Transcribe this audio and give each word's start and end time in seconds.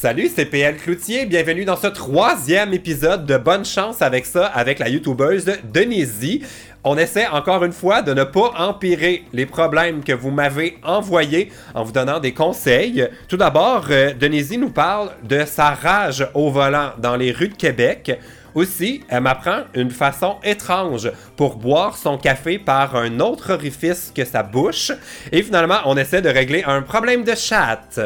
Salut, 0.00 0.30
c'est 0.32 0.44
PL 0.44 0.76
Cloutier. 0.76 1.26
Bienvenue 1.26 1.64
dans 1.64 1.74
ce 1.74 1.88
troisième 1.88 2.72
épisode 2.72 3.26
de 3.26 3.36
Bonne 3.36 3.64
chance 3.64 4.00
avec 4.00 4.26
ça, 4.26 4.46
avec 4.46 4.78
la 4.78 4.88
youtubeuse 4.88 5.50
Denise. 5.72 6.38
On 6.84 6.96
essaie 6.96 7.26
encore 7.26 7.64
une 7.64 7.72
fois 7.72 8.00
de 8.02 8.14
ne 8.14 8.22
pas 8.22 8.52
empirer 8.58 9.24
les 9.32 9.44
problèmes 9.44 10.04
que 10.04 10.12
vous 10.12 10.30
m'avez 10.30 10.78
envoyés 10.84 11.50
en 11.74 11.82
vous 11.82 11.90
donnant 11.90 12.20
des 12.20 12.32
conseils. 12.32 13.08
Tout 13.26 13.38
d'abord, 13.38 13.86
euh, 13.90 14.12
nous 14.56 14.70
parle 14.70 15.10
de 15.24 15.44
sa 15.44 15.70
rage 15.70 16.24
au 16.32 16.48
volant 16.48 16.92
dans 16.98 17.16
les 17.16 17.32
rues 17.32 17.48
de 17.48 17.56
Québec. 17.56 18.20
Aussi, 18.54 19.02
elle 19.08 19.22
m'apprend 19.22 19.62
une 19.74 19.90
façon 19.90 20.36
étrange 20.44 21.10
pour 21.36 21.56
boire 21.56 21.96
son 21.96 22.18
café 22.18 22.60
par 22.60 22.94
un 22.94 23.18
autre 23.18 23.52
orifice 23.52 24.12
que 24.14 24.24
sa 24.24 24.44
bouche. 24.44 24.92
Et 25.32 25.42
finalement, 25.42 25.78
on 25.86 25.96
essaie 25.96 26.22
de 26.22 26.28
régler 26.28 26.62
un 26.64 26.82
problème 26.82 27.24
de 27.24 27.34
chat. 27.34 27.98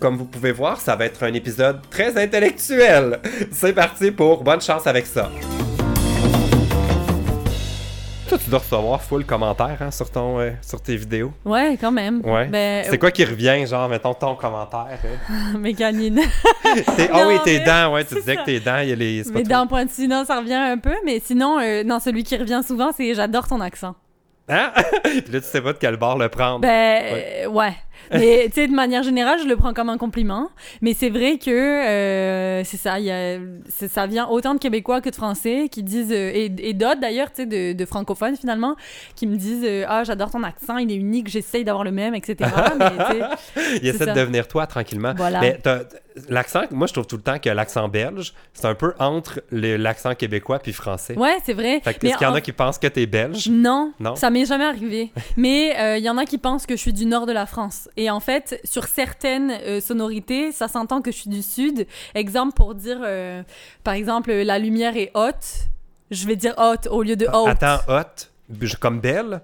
Comme 0.00 0.16
vous 0.16 0.24
pouvez 0.24 0.52
voir, 0.52 0.80
ça 0.80 0.96
va 0.96 1.04
être 1.04 1.22
un 1.24 1.34
épisode 1.34 1.80
très 1.90 2.16
intellectuel. 2.16 3.20
C'est 3.52 3.74
parti 3.74 4.10
pour 4.10 4.42
bonne 4.42 4.60
chance 4.62 4.86
avec 4.86 5.04
ça. 5.06 5.30
Toi, 8.26 8.38
tu 8.42 8.48
dois 8.48 8.60
recevoir 8.60 9.02
full 9.02 9.26
commentaire 9.26 9.76
hein, 9.80 9.90
sur, 9.90 10.08
ton, 10.10 10.38
euh, 10.38 10.52
sur 10.62 10.80
tes 10.80 10.96
vidéos. 10.96 11.32
Ouais, 11.44 11.76
quand 11.78 11.90
même. 11.90 12.22
Ouais. 12.24 12.46
Ben, 12.46 12.86
C'est 12.88 12.96
quoi 12.96 13.10
qui 13.10 13.24
revient, 13.24 13.66
genre, 13.66 13.88
mettons 13.88 14.14
ton 14.14 14.36
commentaire? 14.36 14.86
hein? 15.04 15.58
mes 15.58 15.74
canines. 15.74 16.20
Ah 17.12 17.26
oui, 17.26 17.34
Non, 17.34 17.42
tes 17.44 17.58
dents, 17.60 17.92
ouais, 17.92 18.04
tu 18.04 18.14
disais 18.14 18.36
ça. 18.36 18.40
que 18.42 18.46
tes 18.46 18.60
dents, 18.60 18.78
il 18.78 18.90
y 18.90 18.92
a 18.92 18.94
les. 18.94 19.24
Mes 19.34 19.42
dents 19.42 19.66
pointues, 19.66 20.06
non, 20.06 20.24
ça 20.24 20.38
revient 20.38 20.54
un 20.54 20.78
peu. 20.78 20.94
Mais 21.04 21.20
sinon, 21.22 21.58
euh, 21.58 21.82
non, 21.82 21.98
celui 21.98 22.22
qui 22.22 22.36
revient 22.36 22.60
souvent, 22.64 22.90
c'est 22.96 23.12
j'adore 23.14 23.48
ton 23.48 23.60
accent. 23.60 23.96
Hein? 24.48 24.70
Là, 25.04 25.40
tu 25.40 25.42
sais 25.42 25.60
pas 25.60 25.72
de 25.72 25.78
quel 25.78 25.96
bord 25.96 26.16
le 26.16 26.28
prendre. 26.28 26.60
Ben, 26.60 27.02
euh, 27.04 27.46
ouais. 27.48 27.72
Mais, 28.12 28.44
tu 28.46 28.54
sais, 28.54 28.66
de 28.66 28.72
manière 28.72 29.02
générale, 29.02 29.38
je 29.42 29.46
le 29.48 29.56
prends 29.56 29.72
comme 29.74 29.88
un 29.88 29.98
compliment. 29.98 30.50
Mais 30.82 30.94
c'est 30.94 31.10
vrai 31.10 31.38
que, 31.38 31.50
euh, 31.50 32.64
c'est 32.64 32.76
ça, 32.76 32.98
y 33.00 33.10
a, 33.10 33.38
ça 33.68 34.06
vient 34.06 34.26
autant 34.28 34.54
de 34.54 34.58
Québécois 34.58 35.00
que 35.00 35.10
de 35.10 35.14
Français 35.14 35.68
qui 35.70 35.82
disent, 35.82 36.12
euh, 36.12 36.30
et, 36.34 36.52
et 36.58 36.72
d'autres 36.74 37.00
d'ailleurs, 37.00 37.28
tu 37.30 37.42
sais, 37.42 37.46
de, 37.46 37.72
de 37.72 37.84
francophones 37.84 38.36
finalement, 38.36 38.76
qui 39.14 39.26
me 39.26 39.36
disent, 39.36 39.64
euh, 39.64 39.84
ah, 39.88 40.04
j'adore 40.04 40.30
ton 40.30 40.42
accent, 40.42 40.76
il 40.78 40.90
est 40.90 40.96
unique, 40.96 41.28
j'essaye 41.28 41.64
d'avoir 41.64 41.84
le 41.84 41.92
même, 41.92 42.14
etc. 42.14 42.50
Mais, 42.78 42.86
il 43.82 43.88
essaie 43.88 44.06
de 44.06 44.12
devenir 44.12 44.48
toi 44.48 44.66
tranquillement. 44.66 45.12
voilà. 45.16 45.40
Mais 45.40 45.58
l'accent, 46.28 46.62
moi, 46.70 46.86
je 46.86 46.92
trouve 46.92 47.06
tout 47.06 47.16
le 47.16 47.22
temps 47.22 47.38
que 47.38 47.48
l'accent 47.50 47.88
belge, 47.88 48.34
c'est 48.52 48.66
un 48.66 48.74
peu 48.74 48.94
entre 48.98 49.40
l'accent 49.50 50.14
québécois 50.14 50.58
puis 50.58 50.72
français. 50.72 51.16
Ouais, 51.16 51.36
c'est 51.44 51.52
vrai. 51.54 51.80
Fait 51.82 51.94
que, 51.94 52.06
est-ce 52.06 52.16
qu'il 52.16 52.26
y 52.26 52.30
en 52.30 52.34
a 52.34 52.40
qui 52.40 52.52
pensent 52.52 52.78
que 52.78 52.86
t'es 52.86 53.06
belge? 53.06 53.48
Non, 53.48 53.92
Non? 54.00 54.16
ça 54.16 54.30
m'est 54.30 54.44
jamais 54.44 54.64
arrivé. 54.64 55.12
Mais 55.36 55.76
euh, 55.78 55.98
il 55.98 56.04
y 56.04 56.10
en 56.10 56.18
a 56.18 56.24
qui 56.24 56.38
pensent 56.38 56.66
que 56.66 56.76
je 56.76 56.80
suis 56.80 56.92
du 56.92 57.06
nord 57.06 57.26
de 57.26 57.32
la 57.32 57.46
France. 57.46 57.88
Et 57.96 58.10
en 58.10 58.20
fait, 58.20 58.60
sur 58.64 58.84
certaines 58.84 59.50
euh, 59.50 59.80
sonorités, 59.80 60.52
ça 60.52 60.68
s'entend 60.68 61.02
que 61.02 61.10
je 61.10 61.16
suis 61.16 61.30
du 61.30 61.42
sud. 61.42 61.86
Exemple 62.14 62.54
pour 62.54 62.74
dire, 62.74 62.98
euh, 63.02 63.42
par 63.84 63.94
exemple, 63.94 64.32
la 64.32 64.58
lumière 64.58 64.96
est 64.96 65.10
haute. 65.14 65.66
Je 66.10 66.26
vais 66.26 66.36
dire 66.36 66.54
haute 66.58 66.86
au 66.90 67.02
lieu 67.02 67.16
de 67.16 67.26
haute. 67.32 67.48
Attends, 67.48 67.78
haute, 67.88 68.30
comme 68.80 69.00
belle? 69.00 69.40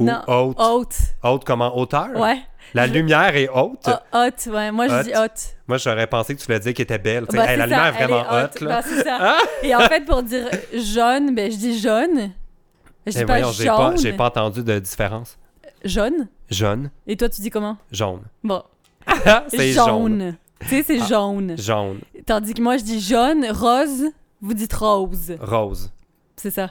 Ou 0.00 0.04
Non, 0.06 0.22
haute? 0.26 0.56
Haute. 0.58 0.96
Haute 1.22 1.44
comme 1.44 1.62
en 1.62 1.76
hauteur? 1.76 2.08
Ouais. 2.16 2.38
La 2.72 2.86
Je- 2.88 2.92
lumière 2.92 3.36
est 3.36 3.48
haute? 3.48 3.86
Ha- 3.86 4.02
Haute, 4.12 4.46
ouais. 4.52 4.72
Moi, 4.72 4.88
je 4.88 5.02
dis 5.04 5.12
haute. 5.16 5.54
Moi, 5.68 5.78
j'aurais 5.78 6.08
pensé 6.08 6.34
que 6.34 6.40
tu 6.40 6.46
voulais 6.46 6.58
dire 6.58 6.74
qu'elle 6.74 6.82
était 6.84 6.98
belle. 6.98 7.26
Bah, 7.30 7.44
hey, 7.48 7.56
la 7.56 7.64
ça, 7.64 7.66
lumière 7.66 7.86
est 7.86 8.04
vraiment 8.06 8.38
est 8.40 8.44
haute. 8.44 8.60
là. 8.60 8.82
Bah, 8.82 9.02
ça. 9.04 9.18
Ah! 9.20 9.38
Et 9.62 9.72
en 9.74 9.80
fait, 9.80 10.04
pour 10.04 10.22
dire 10.24 10.48
jaune, 10.72 11.32
ben, 11.34 11.50
je 11.52 11.56
dis 11.56 11.78
jaune. 11.78 12.32
Je 13.06 13.12
dis 13.12 13.18
Eh, 13.20 13.24
pas 13.24 13.38
voyons, 13.38 13.52
j'ai 13.52 13.66
pas, 13.66 13.76
jaune. 13.76 13.98
j'ai 13.98 14.12
pas 14.14 14.26
entendu 14.26 14.64
de 14.64 14.78
différence. 14.80 15.36
Jaune? 15.84 16.28
Jaune, 16.50 16.90
Et 17.06 17.16
toi, 17.16 17.28
tu 17.28 17.40
dis 17.40 17.50
comment? 17.50 17.76
jaune. 17.92 18.22
Bon. 18.42 18.62
c'est 19.48 19.72
jaune. 19.72 19.86
jaune. 19.86 20.36
Tu 20.60 20.68
sais, 20.68 20.82
c'est 20.82 21.00
Ah. 21.02 21.06
jaune. 21.06 21.54
Jaune, 21.58 21.98
Tandis 22.26 22.54
que 22.54 22.62
moi, 22.62 22.76
je 22.78 22.84
dis 22.84 23.00
jaune, 23.00 23.44
rose, 23.50 24.04
vous 24.40 24.54
dites 24.54 24.72
rose. 24.72 25.36
rose. 25.40 25.90
C'est 26.36 26.50
ça. 26.50 26.70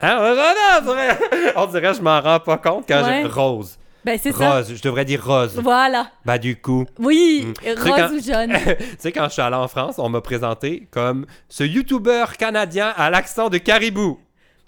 Hein? 0.00 0.16
On 0.80 0.82
dirait, 0.84 1.18
on 1.56 1.66
dirait, 1.66 1.94
je 1.94 2.00
m'en 2.00 2.20
rends 2.20 2.40
pas 2.40 2.56
compte 2.56 2.84
quand 2.88 3.02
Ouais. 3.02 3.22
j'ai 3.22 3.28
rose. 3.28 3.76
Ben, 4.02 4.18
c'est 4.18 4.32
ça. 4.32 4.56
Rose, 4.56 4.72
je 4.74 4.82
devrais 4.82 5.04
dire 5.04 5.22
rose. 5.22 5.58
Voilà. 5.62 6.10
Bah, 6.24 6.38
du 6.38 6.58
coup, 6.58 6.86
Oui, 6.98 7.44
Mm. 7.46 7.68
Rose 7.78 7.84
quand- 7.84 8.10
ou 8.14 8.20
jaune. 8.22 8.52
tu 8.78 8.84
sais, 8.98 9.12
quand 9.12 9.24
je 9.24 9.32
suis 9.34 9.42
allé 9.42 9.56
en 9.56 9.68
France, 9.68 9.96
on 9.98 10.08
m'a 10.08 10.22
présenté 10.22 10.88
comme 10.90 11.26
ce 11.50 11.64
YouTuber 11.64 12.24
canadien 12.38 12.94
à 12.96 13.10
l'accent 13.10 13.50
de 13.50 13.58
caribou. 13.58 14.18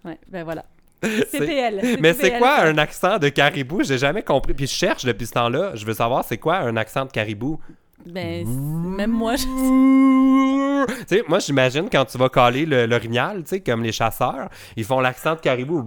ouais, 0.04 0.18
ben 0.28 0.44
voilà. 0.44 0.66
C'est- 1.02 1.38
CPL. 1.38 1.98
Mais 2.00 2.12
c'est 2.14 2.38
quoi 2.38 2.60
un 2.60 2.78
accent 2.78 3.18
de 3.18 3.28
caribou? 3.28 3.82
J'ai 3.82 3.98
jamais 3.98 4.22
compris. 4.22 4.54
Puis 4.54 4.66
je 4.66 4.72
cherche 4.74 5.04
depuis 5.04 5.26
ce 5.26 5.32
temps-là. 5.32 5.72
Je 5.74 5.84
veux 5.84 5.94
savoir 5.94 6.24
c'est 6.24 6.38
quoi 6.38 6.56
un 6.58 6.76
accent 6.76 7.04
de 7.04 7.10
caribou. 7.10 7.58
Ben, 8.06 8.44
même 8.46 9.10
moi, 9.12 9.36
je... 9.36 9.44
tu 10.86 10.94
sais, 11.06 11.22
moi 11.28 11.38
j'imagine 11.38 11.88
quand 11.90 12.04
tu 12.04 12.18
vas 12.18 12.28
caler 12.28 12.66
le- 12.66 12.86
l'orignal, 12.86 13.42
tu 13.44 13.50
sais, 13.50 13.60
comme 13.60 13.82
les 13.84 13.92
chasseurs, 13.92 14.48
ils 14.76 14.84
font 14.84 14.98
l'accent 14.98 15.36
de 15.36 15.40
caribou. 15.40 15.84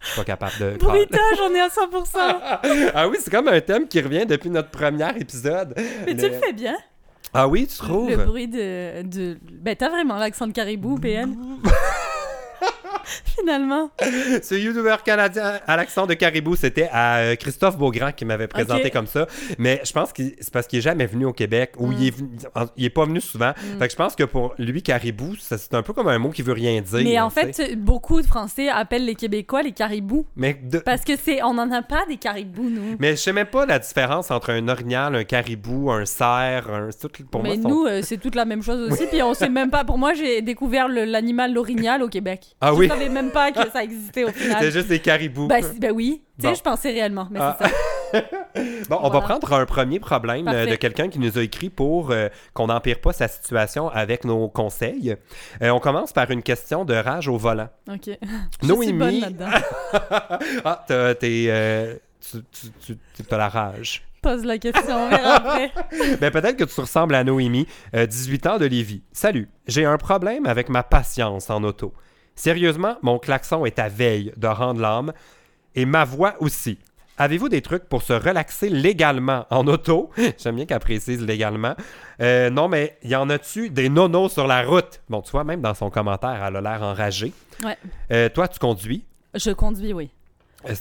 Je 0.00 0.06
suis 0.08 0.16
pas 0.16 0.24
capable 0.24 0.52
de. 0.58 0.76
Bruitage, 0.78 1.38
on 1.48 1.54
est 1.54 1.60
à 1.60 1.68
100%. 1.68 2.90
ah 2.94 3.08
oui, 3.08 3.18
c'est 3.20 3.30
comme 3.30 3.46
un 3.46 3.60
thème 3.60 3.86
qui 3.86 4.00
revient 4.00 4.26
depuis 4.26 4.50
notre 4.50 4.70
premier 4.70 5.08
épisode. 5.20 5.74
Mais 6.06 6.16
tu 6.16 6.28
le 6.28 6.32
fais 6.32 6.52
bien. 6.52 6.74
Ah 7.32 7.46
oui, 7.46 7.66
tu 7.68 7.76
trouves? 7.78 8.10
Le 8.10 8.16
bruit 8.16 8.48
de... 8.48 9.02
de... 9.02 9.38
Ben, 9.52 9.74
t'as 9.76 9.88
vraiment 9.88 10.16
l'accent 10.18 10.46
de 10.48 10.52
caribou, 10.52 10.98
PL. 10.98 11.28
Finalement. 13.24 13.90
Ce 14.42 14.54
YouTuber 14.54 14.96
canadien 15.04 15.60
à 15.66 15.76
l'accent 15.76 16.06
de 16.06 16.14
caribou, 16.14 16.56
c'était 16.56 16.88
à 16.92 17.18
euh, 17.18 17.36
Christophe 17.36 17.76
Beaugrand 17.76 18.12
qui 18.12 18.24
m'avait 18.24 18.48
présenté 18.48 18.90
comme 18.90 19.06
ça. 19.06 19.26
Mais 19.58 19.80
je 19.84 19.92
pense 19.92 20.12
que 20.12 20.22
c'est 20.40 20.52
parce 20.52 20.66
qu'il 20.66 20.78
est 20.78 20.82
jamais 20.82 21.06
venu 21.06 21.24
au 21.26 21.32
Québec 21.32 21.72
ou 21.78 21.88
Mm. 21.88 21.94
il, 21.98 22.06
est 22.06 22.16
venu- 22.16 22.30
il 22.76 22.84
est 22.84 22.90
pas 22.90 23.04
venu 23.04 23.20
souvent. 23.20 23.52
Fait 23.78 23.86
que 23.86 23.92
je 23.92 23.96
pense 23.96 24.14
que 24.16 24.24
pour 24.24 24.54
lui, 24.58 24.82
caribou, 24.82 25.34
c'est 25.38 25.74
un 25.74 25.82
peu 25.82 25.92
comme 25.92 26.08
un 26.08 26.18
mot 26.18 26.30
qui 26.30 26.42
veut 26.42 26.52
rien 26.52 26.80
dire. 26.80 27.00
Mais 27.02 27.18
en 27.20 27.30
fait, 27.30 27.76
beaucoup 27.76 28.20
de 28.22 28.26
Français 28.26 28.68
appellent 28.68 29.04
les 29.04 29.14
Québécois 29.14 29.62
les 29.62 29.72
caribous. 29.72 30.26
Mais, 30.36 30.54
de- 30.54 30.78
Parce 30.78 31.02
que 31.02 31.12
c'est... 31.22 31.42
On 31.42 31.58
en 31.58 31.70
a 31.72 31.82
pas 31.82 32.04
des 32.08 32.16
caribous, 32.16 32.68
nous. 32.70 32.96
mais 32.98 33.12
je 33.12 33.16
sais 33.16 33.32
même 33.32 33.46
pas 33.46 33.66
la 33.66 33.78
différence 33.78 34.30
entre 34.30 34.50
un 34.50 34.68
orignal, 34.68 35.14
un 35.14 35.24
caribou, 35.24 35.90
un 35.90 36.04
cerf, 36.04 36.68
un... 36.70 36.88
pour 37.30 37.42
mais 37.42 37.56
moi, 37.56 37.70
nous, 37.70 37.86
euh, 37.86 38.00
c'est 38.02 38.18
toute 38.18 38.34
la 38.34 38.44
même 38.44 38.62
chose 38.62 38.90
aussi. 38.92 39.06
Puis 39.06 39.22
on 39.22 39.34
sait 39.34 39.48
même 39.50 39.70
pas. 39.70 39.84
Pour 39.84 39.98
moi, 39.98 40.14
j'ai 40.14 40.40
découvert 40.42 40.88
l'animal 40.88 41.52
l'orignal 41.52 42.02
au 42.02 42.08
Québec. 42.08 42.54
Ah 42.60 42.72
oui? 42.74 42.88
Savais 42.92 43.08
même 43.08 43.30
pas 43.30 43.52
que 43.52 43.70
ça 43.70 43.82
existait 43.84 44.24
au 44.24 44.28
final. 44.32 44.56
c'est 44.60 44.70
juste 44.70 44.88
des 44.88 44.98
caribous. 45.00 45.46
Ben, 45.48 45.62
ben 45.78 45.92
oui. 45.92 46.22
Tu 46.40 46.48
sais, 46.48 46.54
je 46.54 46.62
pensais 46.62 46.90
réellement. 46.90 47.28
Mais 47.30 47.38
Ah. 47.40 47.56
c'est 47.60 47.68
ça. 47.68 47.74
Bon, 48.90 48.98
on 49.00 49.08
va 49.08 49.22
prendre 49.22 49.50
un 49.54 49.64
premier 49.64 49.98
problème 49.98 50.46
euh, 50.46 50.52
Parfait. 50.52 50.70
de 50.72 50.76
quelqu'un 50.76 51.08
qui 51.08 51.18
nous 51.18 51.38
a 51.38 51.42
écrit 51.42 51.70
pour 51.70 52.10
euh, 52.10 52.28
qu'on 52.52 52.66
n'empire 52.66 53.00
pas 53.00 53.14
sa 53.14 53.26
situation 53.26 53.88
avec 53.88 54.24
nos 54.26 54.48
conseils. 54.48 55.16
Euh, 55.62 55.70
on 55.70 55.78
commence 55.80 56.12
par 56.12 56.30
une 56.30 56.42
question 56.42 56.84
de 56.84 56.92
rage 56.94 57.28
au 57.28 57.38
volant. 57.38 57.70
Ok. 57.88 58.04
Je 58.06 58.10
suis 58.12 58.66
Noémie- 58.68 58.98
bonne 58.98 59.20
là-dedans. 59.20 59.50
ah, 60.66 60.84
t'es, 60.86 61.46
euh, 61.48 61.94
tu, 62.20 62.38
tu, 62.84 62.96
tu- 63.16 63.24
t'as 63.24 63.38
la 63.38 63.48
rage. 63.48 64.02
Pose 64.20 64.44
la 64.44 64.58
question, 64.58 64.94
on 65.06 65.08
verra 65.08 65.34
après. 65.36 65.72
Ben, 66.20 66.30
peut-être 66.30 66.56
que 66.56 66.64
tu 66.64 66.80
ressembles 66.80 67.14
à 67.14 67.24
Noémie, 67.24 67.66
euh, 67.96 68.06
18 68.06 68.46
ans 68.46 68.58
de 68.58 68.66
Lévis. 68.66 69.02
Salut, 69.12 69.48
j'ai 69.66 69.84
un 69.86 69.96
problème 69.96 70.44
avec 70.46 70.68
ma 70.68 70.82
patience 70.82 71.48
en 71.48 71.64
auto. 71.64 71.94
Sérieusement, 72.34 72.96
mon 73.02 73.18
klaxon 73.18 73.64
est 73.66 73.78
à 73.78 73.88
veille 73.88 74.32
de 74.36 74.46
rendre 74.46 74.80
l'âme 74.80 75.12
et 75.74 75.84
ma 75.84 76.04
voix 76.04 76.34
aussi. 76.40 76.78
Avez-vous 77.18 77.48
des 77.48 77.60
trucs 77.60 77.84
pour 77.84 78.02
se 78.02 78.14
relaxer 78.14 78.68
légalement 78.68 79.46
en 79.50 79.66
auto? 79.66 80.10
J'aime 80.38 80.56
bien 80.56 80.66
qu'elle 80.66 80.78
précise 80.80 81.20
légalement. 81.22 81.74
Euh, 82.20 82.50
non, 82.50 82.68
mais 82.68 82.96
y 83.04 83.14
en 83.14 83.28
a-tu 83.28 83.70
des 83.70 83.88
nonos 83.88 84.30
sur 84.30 84.46
la 84.46 84.62
route? 84.64 85.00
Bon, 85.08 85.20
tu 85.20 85.30
vois, 85.30 85.44
même 85.44 85.60
dans 85.60 85.74
son 85.74 85.90
commentaire, 85.90 86.42
elle 86.42 86.56
a 86.56 86.60
l'air 86.60 86.82
enragée. 86.82 87.32
Ouais. 87.62 87.76
Euh, 88.10 88.28
toi, 88.28 88.48
tu 88.48 88.58
conduis? 88.58 89.04
Je 89.34 89.50
conduis, 89.50 89.92
oui. 89.92 90.10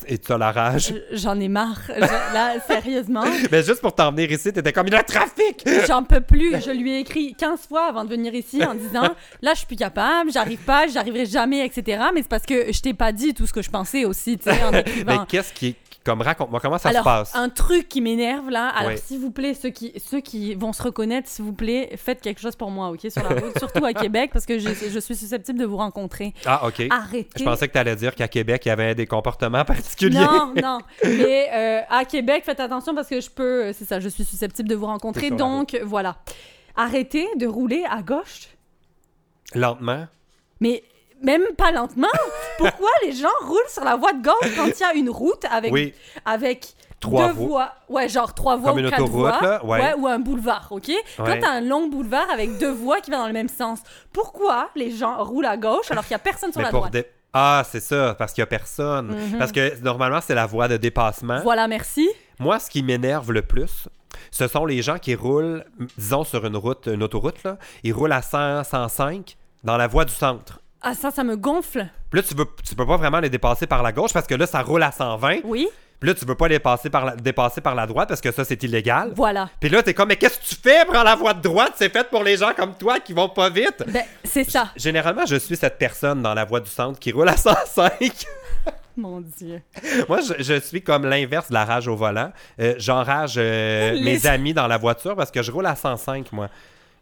Et 0.08 0.18
tu 0.18 0.31
as 0.31 0.38
la 0.38 0.52
rage? 0.52 0.94
Je- 1.12 1.18
J'en 1.18 1.40
ai 1.40 1.47
marre. 1.47 1.80
Je- 1.88 2.00
là, 2.02 2.53
sérieusement, 2.68 3.24
Mais 3.52 3.64
juste 3.64 3.81
pour 3.81 3.94
t'en 3.96 4.12
venir 4.12 4.31
ici, 4.31 4.52
t'étais 4.53 4.72
comme 4.74 4.88
a 4.94 5.03
trafic! 5.03 5.66
j'en 5.88 6.04
peux 6.04 6.22
plus. 6.22 6.62
Je 6.63 6.72
lui 6.72 6.92
ai 6.94 7.00
écrit 7.00 7.33
15 7.36 7.68
fois 7.68 7.86
avant 7.88 8.04
de 8.04 8.10
venir 8.10 8.33
ici 8.33 8.63
en 8.63 8.74
disant 8.75 9.04
là, 9.42 9.51
je 9.54 9.60
suis 9.60 9.68
plus 9.68 9.75
capable, 9.75 10.31
j'arrive 10.31 10.60
pas, 10.60 10.88
j'arriverai 10.88 11.25
jamais, 11.25 11.66
etc. 11.66 12.04
Mais 12.13 12.22
c'est 12.22 12.28
parce 12.30 12.45
que 12.45 12.72
je 12.72 12.81
t'ai 12.81 12.94
pas 12.94 13.12
dit 13.12 13.33
tout 13.33 13.45
ce 13.48 13.54
que 13.54 13.62
je 13.62 13.69
pensais 13.69 14.06
aussi, 14.06 14.38
tu 14.38 14.44
sais, 14.50 14.63
en 14.63 14.72
Mais 14.72 14.81
écrivant. 14.81 15.25
qu'est-ce 15.25 15.54
qui 15.54 15.68
est. 15.68 15.75
Comme 16.03 16.21
raconte-moi, 16.21 16.59
comment 16.59 16.80
ça 16.80 16.89
Alors, 16.89 17.01
se 17.01 17.06
passe? 17.06 17.36
un 17.36 17.50
truc 17.50 17.88
qui 17.88 18.01
m'énerve 18.01 18.50
là, 18.50 18.69
alors 18.69 18.92
Oui. 18.94 18.98
s'il 18.98 19.19
vous 19.19 19.30
plaît, 19.30 19.53
ceux 19.53 19.69
qui, 19.69 19.94
ceux 20.03 20.19
qui 20.19 20.56
vont 20.56 20.74
se 20.74 20.81
reconnaître, 20.81 21.30
s'il 21.30 21.45
vous 21.45 21.53
plaît, 21.53 21.92
faites 21.95 22.21
quelque 22.21 22.42
chose 22.42 22.56
pour 22.56 22.71
moi, 22.71 22.89
ok, 22.89 23.01
sur 23.12 23.21
la 23.21 23.39
route, 23.39 23.56
surtout 23.59 23.86
à 23.86 23.94
Québec, 24.03 24.31
parce 24.33 24.48
que 24.48 24.57
je, 24.57 24.69
je 24.69 25.00
suis 25.00 25.15
susceptible 25.15 25.59
de 25.59 25.65
vous 25.65 25.77
rencontrer. 25.77 26.33
Ah, 26.45 26.65
ok. 26.65 26.88
Arrêtez. 26.89 27.30
Je 27.38 27.44
pensais 27.44 27.68
que 27.68 27.74
tu 27.74 27.77
allais 27.77 27.95
dire 27.95 28.15
qu'à 28.15 28.27
Québec, 28.27 28.63
il 28.65 28.69
y 28.69 28.71
avait 28.71 28.95
des 28.95 29.06
comportements 29.06 29.63
particuliers. 29.65 30.18
Non, 30.19 30.53
non. 30.59 30.80
Mais 31.03 31.50
euh, 31.53 31.81
à 31.89 32.04
Québec, 32.06 32.44
faites 32.45 32.59
attention 32.59 32.95
parce 32.95 33.07
que 33.07 33.21
je 33.21 33.30
peux. 33.30 33.65
euh, 33.65 33.74
C'est 33.74 33.86
ça, 33.86 34.00
je 34.00 34.09
suis 34.09 34.24
susceptible 34.24 34.69
de 34.69 34.75
vous 34.75 34.88
rencontrer. 34.88 35.30
Donc, 35.30 35.80
voilà. 35.83 36.18
Arrêtez 36.75 37.27
de 37.36 37.45
rouler 37.45 37.83
à 37.88 38.01
gauche. 38.01 38.47
Lentement. 39.54 40.07
Mais 40.59 40.83
même 41.21 41.44
pas 41.57 41.71
lentement. 41.71 42.07
Pourquoi 42.57 42.89
les 43.06 43.12
gens 43.13 43.27
roulent 43.45 43.59
sur 43.69 43.83
la 43.83 43.95
voie 43.95 44.13
de 44.13 44.21
gauche 44.23 44.56
quand 44.56 44.68
il 44.68 44.79
y 44.79 44.83
a 44.83 44.94
une 44.94 45.09
route 45.09 45.44
avec, 45.51 45.71
Oui. 45.71 45.94
avec 46.25 46.73
trois 47.00 47.27
deux 47.27 47.33
voies. 47.33 47.71
Ouais, 47.89 48.07
genre 48.09 48.33
trois 48.33 48.57
voies 48.57 48.69
Comme 48.71 48.79
ou 48.79 48.83
une 48.83 48.89
quatre 48.89 49.06
voies. 49.06 49.39
là, 49.41 49.65
ouais. 49.65 49.94
ou 49.97 50.07
un 50.07 50.19
boulevard, 50.19 50.68
OK? 50.71 50.91
Quand 51.18 51.23
Ouais. 51.25 51.39
t'as 51.39 51.50
un 51.51 51.62
long 51.62 51.88
boulevard 51.88 52.29
avec 52.31 52.57
deux 52.57 52.71
voies 52.71 53.01
qui 53.01 53.09
vont 53.12 53.18
dans 53.19 53.27
le 53.27 53.33
même 53.33 53.50
sens, 53.50 53.79
pourquoi 54.13 54.69
les 54.75 54.91
gens 54.91 55.23
roulent 55.23 55.45
à 55.45 55.57
gauche 55.57 55.89
alors 55.91 56.03
qu'il 56.03 56.12
y 56.12 56.15
a 56.15 56.19
personne 56.19 56.51
sur 56.51 56.59
Mais 56.59 56.65
la 56.65 56.71
droite? 56.71 56.95
Ah, 57.33 57.63
c'est 57.69 57.79
ça, 57.79 58.13
parce 58.18 58.33
qu'il 58.33 58.41
y 58.41 58.44
a 58.44 58.47
personne. 58.47 59.07
Mhm. 59.15 59.38
Parce 59.39 59.51
que 59.53 59.79
normalement, 59.81 60.19
c'est 60.21 60.35
la 60.35 60.45
voie 60.45 60.68
de 60.68 60.75
dépassement. 60.77 61.39
Voilà, 61.44 61.68
merci. 61.68 62.09
Moi, 62.39 62.59
ce 62.59 62.69
qui 62.69 62.83
m'énerve 62.83 63.31
le 63.31 63.41
plus, 63.41 63.88
ce 64.31 64.47
sont 64.47 64.65
les 64.65 64.81
gens 64.81 64.97
qui 65.00 65.15
roulent, 65.15 65.63
disons, 65.97 66.23
sur 66.25 66.45
une 66.45 66.57
route, 66.57 66.88
une 66.88 67.01
autoroute, 67.03 67.41
là, 67.44 67.57
ils 67.83 67.94
roulent 67.94 68.12
à 68.12 68.21
100, 68.21 68.65
105 68.65 69.38
dans 69.63 69.77
la 69.77 69.88
voie 69.88 70.03
du 70.06 70.13
centre. 70.13 70.59
Ah, 70.81 70.94
ça, 70.95 71.12
ça 71.12 71.24
me 71.24 71.36
gonfle. 71.38 71.88
Puis 72.10 72.19
là, 72.22 72.28
tu, 72.28 72.33
veux, 72.36 72.45
tu 72.68 72.75
peux 72.75 72.86
pas 72.88 72.98
vraiment 72.98 73.19
les 73.19 73.30
dépasser 73.30 73.68
par 73.68 73.83
la 73.83 73.92
gauche 73.92 74.13
parce 74.13 74.28
que 74.28 74.36
là, 74.36 74.48
ça 74.48 74.62
roule 74.62 74.81
à 74.83 74.92
120. 74.92 75.39
Oui, 75.44 75.68
Puis 76.00 76.10
là, 76.10 76.16
tu 76.16 76.25
veux 76.25 76.33
pas 76.36 76.48
les 76.48 76.57
passer 76.60 76.89
par 76.89 77.06
la, 77.06 77.16
dépasser 77.16 77.62
par 77.62 77.75
la 77.75 77.86
droite 77.86 78.10
parce 78.10 78.22
que 78.22 78.31
ça, 78.31 78.44
c'est 78.44 78.62
illégal. 78.63 79.12
voilà. 79.16 79.50
Puis 79.60 79.69
là, 79.69 79.83
t'es 79.83 79.94
comme, 79.94 80.10
mais 80.10 80.16
qu'est-ce 80.16 80.39
que 80.39 80.45
tu 80.45 80.56
fais? 80.56 80.83
Prends 80.86 81.04
la 81.04 81.16
voie 81.16 81.33
de 81.36 81.42
droite, 81.42 81.74
c'est 81.75 81.89
fait 81.94 82.10
pour 82.10 82.24
les 82.24 82.38
gens 82.38 82.51
comme 82.56 82.74
toi 82.74 83.00
qui 83.00 83.13
vont 83.13 83.30
pas 83.30 83.50
vite. 83.50 83.83
Ben, 83.88 84.04
c'est 84.24 84.50
ça. 84.50 84.69
Généralement, 84.75 85.25
je 85.28 85.36
suis 85.36 85.56
cette 85.56 85.78
personne 85.78 86.22
dans 86.24 86.33
la 86.33 86.45
voie 86.45 86.60
du 86.60 86.69
centre 86.69 86.98
qui 87.00 87.12
roule 87.12 87.30
à 87.30 87.38
105. 87.38 87.92
Mon 88.98 89.22
Dieu. 89.22 89.62
Moi, 90.10 90.19
je, 90.22 90.44
je 90.44 90.60
suis 90.60 90.81
comme 90.83 91.06
l'inverse 91.06 91.48
de 91.48 91.54
la 91.54 91.63
rage 91.63 91.88
au 91.88 91.95
volant. 91.95 92.31
Euh, 92.60 92.74
J'enrage 92.78 93.36
euh, 93.38 93.92
Les- 93.94 94.01
mes 94.01 94.28
amis 94.28 94.54
dans 94.54 94.68
la 94.68 94.78
voiture 94.78 95.16
parce 95.16 95.31
que 95.31 95.42
je 95.42 95.51
roule 95.51 95.66
à 95.66 95.75
105, 95.75 96.31
moi. 96.33 96.50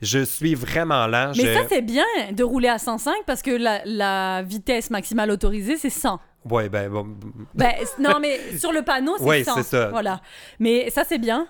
Je 0.01 0.19
suis 0.24 0.56
vraiment 0.56 1.07
lent. 1.07 1.31
Mais 1.38 1.44
je- 1.46 1.54
ça, 1.54 1.62
c'est 1.69 1.81
bien 1.81 2.06
de 2.31 2.44
rouler 2.44 2.69
à 2.69 2.78
105 2.80 3.13
parce 3.25 3.42
que 3.42 3.51
la, 3.51 3.81
la 3.86 4.42
vitesse 4.44 4.90
maximale 4.90 5.30
autorisée, 5.31 5.75
c'est 5.78 5.90
100. 5.90 6.19
Ouais, 6.50 6.69
ben, 6.69 6.90
bon, 6.90 7.06
Ben, 7.54 7.74
non, 8.00 8.18
mais 8.22 8.40
sur 8.57 8.72
le 8.72 8.81
panneau, 8.81 9.16
c'est 9.18 9.25
Oui, 9.25 9.44
100. 9.44 9.56
c'est 9.56 9.63
ça. 9.63 9.88
Voilà. 9.90 10.22
Mais 10.57 10.90
ça, 10.90 11.04
c'est 11.04 11.18
bien, 11.18 11.48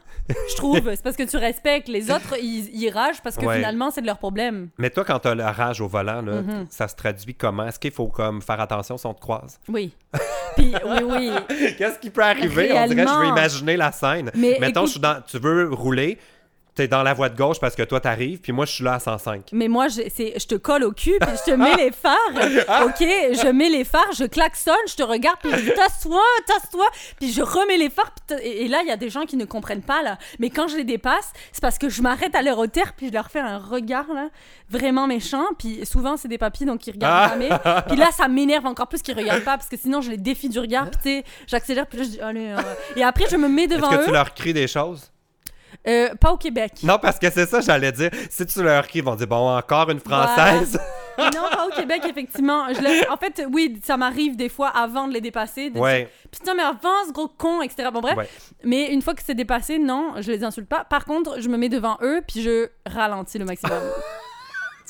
je 0.50 0.56
trouve. 0.56 0.81
c'est 0.96 1.04
parce 1.04 1.16
que 1.16 1.22
tu 1.30 1.38
respectes. 1.38 1.88
Les 1.88 2.10
autres, 2.10 2.36
ils, 2.42 2.69
ils 2.74 2.90
ragent 2.90 3.22
parce 3.22 3.36
que 3.38 3.46
Ouais. 3.46 3.57
finalement, 3.57 3.92
c'est 3.92 4.01
de 4.01 4.07
leur 4.07 4.18
problème. 4.18 4.69
Mais 4.80 4.90
toi, 4.90 5.06
quand 5.06 5.19
t'as 5.19 5.36
la 5.36 5.52
rage 5.52 5.80
au 5.80 5.88
volant, 5.88 6.24
là, 6.24 6.42
Mhm. 6.42 6.66
ça 6.72 6.88
se 6.88 6.95
traduit 6.95 7.36
comment? 7.36 7.68
Est-ce 7.68 7.80
qu'il 7.80 7.92
faut 7.92 8.07
comme 8.07 8.42
faire 8.42 8.60
attention 8.60 8.98
si 8.98 9.06
on 9.06 9.13
te 9.13 9.22
croise? 9.22 9.60
Oui. 9.68 9.94
Puis, 10.57 10.74
oui, 10.84 11.00
oui. 11.07 11.31
Qu'est-ce 11.78 12.00
qui 12.00 12.10
peut 12.10 12.24
arriver? 12.24 12.72
On 12.74 12.88
dirait 12.88 13.06
je 13.07 13.19
veux 13.19 13.28
imaginer 13.28 13.78
la 13.78 13.92
scène. 13.92 14.31
Mais 14.34 14.57
Mettons, 14.60 14.80
écoute- 14.81 14.86
je 14.88 14.92
suis 14.94 15.00
dans, 15.00 15.22
tu 15.22 15.38
veux 15.38 15.72
rouler, 15.72 16.18
t'es 16.80 16.88
dans 16.88 17.04
la 17.04 17.14
voie 17.14 17.28
de 17.28 17.36
gauche 17.36 17.60
parce 17.60 17.76
que 17.76 17.84
toi, 17.84 18.00
t'arrives, 18.00 18.40
puis 18.40 18.54
moi, 18.54 18.66
je 18.66 18.72
suis 18.72 18.84
là 18.86 18.94
à 18.94 19.00
105. 19.00 19.50
Mais 19.52 19.68
moi, 19.68 19.90
je, 19.90 20.02
je 20.08 20.46
te 20.48 20.56
colle 20.56 20.86
au 20.86 20.94
cul, 20.94 21.16
puis 21.20 21.30
je 21.46 21.52
te 21.52 21.56
mets 21.58 21.76
les 21.76 21.92
phares, 21.92 22.16
OK? 22.86 23.00
Je 23.02 23.52
mets 23.52 23.68
les 23.70 23.84
phares, 23.84 24.12
je 24.18 24.24
klaxonne, 24.24 24.76
je 24.88 24.96
te 24.96 25.04
regarde, 25.04 25.38
puis 25.42 25.52
je 25.52 25.58
dis 25.62 25.74
«Tasse-toi, 25.76 26.22
tasse-toi!» 26.48 26.86
Puis 27.20 27.34
je 27.34 27.42
remets 27.42 27.76
les 27.78 27.90
phares, 27.90 28.14
et, 28.42 28.64
et 28.64 28.68
là, 28.70 28.80
il 28.81 28.88
y 28.88 28.92
a 28.92 28.96
des 28.98 29.10
gens 29.10 29.26
qui 29.26 29.36
ne 29.36 29.44
comprennent 29.44 29.81
pas, 29.81 30.02
là. 30.04 30.18
Mais 30.40 30.50
quand 30.50 30.70
je 30.70 30.78
les 30.78 30.86
dépasse, 30.86 31.34
c'est 31.52 31.62
parce 31.62 31.78
que 31.78 31.90
je 31.90 32.02
m'arrête 32.02 32.34
à 32.34 32.42
leur 32.42 32.58
hauteur, 32.58 32.94
puis 32.96 33.10
je 33.10 33.14
leur 33.14 33.30
fais 33.30 33.40
un 33.42 33.58
regard, 33.58 34.08
là, 34.14 34.30
vraiment 34.70 35.06
méchant. 35.06 35.46
Puis 35.58 35.86
souvent, 35.86 36.16
c'est 36.16 36.30
des 36.30 36.38
papis, 36.38 36.64
donc 36.64 36.88
ils 36.88 36.92
regardent 36.92 37.14
Ah. 37.26 37.30
jamais. 37.34 37.50
Puis 37.90 37.98
là, 37.98 38.10
ça 38.12 38.30
m'énerve 38.30 38.66
encore 38.68 38.88
plus 38.88 39.02
qu'ils 39.02 39.18
regardent 39.18 39.44
pas, 39.44 39.58
parce 39.58 39.68
que 39.70 39.78
sinon, 39.78 40.00
je 40.00 40.12
les 40.12 40.18
défie 40.18 40.48
du 40.48 40.60
regard, 40.60 40.90
puis 40.90 41.00
tu 41.04 41.10
sais, 41.10 41.24
j'accélère, 41.46 41.88
puis 41.88 41.98
là, 42.00 42.04
je 42.06 42.10
dis 42.12 42.20
«Allez... 42.22 42.48
euh. 42.52 42.58
Et 42.96 43.04
après, 43.04 43.26
je 43.30 43.36
me 43.36 43.50
mets 43.50 43.64
Est-ce 43.66 43.76
devant 43.76 43.90
que 43.90 44.06
tu 44.06 44.12
leur 44.12 44.34
cries 44.34 44.54
des 44.54 44.68
choses? 44.68 45.12
Euh, 45.88 46.10
pas 46.16 46.31
au 46.31 46.38
Québec. 46.38 46.74
Non, 46.83 46.98
parce 47.01 47.18
que 47.19 47.30
c'est 47.30 47.45
ça, 47.45 47.62
j'allais 47.62 47.92
dire. 47.92 48.10
Si 48.30 48.45
tu 48.45 48.62
leur 48.63 48.88
cries, 48.88 49.00
ils 49.00 49.06
vont 49.06 49.16
dire, 49.16 49.27
bon, 49.27 49.56
encore 49.57 49.89
une 49.89 50.00
Française. 50.00 50.80
non, 51.18 51.50
pas 51.51 51.68
au 51.68 51.75
Québec, 51.75 52.01
effectivement. 52.10 52.66
Je 52.74 52.80
le- 52.81 53.12
En 53.12 53.18
fait, 53.18 53.45
oui, 53.51 53.80
ça 53.83 53.98
m'arrive 53.98 54.36
des 54.36 54.50
fois 54.50 54.69
avant 54.69 55.07
de 55.07 55.13
les 55.13 55.21
dépasser. 55.21 55.69
De 55.69 55.80
Ouais. 55.80 56.00
dire, 56.01 56.07
Putain, 56.31 56.54
mais 56.56 56.63
avance, 56.63 57.12
gros 57.13 57.27
con, 57.27 57.62
etc. 57.62 57.89
Bon, 57.94 58.01
bref. 58.01 58.16
Ouais. 58.18 58.30
Mais 58.63 58.92
une 58.92 59.01
fois 59.01 59.13
que 59.16 59.21
c'est 59.25 59.33
dépassé, 59.36 59.80
non, 59.80 60.13
je 60.19 60.31
les 60.31 60.44
insulte 60.44 60.69
pas. 60.69 60.83
Par 60.83 61.06
contre, 61.06 61.39
je 61.42 61.50
me 61.50 61.57
mets 61.57 61.69
devant 61.69 61.98
eux, 62.01 62.21
puis 62.27 62.42
je 62.42 62.69
ralentis 62.86 63.38
le 63.39 63.45
maximum. 63.45 63.80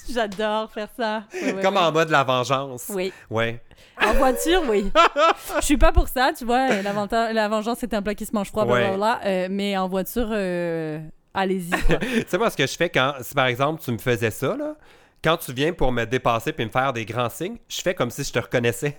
J'adore 0.14 0.72
faire 0.72 0.88
ça. 0.98 1.24
Comme 1.62 1.78
en 1.78 1.92
mode 1.92 2.10
la 2.10 2.24
vengeance. 2.24 2.86
Oui. 2.90 3.12
Ouais. 3.30 3.62
En 4.02 4.14
voiture, 4.14 4.62
oui. 4.70 4.92
Je 5.60 5.66
suis 5.66 5.78
pas 5.78 5.92
pour 5.92 6.08
ça, 6.08 6.32
tu 6.38 6.46
vois. 6.46 6.68
l'avanta- 6.82 7.34
La 7.34 7.48
vengeance, 7.50 7.78
c'est 7.80 7.94
un 7.94 8.02
plat 8.02 8.16
qui 8.16 8.26
se 8.26 8.34
mange 8.34 8.48
froid, 8.50 8.66
blablabla. 8.66 9.20
Euh, 9.26 9.48
mais 9.52 9.76
en 9.78 9.88
voiture, 9.90 10.28
euh, 10.32 11.00
allez-y. 11.34 11.70
tu 12.00 12.26
sais, 12.28 12.38
moi, 12.38 12.50
ce 12.50 12.58
que 12.58 12.66
je 12.68 12.76
fais 12.78 12.90
quand, 12.90 13.14
si 13.22 13.34
par 13.34 13.48
exemple, 13.48 13.82
tu 13.84 13.92
me 13.92 13.98
faisais 13.98 14.32
ça, 14.32 14.56
là, 14.56 14.76
quand 15.24 15.36
tu 15.38 15.52
viens 15.54 15.74
pour 15.74 15.92
me 15.92 16.06
dépasser 16.06 16.54
puis 16.54 16.66
me 16.66 16.72
faire 16.72 16.94
des 16.94 17.04
grands 17.06 17.30
signes, 17.30 17.58
je 17.68 17.82
fais 17.82 17.94
comme 17.94 18.10
si 18.10 18.24
je 18.24 18.32
te 18.32 18.40
reconnaissais. 18.40 18.98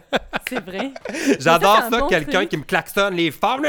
C'est 0.48 0.64
vrai. 0.64 0.90
J'adore 1.38 1.82
ça, 1.90 2.00
bon 2.00 2.06
quelqu'un 2.08 2.46
qui 2.46 2.56
me 2.56 2.64
klaxonne 2.64 3.14
les 3.14 3.30
phares, 3.30 3.60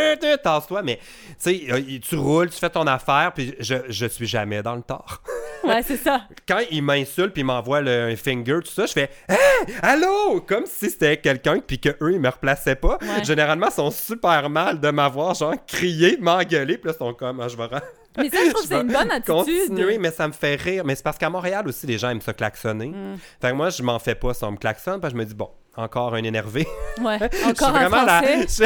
tasse-toi, 0.44 0.82
mais 0.84 0.98
tu 0.98 1.04
sais, 1.38 1.62
euh, 1.72 2.00
tu 2.02 2.16
roules, 2.16 2.50
tu 2.50 2.58
fais 2.58 2.70
ton 2.70 2.86
affaire, 2.88 3.32
puis 3.34 3.56
je, 3.60 3.76
je 3.88 4.06
suis 4.08 4.28
jamais 4.28 4.62
dans 4.62 4.76
le 4.76 4.82
tort. 4.82 5.22
Ouais, 5.64 5.82
c'est 5.82 5.96
ça. 5.96 6.28
Quand 6.46 6.60
il 6.72 6.84
m'insulte 6.84 7.32
puis 7.32 7.42
il 7.42 7.46
m'envoie 7.46 7.78
un 7.78 8.16
finger, 8.18 8.60
tout 8.66 8.72
ça, 8.72 8.86
je 8.86 8.92
fais 8.92 9.10
Hey, 9.30 9.74
allô! 9.82 10.42
Comme 10.42 10.66
si 10.66 10.90
c'était 10.90 11.16
quelqu'un 11.16 11.60
puis 11.66 11.80
que 11.80 11.90
eux 12.02 12.12
ils 12.12 12.20
me 12.20 12.28
replaçaient 12.28 12.76
pas. 12.76 12.98
Ouais. 13.02 13.24
Généralement, 13.24 13.68
ils 13.68 13.74
sont 13.74 13.90
super 13.90 14.50
mal 14.50 14.82
de 14.82 14.90
m'avoir, 14.90 15.36
genre, 15.36 15.56
crié, 15.66 16.18
m'engueuler, 16.20 16.78
puis 16.78 16.90
là, 16.90 16.94
ils 16.94 16.98
sont 16.98 17.14
comme, 17.14 17.40
Ah, 17.40 17.48
je 17.48 17.56
vais 17.56 17.64
Mais 18.18 18.30
ça, 18.30 18.38
je 18.46 18.50
trouve 18.50 18.62
que 18.64 18.68
c'est 18.68 18.82
une 18.82 18.92
bonne 18.92 19.12
attitude. 19.12 19.36
continuer, 19.36 19.98
mais 20.00 20.12
ça 20.12 20.28
me 20.28 20.34
fait 20.34 20.56
rire. 20.56 20.84
Mais 20.84 20.96
c'est 20.96 21.04
parce 21.04 21.18
qu'à 21.18 21.30
Montréal 21.30 21.66
aussi, 21.66 21.88
les 21.88 21.98
gens 21.98 22.10
aiment 22.10 22.20
ça 22.20 22.34
klaxonner. 22.34 22.88
Mm. 22.88 23.18
Fait 23.42 23.52
que 23.52 23.56
moi, 23.56 23.70
je 23.70 23.82
m'en 23.84 24.00
fais 24.00 24.16
pas 24.16 24.34
si 24.34 24.44
on 24.44 24.52
me 24.52 24.58
klaxonne, 24.58 25.00
parce 25.00 25.14
que 25.14 25.20
je 25.20 25.24
me 25.24 25.28
dis, 25.28 25.36
bon, 25.36 25.50
encore 25.76 26.14
un 26.16 26.24
énervé. 26.24 26.68
Ouais, 27.02 27.18
encore 27.48 27.70
un 27.70 27.88
vraiment 27.88 28.04
la- 28.04 28.22
français. 28.22 28.48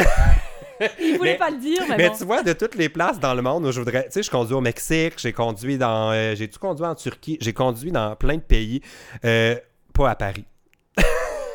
je- 0.80 0.86
Il 1.00 1.16
voulait 1.18 1.32
Mais- 1.32 1.38
pas 1.38 1.50
le 1.50 1.56
dire, 1.56 1.82
mais, 1.88 1.96
Mais 1.96 2.08
bon. 2.08 2.14
tu 2.16 2.24
vois, 2.24 2.42
de 2.44 2.52
toutes 2.52 2.76
les 2.76 2.88
places 2.88 3.18
dans 3.18 3.34
le 3.34 3.42
monde 3.42 3.66
où 3.66 3.72
je 3.72 3.80
voudrais. 3.80 4.04
Tu 4.04 4.12
sais, 4.12 4.22
je 4.22 4.30
conduis 4.30 4.54
au 4.54 4.60
Mexique, 4.60 5.14
j'ai 5.16 5.32
conduit 5.32 5.76
dans. 5.76 6.12
euh, 6.12 6.34
j'ai 6.36 6.48
tout 6.48 6.60
conduit 6.60 6.86
en 6.86 6.94
Turquie, 6.94 7.36
j'ai 7.40 7.52
conduit 7.52 7.90
dans 7.90 8.14
plein 8.14 8.36
de 8.36 8.42
pays. 8.42 8.80
euh, 9.24 9.56
pas 9.92 10.10
à 10.10 10.14
Paris. 10.14 10.44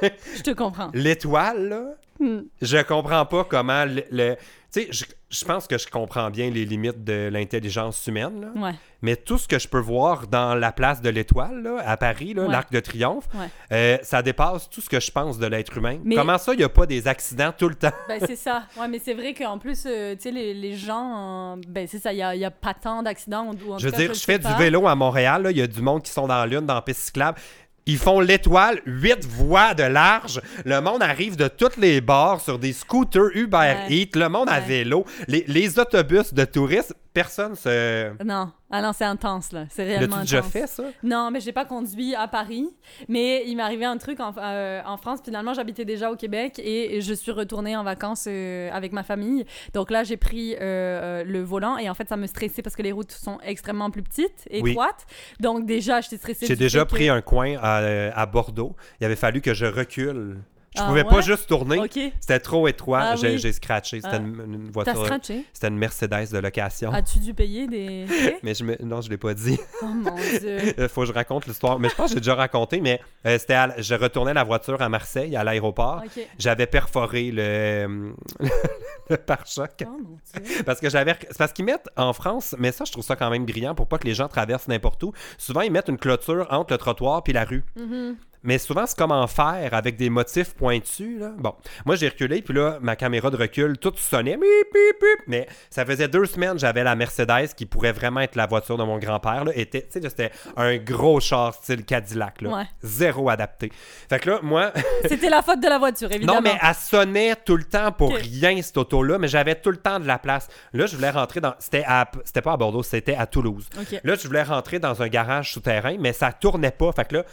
Je 0.02 0.42
te 0.42 0.52
comprends. 0.52 0.90
L'étoile, 0.94 1.70
là, 1.70 1.84
Hmm. 2.20 2.42
je 2.62 2.78
comprends 2.84 3.26
pas 3.26 3.44
comment. 3.44 3.86
Le, 3.86 4.04
le- 4.12 4.36
tu 4.72 4.82
sais, 4.82 4.88
je, 4.92 5.04
je 5.30 5.46
pense 5.46 5.68
que 5.68 5.78
je 5.78 5.88
comprends 5.88 6.30
bien 6.32 6.50
les 6.50 6.66
limites 6.66 7.04
de 7.04 7.30
l'intelligence 7.32 8.06
humaine, 8.08 8.42
là. 8.56 8.62
Ouais. 8.62 8.74
mais 9.04 9.16
tout 9.16 9.38
ce 9.38 9.48
que 9.48 9.60
je 9.60 9.68
peux 9.68 9.80
voir 9.80 10.26
dans 10.28 10.56
la 10.56 10.72
place 10.72 11.02
de 11.02 11.10
l'étoile, 11.10 11.62
là, 11.62 11.78
à 11.86 11.96
Paris, 11.98 12.34
Ouais. 12.36 12.48
l'Arc 12.48 12.72
de 12.72 12.80
Triomphe, 12.80 13.28
Ouais. 13.36 13.48
euh, 13.72 13.98
ça 14.02 14.22
dépasse 14.24 14.70
tout 14.70 14.82
ce 14.82 14.90
que 14.90 15.00
je 15.00 15.12
pense 15.12 15.38
de 15.38 15.46
l'être 15.46 15.78
humain. 15.78 16.00
Mais- 16.04 16.16
Comment 16.16 16.38
ça, 16.40 16.54
il 16.54 16.58
n'y 16.58 16.64
a 16.64 16.70
pas 16.70 16.86
des 16.88 17.08
accidents 17.08 17.52
tout 17.56 17.68
le 17.70 17.76
temps? 17.76 17.92
Ben, 18.08 18.20
c'est 18.26 18.36
ça. 18.36 18.64
Ouais, 18.80 18.88
mais 18.88 19.00
c'est 19.04 19.14
vrai 19.14 19.34
qu'en 19.36 19.58
plus, 19.60 19.84
euh, 19.86 20.16
tu 20.16 20.22
sais, 20.22 20.32
les, 20.32 20.54
les 20.56 20.76
gens, 20.76 21.56
euh, 21.58 21.62
ben, 21.68 21.86
c'est 21.88 22.00
ça, 22.00 22.12
il 22.14 22.18
y 22.20 22.46
a, 22.46 22.52
pas 22.52 22.74
tant 22.74 23.04
d'accidents. 23.04 23.52
Je 23.78 23.86
veux 23.86 23.92
dire, 23.92 24.14
je 24.14 24.24
fais 24.24 24.40
du 24.40 24.52
vélo 24.58 24.88
à 24.88 24.96
Montréal, 24.96 25.44
là, 25.44 25.52
il 25.52 25.58
y 25.58 25.62
a 25.62 25.68
du 25.68 25.82
monde 25.82 26.02
qui 26.04 26.12
sont 26.12 26.26
dans 26.28 26.38
la 26.38 26.46
lune, 26.48 26.66
dans 26.66 26.76
la 26.76 26.82
piste 26.82 27.02
cyclable. 27.02 27.38
Ils 27.86 27.98
font 27.98 28.22
l'étoile, 28.22 28.80
huit 28.86 29.26
voies 29.26 29.74
de 29.74 29.84
large. 29.84 30.42
Le 30.64 30.80
monde 30.80 31.04
arrive 31.04 31.36
de 31.36 31.50
toutes 31.50 31.76
les 31.78 32.00
bords 32.00 32.40
sur 32.42 32.58
des 32.58 32.72
scooters 32.72 33.30
Uber 33.36 33.58
Ouais. 33.58 33.88
Eats. 33.90 34.18
Le 34.18 34.30
monde 34.30 34.48
à 34.50 34.60
vélo. 34.62 35.06
Les, 35.28 35.44
les 35.48 35.80
autobus 35.80 36.34
de 36.34 36.46
touristes, 36.46 36.96
personne 37.14 37.56
se. 37.56 38.12
Non, 38.24 38.52
ah 38.72 38.82
non, 38.82 38.92
c'est 38.94 39.06
intense, 39.06 39.52
là. 39.52 39.66
C'est 39.70 39.86
L'as-tu 39.86 39.98
réellement 39.98 40.22
déjà 40.22 40.40
intense. 40.40 40.52
fait, 40.52 40.68
ça? 40.68 40.84
Non, 41.04 41.30
mais 41.32 41.40
j'ai 41.40 41.52
pas 41.52 41.66
conduit 41.66 42.16
à 42.16 42.28
Paris. 42.28 42.68
Mais 43.08 43.44
il 43.46 43.56
m'est 43.56 43.64
arrivé 43.64 43.86
un 43.86 43.98
truc 43.98 44.20
en, 44.20 44.34
euh, 44.38 44.82
en 44.86 44.98
France. 44.98 45.20
Finalement, 45.24 45.54
j'habitais 45.54 45.86
déjà 45.86 46.12
au 46.12 46.16
Québec 46.16 46.60
et 46.64 47.02
je 47.02 47.14
suis 47.14 47.32
retournée 47.32 47.76
en 47.78 47.84
vacances 47.84 48.26
euh, 48.28 48.70
avec 48.72 48.92
ma 48.92 49.04
famille. 49.04 49.46
Donc 49.74 49.92
là, 49.92 50.04
j'ai 50.04 50.18
pris 50.18 50.56
euh, 50.60 51.24
le 51.24 51.42
volant 51.44 51.78
et 51.78 51.90
en 51.90 51.94
fait, 51.94 52.10
ça 52.10 52.18
me 52.18 52.26
stressait 52.28 52.62
parce 52.62 52.76
que 52.76 52.82
les 52.82 52.92
routes 52.92 53.12
sont 53.12 53.38
extrêmement 53.44 53.92
plus 53.92 54.04
petites, 54.04 54.48
Oui. 54.62 54.72
étroites. 54.72 55.06
Donc 55.40 55.66
déjà, 55.66 56.02
j'étais 56.02 56.18
stressée. 56.18 56.46
J'ai 56.48 56.56
déjà 56.56 56.84
que- 56.84 56.90
pris 56.90 57.10
un 57.10 57.22
coin 57.22 57.56
à, 57.62 57.78
à 58.20 58.26
Bordeaux. 58.26 58.76
Il 59.00 59.06
avait 59.06 59.16
fallu 59.16 59.42
que 59.42 59.54
je 59.54 59.66
recule. 59.66 60.38
Je 60.76 60.82
Ah 60.82 60.88
pouvais 60.88 61.04
ouais? 61.04 61.10
pas 61.10 61.22
juste 61.22 61.48
tourner. 61.48 61.80
C'était 62.20 62.40
trop 62.40 62.68
étroit. 62.68 63.00
Ah 63.02 63.16
j'ai 63.16 63.34
oui. 63.34 63.38
j'ai 63.38 63.52
scratché. 63.52 63.98
C'était 64.02 64.16
Ah. 64.16 64.18
une, 64.18 64.72
voiture. 64.72 65.08
C'était 65.54 65.68
une 65.68 65.78
Mercedes 65.78 66.32
de 66.32 66.38
location. 66.40 66.92
As-tu 66.92 67.20
dû 67.20 67.34
payer 67.34 67.68
des. 67.68 68.06
Mais 68.44 68.54
je 68.56 68.64
me... 68.64 68.76
non, 68.84 69.02
je 69.02 69.10
l'ai 69.10 69.18
pas 69.18 69.34
dit. 69.34 69.60
Oh 69.84 69.86
mon 69.86 70.16
dieu. 70.16 70.58
Il 70.78 70.88
faut 70.90 71.02
que 71.02 71.08
je 71.08 71.14
raconte 71.14 71.46
l'histoire. 71.46 71.78
Mais 71.80 71.90
je 71.90 71.96
pense 71.96 72.10
que 72.10 72.16
j'ai 72.16 72.22
déjà 72.22 72.36
raconté. 72.36 72.82
Mais 72.82 73.00
euh, 73.26 73.38
c'était 73.38 73.54
à- 73.54 73.76
je 73.78 73.94
retournais 73.96 74.34
la 74.34 74.44
voiture 74.44 74.82
à 74.82 74.90
Marseille, 74.90 75.36
à 75.36 75.44
l'aéroport. 75.44 76.02
J'avais 76.40 76.66
perforé 76.68 77.32
le, 77.32 78.14
le 79.10 79.18
pare-choc. 79.18 79.72
Oh 79.86 79.90
mon 79.92 80.18
dieu. 80.42 80.64
Parce 80.66 80.80
que 80.80 80.90
j'avais. 80.90 81.16
C'est 81.30 81.38
parce 81.38 81.54
qu'ils 81.54 81.66
mettent 81.66 81.90
en 81.98 82.14
France, 82.14 82.56
mais 82.58 82.72
ça, 82.72 82.86
je 82.86 82.92
trouve 82.92 83.04
ça 83.04 83.16
quand 83.16 83.30
même 83.30 83.46
brillant 83.46 83.76
pour 83.76 83.88
pas 83.88 83.98
que 83.98 84.08
les 84.08 84.14
gens 84.16 84.28
traversent 84.28 84.68
n'importe 84.68 85.04
où. 85.04 85.14
Souvent, 85.38 85.62
ils 85.62 85.72
mettent 85.72 85.90
une 85.90 85.98
clôture 85.98 86.48
entre 86.50 86.74
le 86.74 86.78
trottoir 86.78 87.22
puis 87.24 87.34
la 87.34 87.44
rue. 87.44 87.64
Mhm. 87.76 88.16
Mais 88.44 88.58
souvent 88.58 88.86
c'est 88.86 88.98
comme 88.98 89.12
en 89.12 89.28
fer 89.28 89.70
avec 89.72 89.96
des 89.98 90.10
motifs 90.10 90.54
pointus. 90.54 91.20
Là. 91.20 91.32
Bon, 91.38 91.56
moi 91.86 91.96
j'ai 91.96 92.10
reculé, 92.10 92.42
puis 92.42 92.54
là, 92.54 92.78
ma 92.82 92.96
caméra 92.96 93.30
de 93.30 93.38
recul, 93.38 93.78
tout 93.78 93.94
sonnait, 93.96 94.38
bip, 94.38 94.42
bip, 94.74 95.02
bip, 95.02 95.24
mais 95.28 95.48
ça 95.70 95.86
faisait 95.86 96.08
deux 96.08 96.26
semaines 96.26 96.60
j'avais 96.60 96.84
la 96.84 96.96
Mercedes 96.96 97.54
qui 97.56 97.66
pourrait 97.66 97.92
vraiment 97.92 98.20
être 98.22 98.36
la 98.36 98.46
voiture 98.46 98.78
de 98.78 98.84
mon 98.84 98.98
grand-père. 99.00 99.46
C'était 99.56 100.32
un 100.58 100.78
gros 100.78 101.20
char 101.20 101.54
style 101.54 101.84
Cadillac, 101.86 102.42
là, 102.42 102.50
Ouais. 102.50 102.64
zéro 102.82 103.30
adapté. 103.30 103.72
Fait 104.10 104.20
que 104.20 104.30
là, 104.32 104.40
moi, 104.44 104.72
C'était 105.08 105.30
la 105.30 105.42
faute 105.42 105.60
de 105.62 105.68
la 105.68 105.80
voiture, 105.80 106.12
évidemment. 106.12 106.36
non, 106.36 106.42
mais 106.42 106.58
elle 106.62 106.76
sonnait 106.76 107.36
tout 107.36 107.56
le 107.58 107.64
temps 107.64 107.92
pour 107.92 108.14
rien, 108.14 108.62
cette 108.62 108.78
auto-là, 108.78 109.18
mais 109.18 109.28
j'avais 109.28 109.56
tout 109.56 109.72
le 109.72 109.78
temps 109.78 110.00
de 110.00 110.06
la 110.08 110.20
place. 110.20 110.48
Là, 110.74 110.86
je 110.86 110.96
voulais 110.96 111.10
rentrer 111.10 111.40
dans. 111.42 111.54
C'était 111.60 111.84
à... 111.88 112.10
c'était 112.26 112.42
pas 112.42 112.54
à 112.54 112.58
Bordeaux, 112.58 112.84
c'était 112.84 113.16
à 113.16 113.26
Toulouse. 113.26 113.70
Là, 114.04 114.16
je 114.16 114.28
voulais 114.28 114.44
rentrer 114.44 114.80
dans 114.80 115.02
un 115.02 115.08
garage 115.08 115.54
souterrain, 115.54 115.96
mais 116.00 116.14
ça 116.14 116.32
tournait 116.32 116.72
pas. 116.72 116.92
Fait 116.92 117.06
que 117.08 117.16
là, 117.18 117.24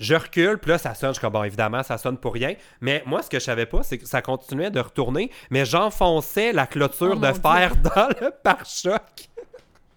je 0.00 0.14
recule, 0.14 0.58
puis 0.58 0.70
là, 0.70 0.78
ça 0.78 0.94
sonne. 0.94 1.10
Je 1.10 1.14
suis 1.14 1.20
comme, 1.20 1.34
bon, 1.34 1.44
évidemment, 1.44 1.82
ça 1.82 1.98
sonne 1.98 2.16
pour 2.16 2.32
rien. 2.34 2.54
Mais 2.80 3.02
moi, 3.06 3.22
ce 3.22 3.28
que 3.28 3.38
je 3.38 3.44
savais 3.44 3.66
pas, 3.66 3.82
c'est 3.82 3.98
que 3.98 4.06
ça 4.06 4.22
continuait 4.22 4.70
de 4.70 4.80
retourner, 4.80 5.30
mais 5.50 5.64
j'enfonçais 5.66 6.52
la 6.52 6.66
clôture 6.66 7.12
Oh 7.16 7.20
de 7.20 7.32
fer 7.32 7.76
dans 7.94 8.08
le 8.20 8.30
pare-choc. 8.42 9.02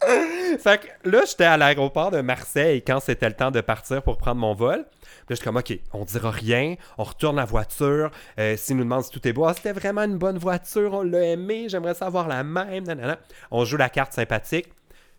fait 0.60 0.81
que 0.81 1.10
là, 1.10 1.22
j'étais 1.25 1.45
à 1.45 1.55
l'aéroport 1.55 2.12
de 2.12 2.19
Marseille 2.19 2.83
quand 2.86 3.00
c'était 3.00 3.29
le 3.29 3.36
temps 3.36 3.51
de 3.51 3.62
partir 3.62 4.03
pour 4.03 4.17
prendre 4.17 4.41
mon 4.41 4.53
vol. 4.53 4.79
Là, 4.79 4.86
je 5.29 5.36
suis 5.36 5.43
comme, 5.45 5.55
OK, 5.55 5.74
on 5.93 6.03
dira 6.03 6.29
rien, 6.31 6.75
on 6.98 7.03
retourne 7.05 7.38
la 7.38 7.45
voiture. 7.45 8.12
Euh, 8.38 8.57
S'ils 8.57 8.75
nous 8.75 8.83
demandent 8.83 9.05
si 9.05 9.10
tout 9.12 9.25
est 9.25 9.31
beau, 9.31 9.45
Ah, 9.45 9.53
c'était 9.53 9.72
vraiment 9.72 10.01
une 10.03 10.17
bonne 10.17 10.38
voiture, 10.38 10.93
on 10.93 11.03
l'a 11.03 11.24
aimé, 11.24 11.67
j'aimerais 11.69 11.93
savoir 11.93 12.27
la 12.27 12.43
même. 12.43 12.83
nanana. 12.83 13.17
On 13.51 13.63
joue 13.63 13.77
la 13.77 13.88
carte 13.88 14.12
sympathique, 14.12 14.67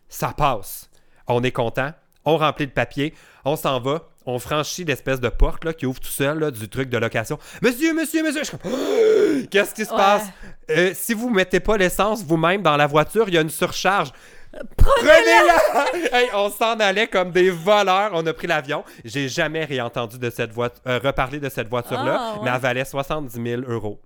ça 0.07 0.31
passe. 0.37 0.91
On 1.27 1.41
est 1.41 1.51
content, 1.51 1.91
on 2.23 2.37
remplit 2.37 2.65
le 2.65 2.71
papier, 2.71 3.15
on 3.45 3.55
s'en 3.55 3.79
va, 3.79 4.03
on 4.25 4.39
franchit 4.39 4.83
l'espèce 4.85 5.19
de 5.19 5.29
porte 5.29 5.63
là, 5.65 5.73
qui 5.73 5.85
ouvre 5.85 5.99
tout 5.99 6.07
seul 6.07 6.39
là, 6.39 6.51
du 6.51 6.67
truc 6.69 6.89
de 6.89 6.97
location. 6.97 7.37
Monsieur, 7.61 7.93
monsieur, 7.93 8.23
monsieur, 8.23 8.41
je 8.43 8.47
suis 8.49 8.57
comme, 8.57 8.71
qu'est-ce 9.51 9.73
qui 9.75 9.85
se 9.85 9.91
Ouais. 9.91 9.97
passe? 9.97 10.23
Euh, 10.71 10.91
si 10.95 11.13
vous 11.13 11.29
mettez 11.29 11.59
pas 11.59 11.77
l'essence 11.77 12.23
vous-même 12.23 12.61
dans 12.61 12.75
la 12.77 12.87
voiture, 12.87 13.25
il 13.27 13.35
y 13.35 13.37
a 13.37 13.41
une 13.41 13.49
surcharge. 13.49 14.11
Prenez-la! 14.77 15.85
Hey, 16.17 16.29
on 16.33 16.49
s'en 16.49 16.79
allait 16.79 17.07
comme 17.07 17.31
des 17.31 17.49
voleurs. 17.49 18.11
On 18.13 18.25
a 18.25 18.33
pris 18.33 18.47
l'avion. 18.47 18.83
J'ai 19.03 19.27
jamais 19.27 19.65
réentendu 19.65 20.17
de 20.17 20.29
cette 20.29 20.51
voiture, 20.51 20.81
reparler 20.85 21.39
de 21.39 21.49
cette 21.49 21.67
voiture-là, 21.67 22.17
Ah, 22.19 22.33
ouais. 22.35 22.39
mais 22.43 22.51
elle 22.53 22.61
valait 22.61 22.85
70 22.85 23.33
000 23.41 23.61
euros. 23.67 23.99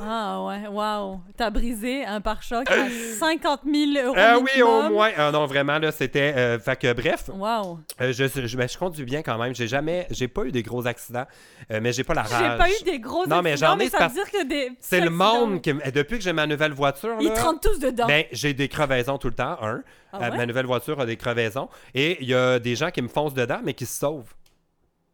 Ah 0.00 0.42
ouais, 0.44 0.66
waouh. 0.68 1.20
T'as 1.36 1.50
brisé 1.50 2.04
un 2.04 2.20
pare-choc 2.20 2.68
à 2.70 2.88
50 3.18 3.60
000 3.64 4.06
euros. 4.06 4.16
Ah 4.18 4.38
oui, 4.38 4.60
au 4.62 4.90
moins. 4.90 5.10
Ah 5.16 5.30
non, 5.30 5.46
vraiment, 5.46 5.78
là, 5.78 5.92
c'était. 5.92 6.34
euh, 6.36 6.58
fait 6.58 6.76
que, 6.78 6.92
bref, 6.92 7.30
Waouh. 7.32 7.78
euh, 8.00 8.12
je, 8.12 8.26
je, 8.46 8.56
ben, 8.56 8.68
je 8.68 8.76
conduis 8.76 9.04
bien 9.04 9.22
quand 9.22 9.38
même. 9.38 9.54
J'ai 9.54 9.68
jamais. 9.68 10.06
J'ai 10.10 10.28
pas 10.28 10.44
eu 10.44 10.52
des 10.52 10.62
gros 10.62 10.86
accidents, 10.86 11.26
euh, 11.70 11.78
mais 11.82 11.92
j'ai 11.92 12.04
pas 12.04 12.14
la 12.14 12.22
rage. 12.22 12.42
J'ai 12.52 12.58
pas 12.58 12.68
eu 12.70 12.84
des 12.84 12.98
gros 12.98 13.26
Non, 13.26 13.40
mais 13.42 13.52
accidents, 13.52 13.68
j'en 13.72 13.74
ai, 13.78 13.84
mais 13.84 13.90
ça 13.90 13.98
c'est 13.98 14.08
veut 14.08 14.14
dire 14.14 14.30
que 14.30 14.44
des 14.46 14.72
C'est 14.80 15.00
le 15.00 15.06
accidents, 15.06 15.46
monde 15.46 15.62
qui. 15.62 15.72
me- 15.72 15.90
Depuis 15.92 16.18
que 16.18 16.24
j'ai 16.24 16.32
ma 16.32 16.46
nouvelle 16.46 16.72
voiture, 16.72 17.16
Ils 17.20 17.28
là, 17.28 17.52
tous 17.62 17.78
dedans. 17.78 18.06
Ben, 18.06 18.24
j'ai 18.32 18.52
des 18.54 18.68
crevaisons 18.68 19.18
tout 19.18 19.28
le 19.28 19.34
temps, 19.34 19.56
un. 19.62 19.82
Ah 20.12 20.18
Euh, 20.18 20.30
ouais? 20.30 20.36
Ma 20.38 20.46
nouvelle 20.46 20.66
voiture 20.66 21.00
a 21.00 21.06
des 21.06 21.16
crevaisons. 21.16 21.68
Et 21.94 22.18
il 22.22 22.28
y 22.28 22.34
a 22.34 22.58
des 22.58 22.74
gens 22.76 22.90
qui 22.90 23.00
me 23.02 23.08
foncent 23.08 23.34
dedans, 23.34 23.60
mais 23.64 23.74
qui 23.74 23.86
se 23.86 23.96
sauvent. 23.98 24.32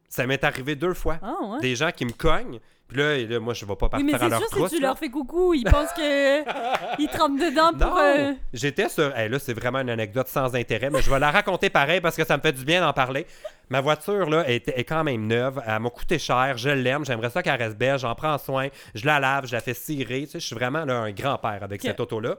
Ça 0.09 0.27
m'est 0.27 0.43
arrivé 0.43 0.75
deux 0.75 0.95
fois. 0.95 1.19
Ah 1.23 1.35
ouais? 1.45 1.61
Des 1.61 1.77
gens 1.77 1.91
qui 1.95 2.05
me 2.05 2.13
cognent. 2.13 2.59
Puis 2.91 2.99
là, 2.99 3.15
et 3.15 3.27
là, 3.27 3.39
moi, 3.39 3.55
je 3.55 3.65
vais 3.65 3.77
pas 3.77 3.87
Oui, 3.87 3.91
partir 3.91 4.07
mais 4.07 4.15
à 4.15 4.19
c'est 4.19 4.29
leur 4.29 4.39
sûr, 4.41 4.49
si 4.49 4.55
trousse. 4.57 4.71
tu 4.71 4.81
là. 4.81 4.89
leur 4.89 4.99
fais 4.99 5.09
coucou, 5.11 5.55
ils 5.55 5.63
pensent 5.65 5.93
que 5.93 6.41
ils 6.99 7.07
te 7.09 7.17
rentrent 7.17 7.39
dedans 7.39 7.71
pour. 7.73 7.95
Non, 7.97 8.03
euh, 8.03 8.33
j'étais 8.53 8.89
sur. 8.89 9.17
Hey, 9.17 9.29
là, 9.29 9.39
c'est 9.39 9.55
vraiment 9.55 9.79
une 9.79 9.91
anecdote 9.91 10.27
sans 10.27 10.55
intérêt, 10.57 10.91
mais 10.91 11.01
je 11.01 11.09
vais 11.09 11.19
la 11.21 11.31
raconter 11.31 11.71
pareil 11.71 12.01
parce 12.01 12.17
que 12.17 12.25
ça 12.27 12.37
me 12.37 12.43
fait 12.43 12.53
du 12.53 12.65
bien 12.65 12.81
d'en 12.81 12.93
parler. 12.93 13.27
Ma 13.69 13.81
voiture, 13.81 14.29
là, 14.29 14.49
est, 14.51 14.67
est 14.69 14.83
quand 14.85 15.05
même 15.05 15.27
neuve. 15.29 15.63
Elle 15.65 15.79
m'a 15.79 15.91
coûté 15.91 16.19
cher. 16.19 16.59
Je 16.59 16.71
l'aime. 16.71 17.05
J'aimerais 17.05 17.31
ça 17.31 17.43
qu'elle 17.45 17.63
reste 17.63 17.77
belle. 17.79 17.99
J'en 17.99 18.15
prends 18.17 18.37
soin. 18.39 18.67
Je 18.97 19.07
la 19.07 19.21
lave. 19.21 19.47
Je 19.47 19.53
la 19.53 19.61
fais 19.61 19.75
cirer. 19.75 20.23
Tu 20.23 20.33
sais, 20.33 20.41
je 20.41 20.47
suis 20.47 20.57
vraiment 20.57 20.85
là, 20.85 20.97
un 20.99 21.13
grand-père 21.13 21.61
avec 21.63 21.81
cette 21.83 22.01
auto-là. 22.01 22.37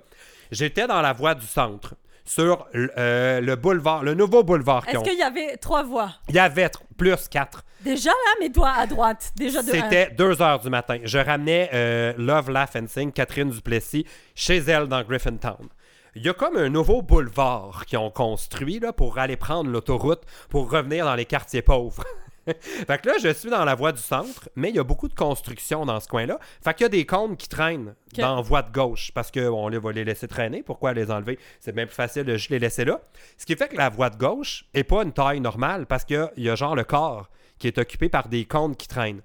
J'étais 0.52 0.86
dans 0.86 1.02
la 1.02 1.14
voie 1.14 1.34
du 1.34 1.46
centre, 1.46 1.96
sur 2.26 2.68
euh, 2.76 3.40
le 3.40 3.56
boulevard, 3.56 4.04
le 4.04 4.14
nouveau 4.14 4.44
boulevard 4.44 4.84
Est-ce 4.88 5.00
qu'il 5.00 5.18
y 5.18 5.24
avait 5.24 5.56
trois 5.56 5.84
voies? 5.84 6.12
Il 6.28 6.36
y 6.36 6.40
avait 6.40 6.70
plus 6.98 7.30
quatre. 7.30 7.64
Déjà 7.84 8.10
là, 8.10 8.36
mais 8.40 8.50
toi 8.50 8.74
à 8.78 8.86
droite. 8.86 9.32
Déjà 9.36 9.62
de. 9.64 9.72
C'était 9.72 10.12
2 10.12 10.42
heures 10.42 10.60
du 10.60 10.70
matin. 10.70 11.00
Je 11.04 11.18
ramenais 11.18 11.70
euh, 11.74 12.14
Love 12.18 12.52
Laugh 12.52 12.70
Fencing, 12.70 13.12
Catherine 13.12 13.50
Duplessis, 13.50 14.06
chez 14.36 14.58
elle 14.58 14.88
dans 14.88 15.02
Griffintown. 15.04 15.68
Il 16.16 16.24
y 16.26 16.30
a 16.30 16.34
comme 16.34 16.58
un 16.58 16.70
nouveau 16.70 17.02
boulevard 17.02 17.86
qu'ils 17.86 17.98
ont 17.98 18.12
construit 18.12 18.80
là, 18.80 18.92
pour 18.92 19.18
aller 19.18 19.38
prendre 19.38 19.70
l'autoroute 19.70 20.24
pour 20.50 20.70
revenir 20.70 21.06
dans 21.06 21.16
les 21.16 21.26
quartiers 21.26 21.62
pauvres. 21.62 22.04
fait 22.46 23.02
que 23.02 23.08
là, 23.08 23.16
je 23.22 23.34
suis 23.34 23.50
dans 23.50 23.64
la 23.64 23.76
voie 23.76 23.94
du 23.94 24.02
centre, 24.02 24.50
mais 24.56 24.70
il 24.70 24.76
y 24.76 24.80
a 24.80 24.84
beaucoup 24.84 25.08
de 25.08 25.14
construction 25.14 25.86
dans 25.86 26.00
ce 26.00 26.08
coin-là. 26.10 26.38
Fait 26.64 26.74
qu'il 26.74 26.84
y 26.84 26.86
a 26.86 26.90
des 26.90 27.06
cônes 27.06 27.38
qui 27.38 27.48
traînent 27.48 27.96
dans 28.18 28.36
la 28.36 28.42
voie 28.42 28.62
de 28.62 28.72
gauche 28.72 29.12
parce 29.14 29.32
qu'on 29.32 29.70
les 29.70 29.78
va 29.78 29.92
les 29.92 30.04
laisser 30.04 30.28
traîner. 30.28 30.64
Pourquoi 30.64 30.94
les 30.94 31.10
enlever? 31.10 31.40
C'est 31.60 31.74
bien 31.74 31.86
plus 31.86 31.96
facile 31.96 32.26
de 32.26 32.36
juste 32.36 32.50
les 32.50 32.60
laisser 32.60 32.84
là. 32.84 33.00
Ce 33.38 33.46
qui 33.46 33.56
fait 33.56 33.70
que 33.70 33.78
la 33.78 33.90
voie 33.90 34.10
de 34.10 34.18
gauche 34.18 34.66
est 34.74 34.84
pas 34.84 35.04
une 35.04 35.14
taille 35.14 35.40
normale 35.40 35.86
parce 35.86 36.04
qu'il 36.04 36.30
y 36.38 36.50
a 36.50 36.56
genre 36.56 36.76
le 36.76 36.84
corps 36.84 37.30
qui 37.62 37.68
est 37.68 37.78
occupé 37.78 38.10
par 38.10 38.28
des 38.28 38.44
cônes 38.46 38.76
qui 38.76 38.88
traînent. 38.88 39.22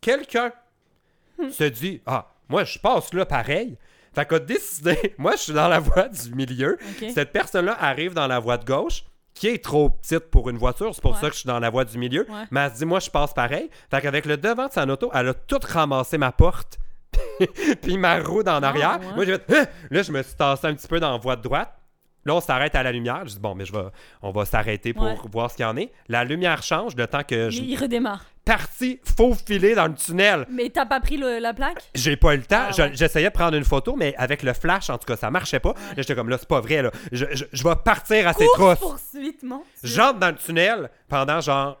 Quelqu'un 0.00 0.52
se 1.50 1.64
dit 1.64 2.00
Ah, 2.06 2.28
moi 2.48 2.62
je 2.64 2.78
passe 2.78 3.12
là 3.12 3.26
pareil. 3.26 3.76
Fait 4.14 4.24
qu'a 4.26 4.38
décidé, 4.38 5.14
moi 5.18 5.32
je 5.32 5.38
suis 5.42 5.52
dans 5.52 5.68
la 5.68 5.80
voie 5.80 6.08
du 6.08 6.32
milieu. 6.34 6.78
Cette 7.12 7.32
personne-là 7.32 7.76
arrive 7.78 8.14
dans 8.14 8.26
la 8.28 8.38
voie 8.38 8.56
de 8.56 8.64
gauche, 8.64 9.02
qui 9.34 9.48
est 9.48 9.62
trop 9.62 9.90
petite 9.90 10.30
pour 10.30 10.48
une 10.48 10.56
voiture, 10.56 10.94
c'est 10.94 11.02
pour 11.02 11.12
Ouais. 11.14 11.20
ça 11.20 11.28
que 11.28 11.34
je 11.34 11.40
suis 11.40 11.46
dans 11.48 11.58
la 11.58 11.68
voie 11.70 11.84
du 11.84 11.98
milieu. 11.98 12.24
Ouais. 12.30 12.44
Mais 12.52 12.60
elle 12.60 12.72
se 12.72 12.76
dit, 12.78 12.84
moi 12.86 13.00
je 13.00 13.10
passe 13.10 13.34
pareil. 13.34 13.68
Fait 13.90 14.00
qu'avec 14.00 14.24
le 14.26 14.36
devant 14.36 14.68
de 14.68 14.72
sa 14.72 14.84
auto, 14.86 15.10
elle 15.12 15.28
a 15.28 15.34
tout 15.34 15.58
ramassé 15.62 16.16
ma 16.18 16.30
porte, 16.32 16.78
puis 17.82 17.98
ma 17.98 18.20
roue 18.20 18.42
en 18.42 18.62
arrière. 18.62 19.00
ouais. 19.00 19.14
Moi 19.14 19.24
j'ai 19.26 19.38
fait, 19.38 19.58
Hein? 19.58 19.66
là 19.90 20.02
je 20.02 20.12
me 20.12 20.22
suis 20.22 20.34
tassé 20.36 20.66
un 20.68 20.74
petit 20.74 20.88
peu 20.88 21.00
dans 21.00 21.10
la 21.10 21.18
voie 21.18 21.36
de 21.36 21.42
droite. 21.42 21.76
Là, 22.26 22.34
on 22.34 22.40
s'arrête 22.40 22.74
à 22.74 22.82
la 22.82 22.92
lumière. 22.92 23.22
Je 23.24 23.30
dis, 23.34 23.38
bon, 23.38 23.54
mais 23.54 23.64
je 23.64 23.72
vais, 23.72 23.84
on 24.22 24.30
va 24.32 24.44
s'arrêter 24.44 24.92
pour 24.92 25.04
Ouais. 25.04 25.16
voir 25.32 25.50
ce 25.50 25.56
qu'il 25.56 25.64
y 25.64 25.66
en 25.68 25.76
est. 25.76 25.90
La 26.08 26.24
lumière 26.24 26.62
change 26.62 26.94
le 26.96 27.06
temps 27.06 27.22
que 27.22 27.50
je 27.50 27.62
Il 27.62 27.76
redémarre. 27.78 28.24
parti 28.44 29.00
faufiler 29.16 29.74
dans 29.74 29.86
le 29.86 29.94
tunnel. 29.94 30.44
Mais 30.50 30.68
t'as 30.70 30.86
pas 30.86 31.00
pris 31.00 31.16
le- 31.16 31.38
la 31.38 31.54
plaque? 31.54 31.78
J'ai 31.94 32.16
pas 32.16 32.34
eu 32.34 32.38
le 32.38 32.42
temps. 32.44 32.66
Ah 32.68 32.72
Je- 32.72 32.82
ouais. 32.82 32.90
J'essayais 32.94 33.28
de 33.28 33.32
prendre 33.32 33.56
une 33.56 33.64
photo, 33.64 33.94
mais 33.96 34.14
avec 34.18 34.42
le 34.42 34.52
flash, 34.52 34.90
en 34.90 34.98
tout 34.98 35.06
cas, 35.06 35.16
ça 35.16 35.30
marchait 35.30 35.60
pas. 35.60 35.70
Là, 35.70 35.94
j'étais 35.98 36.14
comme 36.14 36.28
là, 36.28 36.36
c'est 36.38 36.48
pas 36.48 36.60
vrai. 36.60 36.82
Là. 36.82 36.90
Je, 37.12 37.24
je- 37.32 37.44
je 37.52 37.62
vais 37.64 37.74
partir 37.84 38.26
à 38.28 38.32
ces 38.32 38.46
Dieu. 38.56 38.74
J'entre 39.82 40.18
dans 40.18 40.28
le 40.28 40.34
tunnel 40.36 40.90
pendant 41.08 41.40
genre 41.40 41.80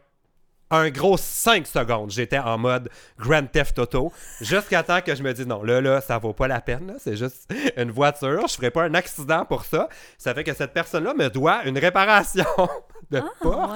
un 0.70 0.90
gros 0.90 1.16
5 1.16 1.66
secondes. 1.66 2.10
J'étais 2.10 2.38
en 2.38 2.58
mode 2.58 2.88
Grand 3.18 3.46
Theft 3.46 3.78
Auto. 3.78 4.12
Jusqu'à 4.40 4.82
temps 4.82 5.00
que 5.00 5.14
je 5.14 5.22
me 5.22 5.32
dis 5.32 5.46
non, 5.46 5.62
là, 5.62 5.80
là, 5.80 6.00
ça 6.00 6.18
vaut 6.18 6.32
pas 6.32 6.48
la 6.48 6.60
peine. 6.60 6.88
là. 6.88 6.94
C'est 6.98 7.16
juste 7.16 7.52
une 7.76 7.90
voiture. 7.90 8.46
Je 8.48 8.54
ferai 8.54 8.70
pas 8.70 8.82
un 8.84 8.94
accident 8.94 9.44
pour 9.44 9.64
ça. 9.64 9.88
Ça 10.18 10.34
fait 10.34 10.44
que 10.44 10.54
cette 10.54 10.72
personne-là 10.72 11.14
me 11.14 11.28
doit 11.30 11.64
une 11.66 11.78
réparation 11.78 12.44
de 13.10 13.18
Ah, 13.18 13.30
porte. 13.40 13.72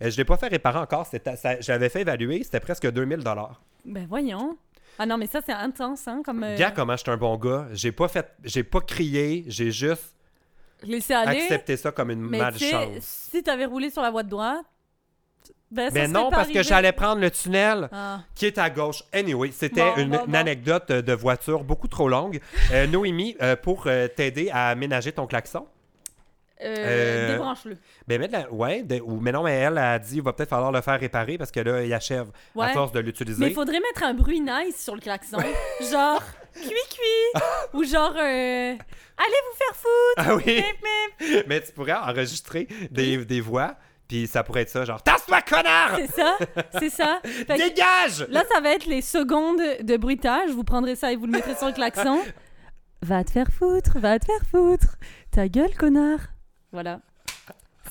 ouais. 0.00 0.10
Je 0.10 0.16
l'ai 0.16 0.24
pas 0.24 0.36
fait 0.36 0.48
réparer 0.48 0.78
encore. 0.80 1.06
J'avais 1.60 1.88
fait 1.88 2.00
évaluer. 2.00 2.42
C'était 2.42 2.60
presque 2.60 2.90
2000 2.90 3.22
Ben 3.84 4.06
voyons. 4.08 4.56
Ah 4.98 5.06
non, 5.06 5.16
mais 5.16 5.26
ça 5.26 5.40
c'est 5.44 5.52
intense, 5.52 6.06
hein, 6.06 6.20
comme. 6.24 6.44
euh, 6.44 6.56
Gars, 6.56 6.70
comment 6.70 6.92
je 6.96 7.02
suis 7.02 7.10
un 7.10 7.16
bon 7.16 7.36
gars? 7.38 7.66
J'ai 7.72 7.92
pas 7.92 8.08
fait, 8.08 8.28
j'ai 8.44 8.62
pas 8.62 8.80
crié, 8.82 9.42
j'ai 9.46 9.70
juste 9.70 10.14
laisser 10.82 11.14
aller. 11.14 11.40
accepté 11.40 11.78
ça 11.78 11.92
comme 11.92 12.10
une 12.10 12.20
Mais 12.28 12.38
malchance. 12.38 12.98
si 13.00 13.42
t'avais 13.42 13.64
roulé 13.64 13.88
sur 13.88 14.02
la 14.02 14.10
voie 14.10 14.22
de 14.22 14.28
droite, 14.28 14.66
ben 15.72 15.88
ça 15.88 15.94
Mais 15.94 16.06
non, 16.08 16.30
parce 16.30 16.48
que 16.50 16.62
j'allais 16.62 16.92
prendre 16.92 17.20
le 17.20 17.30
tunnel 17.30 17.88
Ah. 17.92 18.20
qui 18.34 18.46
est 18.46 18.58
à 18.58 18.70
gauche. 18.70 19.02
Anyway, 19.12 19.50
c'était 19.52 19.80
Bon, 19.82 19.96
une, 19.96 20.10
bon, 20.10 20.20
une 20.26 20.32
bon. 20.32 20.38
anecdote 20.38 20.90
euh, 20.90 21.02
de 21.02 21.12
voiture 21.12 21.64
beaucoup 21.64 21.88
trop 21.88 22.08
longue. 22.08 22.40
Euh, 22.72 22.86
Noémie, 22.86 23.36
euh, 23.42 23.56
pour 23.56 23.84
euh, 23.86 24.06
t'aider 24.08 24.50
à 24.52 24.68
aménager 24.68 25.12
ton 25.12 25.26
klaxon, 25.26 25.66
Débranche-le. 26.60 27.76
ben, 28.06 28.30
la- 28.30 28.50
ouais, 28.52 28.82
de- 28.84 29.00
ou, 29.00 29.18
mais 29.20 29.32
non, 29.32 29.42
mais 29.42 29.52
elle 29.54 29.78
a 29.78 29.98
dit, 29.98 30.16
il 30.16 30.22
va 30.22 30.32
peut-être 30.32 30.48
falloir 30.50 30.70
le 30.70 30.80
faire 30.80 30.98
réparer 31.00 31.36
parce 31.38 31.50
que 31.50 31.58
là, 31.60 31.82
il 31.82 31.92
achève 31.92 32.28
à 32.54 32.58
Ouais. 32.58 32.72
force 32.72 32.92
de 32.92 32.98
Mais 32.98 33.02
il 33.02 33.06
l'utiliser. 33.06 33.50
faudrait 33.50 33.80
mettre 33.80 34.04
un 34.04 34.14
bruit 34.14 34.40
nice 34.40 34.80
sur 34.82 34.94
le 34.94 35.00
klaxon. 35.00 35.38
genre, 35.90 36.22
cuit-cuit. 36.54 37.42
ou 37.74 37.82
genre, 37.84 38.14
euh, 38.16 38.72
allez 38.72 38.78
vous 39.50 39.56
faire 39.58 39.74
foutre. 39.74 40.18
Ah 40.18 40.34
oui, 40.36 40.62
Mip, 40.62 41.30
mip. 41.36 41.44
mais 41.48 41.60
tu 41.62 41.72
pourrais 41.72 41.94
enregistrer 41.94 42.68
des, 42.90 43.24
des 43.24 43.40
voix, 43.40 43.74
puis 44.08 44.26
ça 44.26 44.42
pourrait 44.42 44.62
être 44.62 44.68
ça, 44.70 44.84
genre, 44.84 45.02
tasse-toi, 45.02 45.40
connard! 45.42 45.96
C'est 45.96 46.12
ça, 46.12 46.36
c'est 46.78 46.90
ça. 46.90 47.20
Fait 47.24 47.44
que 47.46 47.68
Dégage! 47.68 48.26
là, 48.28 48.44
ça 48.52 48.60
va 48.60 48.70
être 48.70 48.86
les 48.86 49.02
secondes 49.02 49.60
de 49.82 49.96
bruitage. 49.96 50.50
Vous 50.50 50.64
prendrez 50.64 50.96
ça 50.96 51.12
et 51.12 51.16
vous 51.16 51.26
le 51.26 51.32
mettrez 51.32 51.54
sur 51.54 51.66
le 51.66 51.72
klaxon. 51.72 52.20
Va 53.04 53.24
te 53.24 53.32
faire 53.32 53.48
foutre, 53.50 53.98
va 53.98 54.16
te 54.20 54.26
faire 54.26 54.46
foutre. 54.48 54.94
Ta 55.32 55.48
gueule, 55.48 55.74
connard. 55.74 56.20
Voilà. 56.70 57.00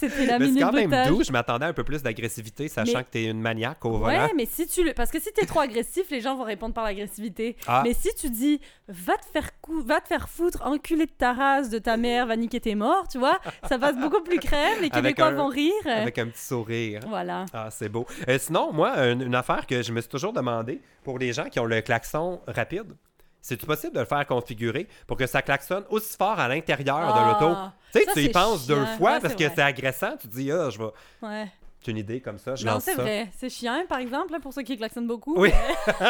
C'était 0.10 0.26
la 0.26 0.40
Mais 0.40 0.46
c'est 0.46 0.52
minute 0.52 0.64
quand 0.64 0.72
même 0.74 1.08
doux. 1.08 1.24
Je 1.24 1.32
m'attendais 1.32 1.66
à 1.66 1.70
un 1.70 1.74
peu 1.74 1.84
plus 1.84 2.02
d'agressivité, 2.04 2.68
sachant 2.68 2.98
Mais- 3.00 3.04
que 3.04 3.10
t'es 3.12 3.26
une 3.26 3.40
maniaque 3.40 3.84
au 3.86 3.92
volant. 3.98 4.26
Ouais, 4.26 4.32
mais 4.36 4.46
si 4.46 4.68
tu 4.68 4.84
le... 4.84 4.94
Parce 4.94 5.12
que 5.12 5.20
si 5.22 5.32
t'es 5.32 5.46
trop 5.46 5.60
agressif, 5.60 6.10
les 6.12 6.20
gens 6.22 6.36
vont 6.36 6.44
répondre 6.44 6.74
par 6.74 6.84
l'agressivité. 6.84 7.56
Ah. 7.68 7.82
Mais 7.86 7.94
si 7.94 8.10
tu 8.16 8.30
dis 8.30 8.60
va 8.88 9.16
te 9.18 9.26
faire 9.32 9.60
cou... 9.62 9.82
va 9.82 10.02
te 10.02 10.08
faire 10.08 10.28
foutre, 10.28 10.62
enculé 10.66 11.06
de 11.06 11.12
ta 11.12 11.34
race, 11.34 11.70
de 11.70 11.78
ta 11.80 11.96
mère, 11.98 12.26
va 12.28 12.36
niquer 12.36 12.60
tes 12.60 12.76
morts, 12.76 13.08
tu 13.08 13.18
vois, 13.20 13.40
ça 13.70 13.78
passe 13.80 13.96
beaucoup 13.98 14.22
plus 14.22 14.40
crème. 14.40 14.82
Les 14.82 14.90
Québécois 14.92 15.28
un- 15.28 15.32
vont 15.32 15.48
rire. 15.48 15.72
Avec 15.86 16.18
un 16.18 16.28
petit 16.28 16.44
sourire. 16.44 17.02
Voilà. 17.08 17.46
Ah, 17.54 17.70
c'est 17.72 17.90
beau. 17.90 18.06
Euh, 18.28 18.38
sinon, 18.40 18.74
moi, 18.74 18.98
une, 19.08 19.22
une 19.22 19.36
affaire 19.36 19.66
que 19.68 19.82
je 19.82 19.92
me 19.92 20.02
suis 20.02 20.10
toujours 20.10 20.34
demandé 20.34 20.82
pour 21.04 21.20
les 21.20 21.34
gens 21.34 21.46
qui 21.46 21.60
ont 21.60 21.66
le 21.66 21.82
klaxon 21.82 22.42
rapide, 22.48 22.94
c'est-tu 23.42 23.66
possible 23.66 23.94
de 23.94 24.00
le 24.00 24.06
faire 24.06 24.26
configurer 24.26 24.88
pour 25.08 25.18
que 25.18 25.26
ça 25.26 25.42
klaxonne 25.42 25.84
aussi 25.90 26.16
fort 26.16 26.40
à 26.40 26.48
l'intérieur 26.48 27.14
de 27.14 27.20
Ah, 27.20 27.40
l'auto? 27.40 27.56
Tu 27.92 28.00
sais, 28.00 28.14
tu 28.14 28.20
y 28.22 28.30
penses 28.30 28.68
deux 28.68 28.86
fois 28.98 29.14
Ouais, 29.14 29.20
parce 29.20 29.36
que 29.36 29.44
c'est 29.44 29.62
agressant. 29.62 30.16
Tu 30.20 30.28
te 30.28 30.34
dis, 30.34 30.52
ah, 30.52 30.70
je 30.70 30.78
vais. 30.78 30.92
Ouais. 31.22 31.48
C'est 31.84 31.90
une 31.92 31.98
idée 31.98 32.22
comme 32.22 32.38
ça, 32.38 32.54
je 32.54 32.64
Non, 32.64 32.74
lance 32.74 32.84
c'est 32.84 32.94
vrai. 32.94 33.30
C'est 33.36 33.50
chiant, 33.50 33.84
par 33.90 33.98
exemple, 33.98 34.32
là, 34.32 34.40
pour 34.40 34.54
ceux 34.54 34.62
qui 34.62 34.78
klaxonnent 34.78 35.08
beaucoup. 35.08 35.34
Oui. 35.36 35.50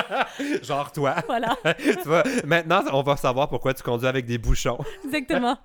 Genre 0.62 0.92
toi. 0.92 1.16
voilà, 1.28 1.56
tu 1.80 2.02
vois, 2.04 2.24
maintenant, 2.46 2.84
on 2.92 3.02
va 3.04 3.16
savoir 3.16 3.48
pourquoi 3.48 3.74
tu 3.74 3.82
conduis 3.82 4.08
avec 4.08 4.26
des 4.26 4.38
bouchons. 4.38 4.78
exactement. 5.06 5.58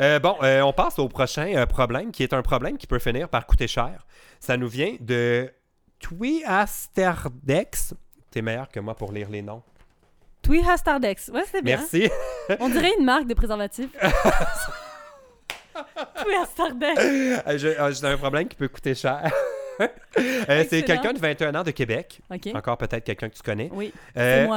Euh, 0.00 0.20
bon, 0.20 0.36
euh, 0.42 0.62
on 0.62 0.72
passe 0.72 1.00
au 1.00 1.08
prochain 1.08 1.52
euh, 1.56 1.66
problème, 1.66 2.12
qui 2.12 2.22
est 2.22 2.32
un 2.32 2.42
problème 2.42 2.78
qui 2.78 2.86
peut 2.86 3.00
finir 3.00 3.28
par 3.28 3.44
coûter 3.46 3.66
cher. 3.66 4.06
Ça 4.38 4.56
nous 4.56 4.68
vient 4.68 4.96
de 5.00 5.50
Twiasterdex. 5.98 7.94
T'es 8.30 8.42
meilleur 8.42 8.68
que 8.68 8.78
moi 8.78 8.94
pour 8.94 9.10
lire 9.12 9.30
les 9.30 9.42
noms. 9.42 9.62
Twiha 10.44 10.76
Stardex. 10.76 11.30
Ouais, 11.32 11.42
c'est 11.50 11.62
bien. 11.62 11.78
Merci. 11.78 12.08
On 12.60 12.68
dirait 12.68 12.92
une 12.98 13.04
marque 13.04 13.26
de 13.26 13.34
préservatif. 13.34 13.88
Twiha 16.22 16.46
Stardex. 16.46 17.00
Euh, 17.00 17.36
euh, 17.48 17.92
J'ai 17.92 18.06
un 18.06 18.16
problème 18.16 18.46
qui 18.48 18.56
peut 18.56 18.68
coûter 18.68 18.94
cher. 18.94 19.30
Euh, 20.48 20.64
c'est 20.70 20.84
quelqu'un 20.84 21.12
de 21.12 21.18
21 21.18 21.52
ans 21.56 21.64
de 21.64 21.72
Québec. 21.72 22.20
OK. 22.32 22.46
Encore 22.54 22.78
peut-être 22.78 23.02
quelqu'un 23.02 23.28
que 23.28 23.34
tu 23.34 23.42
connais. 23.42 23.68
Oui, 23.72 23.92
Euh, 24.16 24.42
c'est 24.42 24.46
moi. 24.46 24.56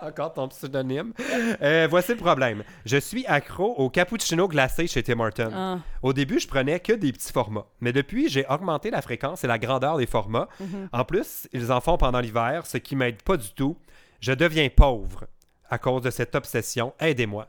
Encore 0.00 0.32
ton 0.32 0.48
pseudonyme. 0.48 1.12
Euh, 1.60 1.86
voici 1.90 2.12
le 2.12 2.16
problème. 2.16 2.62
Je 2.86 2.96
suis 2.96 3.26
accro 3.26 3.74
au 3.74 3.90
cappuccino 3.90 4.48
glacé 4.48 4.86
chez 4.86 5.02
Tim 5.02 5.20
Hortons. 5.20 5.52
Ah, 5.54 5.78
Au 6.02 6.14
début, 6.14 6.40
je 6.40 6.48
prenais 6.48 6.80
que 6.80 6.94
des 6.94 7.12
petits 7.12 7.30
formats. 7.34 7.66
Mais 7.82 7.92
depuis, 7.92 8.30
j'ai 8.30 8.46
augmenté 8.48 8.90
la 8.90 9.02
fréquence 9.02 9.44
et 9.44 9.46
la 9.46 9.58
grandeur 9.58 9.98
des 9.98 10.06
formats. 10.06 10.48
mhm. 10.58 10.88
En 10.90 11.04
plus, 11.04 11.46
ils 11.52 11.70
en 11.70 11.82
font 11.82 11.98
pendant 11.98 12.20
l'hiver, 12.20 12.64
ce 12.64 12.78
qui 12.78 12.96
m'aide 12.96 13.20
pas 13.22 13.36
du 13.36 13.52
tout. 13.52 13.76
Je 14.26 14.32
deviens 14.32 14.68
pauvre 14.68 15.24
à 15.70 15.78
cause 15.78 16.02
de 16.02 16.10
cette 16.10 16.34
obsession. 16.34 16.92
Aidez-moi. 16.98 17.46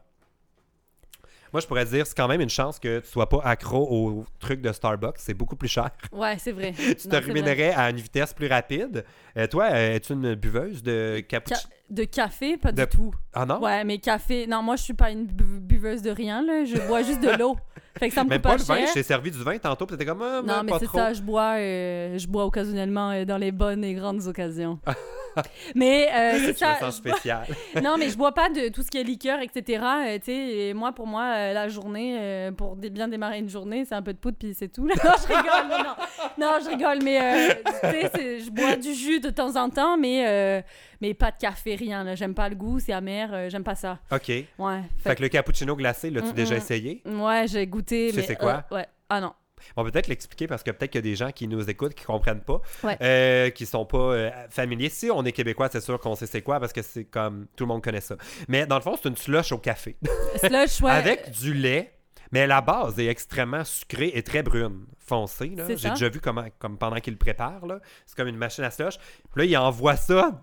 Moi, 1.51 1.59
je 1.59 1.65
pourrais 1.65 1.85
dire, 1.85 2.05
c'est 2.05 2.15
quand 2.15 2.27
même 2.27 2.41
une 2.41 2.51
chance 2.51 2.77
que 2.77 2.99
tu 2.99 3.07
sois 3.07 3.27
pas 3.27 3.39
accro 3.45 3.87
au 3.89 4.25
truc 4.37 4.61
de 4.61 4.71
Starbucks. 4.71 5.15
C'est 5.17 5.33
beaucoup 5.33 5.55
plus 5.55 5.69
cher. 5.69 5.89
Ouais, 6.11 6.35
c'est 6.37 6.51
vrai. 6.51 6.73
tu 6.77 6.95
te 7.07 7.15
ruinerais 7.15 7.73
à 7.73 7.89
une 7.89 7.95
vitesse 7.97 8.31
plus 8.31 8.45
rapide. 8.45 9.03
Euh, 9.35 9.47
toi, 9.47 9.69
euh, 9.71 9.95
es-tu 9.95 10.13
une 10.13 10.35
buveuse 10.35 10.83
de 10.83 11.19
cappuccino? 11.27 11.59
Ca- 11.67 11.69
De 11.89 12.03
café, 12.03 12.57
pas 12.57 12.71
De- 12.71 12.83
du 12.83 12.89
tout. 12.95 13.11
Ah 13.33 13.47
non? 13.47 13.59
Ouais, 13.59 13.83
mais 13.83 13.97
café. 13.97 14.45
Non, 14.45 14.61
moi, 14.61 14.75
je 14.75 14.83
suis 14.83 14.93
pas 14.93 15.09
une 15.09 15.25
bu- 15.25 15.59
buveuse 15.59 16.03
de 16.03 16.11
rien, 16.11 16.43
là. 16.45 16.63
Je 16.63 16.77
bois 16.85 17.01
juste 17.01 17.21
de 17.21 17.29
l'eau. 17.39 17.57
Fait 17.97 18.09
que 18.09 18.13
ça 18.13 18.23
me 18.23 18.29
Même 18.29 18.39
pas 18.41 18.49
pas, 18.51 18.57
le 18.57 18.63
vin, 18.63 18.93
t'ai 18.93 19.01
servi 19.01 19.31
du 19.31 19.41
vin 19.41 19.57
tantôt, 19.57 19.87
t'étais 19.87 20.05
comme, 20.05 20.21
ah, 20.21 20.43
Non, 20.45 20.61
mais 20.63 20.69
pas 20.69 20.77
c'est 20.77 20.85
ça, 20.91 21.11
je 21.13 21.21
bois, 21.23 21.55
euh, 21.57 22.19
je 22.19 22.27
bois 22.27 22.45
occasionnellement 22.45 23.09
euh, 23.09 23.25
dans 23.25 23.37
les 23.39 23.51
bonnes 23.51 23.83
et 23.83 23.95
grandes 23.95 24.27
occasions. 24.27 24.77
mais 25.75 26.07
euh, 26.13 26.39
c'est 26.45 26.57
ça. 26.57 26.73
me 26.75 26.79
sens 26.79 26.95
spécial. 26.97 27.45
non, 27.83 27.97
mais 27.97 28.09
je 28.09 28.17
bois 28.17 28.33
pas 28.33 28.49
de 28.49 28.69
tout 28.69 28.81
ce 28.83 28.89
qui 28.89 28.97
est 28.97 29.03
liqueur, 29.03 29.39
etc. 29.41 29.83
Euh, 30.05 30.17
tu 30.19 30.25
sais, 30.25 30.33
et 30.33 30.73
moi, 30.73 30.91
pour 30.93 31.07
moi, 31.07 31.23
euh, 31.35 31.53
la 31.53 31.67
journée, 31.67 32.17
euh, 32.19 32.51
pour 32.51 32.75
dé- 32.75 32.89
bien 32.89 33.07
démarrer 33.07 33.39
une 33.39 33.49
journée, 33.49 33.85
c'est 33.85 33.95
un 33.95 34.01
peu 34.01 34.13
de 34.13 34.17
poudre, 34.19 34.37
puis 34.39 34.53
c'est 34.57 34.67
tout. 34.69 34.85
non, 34.87 34.93
je 34.95 35.27
rigole, 35.27 35.67
non, 35.69 35.77
non. 35.83 35.95
Non, 36.37 36.51
je 36.63 36.69
rigole, 36.69 36.99
mais 37.03 37.55
tu 37.65 37.71
sais, 37.81 38.39
je 38.39 38.49
bois 38.51 38.75
du 38.75 38.93
jus 38.93 39.19
de 39.19 39.29
temps 39.29 39.55
en 39.55 39.69
temps, 39.69 39.97
mais, 39.97 40.63
mais 41.01 41.13
pas 41.13 41.31
de 41.31 41.37
café, 41.37 41.75
rien. 41.75 42.15
J'aime 42.15 42.33
pas 42.33 42.49
le 42.49 42.55
goût, 42.55 42.79
c'est 42.79 42.93
amer, 42.93 43.49
j'aime 43.49 43.63
pas 43.63 43.75
ça. 43.75 43.99
OK. 44.11 44.27
Ouais. 44.29 44.81
Fait 44.99 45.15
que 45.15 45.21
le 45.21 45.29
cappuccino 45.29 45.75
glacé, 45.75 46.09
l'as-tu 46.09 46.27
Mm, 46.29 46.33
déjà 46.33 46.55
mm. 46.55 46.57
essayé? 46.57 47.01
Ouais, 47.05 47.45
j'ai 47.47 47.65
goûté. 47.67 48.07
Tu 48.09 48.15
sais 48.15 48.21
mais, 48.21 48.27
c'est 48.27 48.35
quoi? 48.35 48.63
ouais. 48.71 48.85
Ah 49.09 49.21
non. 49.21 49.33
On 49.75 49.83
va 49.83 49.91
peut-être 49.91 50.07
l'expliquer 50.07 50.47
parce 50.47 50.63
que 50.63 50.71
peut-être 50.71 50.91
qu'il 50.91 50.99
y 50.99 51.03
a 51.07 51.09
des 51.09 51.15
gens 51.15 51.31
qui 51.31 51.47
nous 51.47 51.69
écoutent 51.69 51.93
qui 51.93 52.05
comprennent 52.05 52.41
pas, 52.41 52.61
Ouais. 52.83 52.97
euh, 53.01 53.49
qui 53.49 53.65
sont 53.65 53.85
pas 53.85 53.97
euh, 53.97 54.31
familiers. 54.49 54.89
Si 54.89 55.09
on 55.11 55.23
est 55.25 55.31
québécois, 55.31 55.69
c'est 55.71 55.81
sûr 55.81 55.99
qu'on 55.99 56.15
sait 56.15 56.27
c'est 56.27 56.41
quoi 56.41 56.59
parce 56.59 56.73
que 56.73 56.81
c'est 56.81 57.05
comme 57.05 57.47
tout 57.55 57.65
le 57.65 57.69
monde 57.69 57.83
connaît 57.83 58.01
ça. 58.01 58.15
Mais 58.47 58.65
dans 58.65 58.75
le 58.75 58.81
fond, 58.81 58.95
c'est 59.01 59.09
une 59.09 59.17
slush 59.17 59.51
au 59.51 59.57
café 59.57 59.97
Slush, 60.37 60.81
ouais. 60.81 60.91
avec 60.91 61.31
du 61.31 61.53
lait. 61.53 61.93
Mais 62.31 62.45
la 62.45 62.59
base 62.59 62.99
est 62.99 63.05
extrêmement 63.07 63.63
sucrée 63.63 64.11
et 64.13 64.21
très 64.21 64.43
brune, 64.43 64.85
foncée. 64.99 65.55
J'ai 65.77 65.89
déjà 65.91 66.09
vu 66.09 66.19
comment, 66.19 66.43
comme 66.59 66.77
pendant 66.77 66.97
qu'il 66.97 67.13
le 67.13 67.17
prépare. 67.19 67.61
C'est 68.05 68.17
comme 68.17 68.27
une 68.27 68.35
machine 68.35 68.65
à 68.65 68.71
slush. 68.71 68.97
Puis 69.33 69.41
là, 69.41 69.45
il 69.45 69.57
envoie 69.57 69.95
ça 69.95 70.41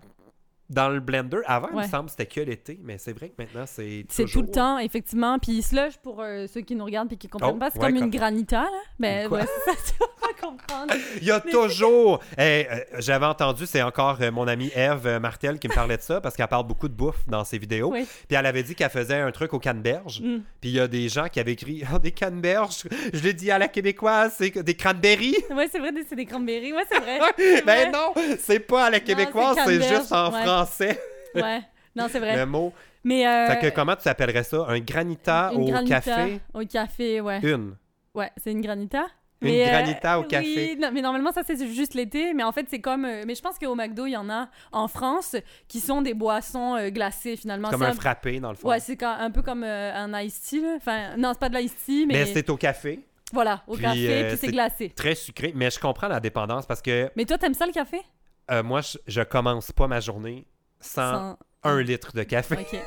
dans 0.69 0.89
le 0.89 0.99
blender. 0.99 1.39
Avant, 1.45 1.69
il 1.71 1.77
me 1.77 1.87
semble 1.87 2.05
que 2.05 2.11
c'était 2.11 2.25
que 2.25 2.41
l'été, 2.41 2.79
mais 2.83 2.97
c'est 2.97 3.13
vrai 3.13 3.29
que 3.29 3.35
maintenant, 3.37 3.65
c'est 3.65 4.05
C'est 4.09 4.25
tout 4.25 4.41
le 4.41 4.49
temps, 4.49 4.79
effectivement. 4.79 5.37
Puis 5.39 5.61
slush, 5.61 5.97
pour 5.97 6.21
euh, 6.21 6.47
ceux 6.51 6.61
qui 6.61 6.75
nous 6.75 6.85
regardent 6.85 7.13
et 7.13 7.17
qui 7.17 7.27
comprennent 7.27 7.51
Oh, 7.55 7.59
pas, 7.59 7.69
c'est 7.71 7.79
ouais, 7.79 7.93
comme 7.93 8.03
une 8.03 8.09
granita, 8.09 8.63
là. 8.63 8.81
Ben, 8.99 9.27
ouais, 9.29 9.41
ça, 9.65 9.71
tu 9.71 9.93
vas 9.99 10.07
pas 10.19 10.47
comprendre. 10.47 10.93
Il 11.21 11.27
y 11.27 11.31
a 11.31 11.39
toujours. 11.39 12.21
Eh, 12.37 12.67
euh, 12.71 12.79
J'avais 12.99 13.25
entendu, 13.25 13.65
c'est 13.65 13.81
encore 13.81 14.17
euh, 14.21 14.31
mon 14.31 14.47
amie 14.47 14.71
Eve 14.75 15.19
Martel 15.19 15.59
qui 15.59 15.67
me 15.67 15.73
parlait 15.73 15.97
de 15.97 16.01
ça 16.01 16.19
parce 16.19 16.35
qu'elle 16.35 16.47
parle 16.47 16.65
beaucoup 16.65 16.87
de 16.87 16.93
bouffe 16.93 17.27
dans 17.27 17.43
ses 17.43 17.57
vidéos. 17.57 17.91
Oui. 17.91 18.07
Puis 18.27 18.35
elle 18.35 18.45
avait 18.45 18.63
dit 18.63 18.75
qu'elle 18.75 18.89
faisait 18.89 19.19
un 19.19 19.31
truc 19.31 19.53
aux 19.53 19.59
canneberges. 19.59 20.21
Mm. 20.21 20.39
Puis 20.61 20.71
il 20.71 20.75
y 20.75 20.79
a 20.79 20.87
des 20.87 21.09
gens 21.09 21.27
qui 21.27 21.39
avaient 21.39 21.53
écrit 21.53 21.83
Ah, 21.93 21.99
des 21.99 22.11
canneberges. 22.11 22.83
Je 23.13 23.21
l'ai 23.21 23.33
dit 23.33 23.51
à 23.51 23.59
la 23.59 23.67
québécoise, 23.67 24.33
c'est 24.37 24.63
des 24.63 24.75
cranberries. 24.75 25.35
Ouais, 25.51 25.67
c'est 25.71 25.79
vrai, 25.79 25.91
c'est 26.07 26.15
des 26.15 26.25
cranberries. 26.25 26.73
Ouais, 26.73 26.83
c'est 26.91 26.99
vrai. 26.99 27.19
C'est 27.37 27.65
ben 27.65 27.91
non, 27.91 28.13
c'est 28.39 28.59
pas 28.59 28.85
à 28.85 28.89
la 28.89 28.99
québécoise, 28.99 29.57
c'est 29.65 29.81
juste 29.81 30.11
en 30.11 30.31
ouais. 30.31 30.43
Français 30.55 30.99
Ouais. 31.33 31.61
Non, 31.95 32.07
c'est 32.09 32.19
vrai. 32.19 32.35
le 32.35 32.45
mot. 32.45 32.73
Mais. 33.03 33.25
Euh, 33.27 33.47
Fait 33.47 33.59
que 33.69 33.75
comment 33.75 33.95
tu 33.95 34.07
appellerais 34.07 34.43
ça? 34.43 34.65
Un 34.67 34.79
granita 34.79 35.51
une 35.53 35.61
au 35.61 35.65
granita 35.65 36.01
café? 36.01 36.39
Au 36.53 36.65
café, 36.65 37.21
ouais. 37.21 37.39
Une. 37.43 37.75
Ouais, 38.13 38.31
c'est 38.41 38.51
une 38.51 38.61
granita. 38.61 39.05
Une 39.41 39.49
Mais, 39.49 39.67
euh, 39.67 39.71
granita 39.71 40.19
au 40.19 40.23
café. 40.23 40.73
Oui, 40.73 40.77
non, 40.81 40.89
mais 40.93 41.01
normalement, 41.01 41.31
ça, 41.31 41.41
c'est 41.45 41.57
juste 41.67 41.93
l'été. 41.93 42.33
Mais 42.33 42.43
en 42.43 42.51
fait, 42.51 42.67
c'est 42.69 42.79
comme. 42.79 43.05
euh, 43.05 43.23
mais 43.27 43.35
je 43.35 43.41
pense 43.41 43.59
qu'au 43.59 43.75
McDo, 43.75 44.05
il 44.07 44.11
y 44.11 44.17
en 44.17 44.29
a 44.29 44.49
en 44.71 44.87
France 44.87 45.35
qui 45.67 45.79
sont 45.81 46.01
des 46.01 46.13
boissons 46.13 46.75
euh, 46.75 46.89
glacées, 46.89 47.35
finalement. 47.37 47.69
Comme 47.69 47.83
un 47.83 47.93
frappé, 47.93 48.39
dans 48.39 48.49
le 48.51 48.55
fond. 48.55 48.69
Ouais, 48.69 48.79
c'est 48.79 49.01
un 49.03 49.31
peu 49.31 49.41
comme 49.41 49.63
un 49.63 50.21
iced 50.21 50.41
tea, 50.49 50.61
là. 50.61 50.73
Enfin, 50.77 51.17
non, 51.17 51.31
c'est 51.33 51.39
pas 51.39 51.49
de 51.49 51.57
l'iced 51.57 51.77
tea, 51.85 52.05
mais. 52.07 52.13
Mais 52.15 52.25
c'est 52.25 52.49
au 52.49 52.57
café, 52.57 52.99
Voilà, 53.33 53.61
au 53.67 53.73
Puis, 53.75 53.83
café, 53.83 54.25
puis 54.29 54.37
c'est- 54.37 54.47
glacé. 54.51 54.89
très 54.95 55.15
sucré. 55.15 55.51
Mais 55.55 55.69
je 55.69 55.79
comprends 55.79 56.07
la 56.07 56.19
dépendance 56.19 56.65
parce 56.65 56.81
que 56.81 57.09
Mais 57.15 57.25
toi, 57.25 57.37
t'aimes 57.37 57.53
ça 57.53 57.65
le 57.65 57.71
café? 57.73 58.01
Euh, 58.51 58.63
moi, 58.63 58.81
je, 58.81 58.97
je 59.07 59.21
commence 59.21 59.71
pas 59.71 59.87
ma 59.87 59.99
journée 59.99 60.47
sans 60.79 61.11
Sans- 61.11 61.39
un 61.63 61.81
litre 61.81 62.11
de 62.15 62.23
café. 62.23 62.55
Ok. 62.59 62.79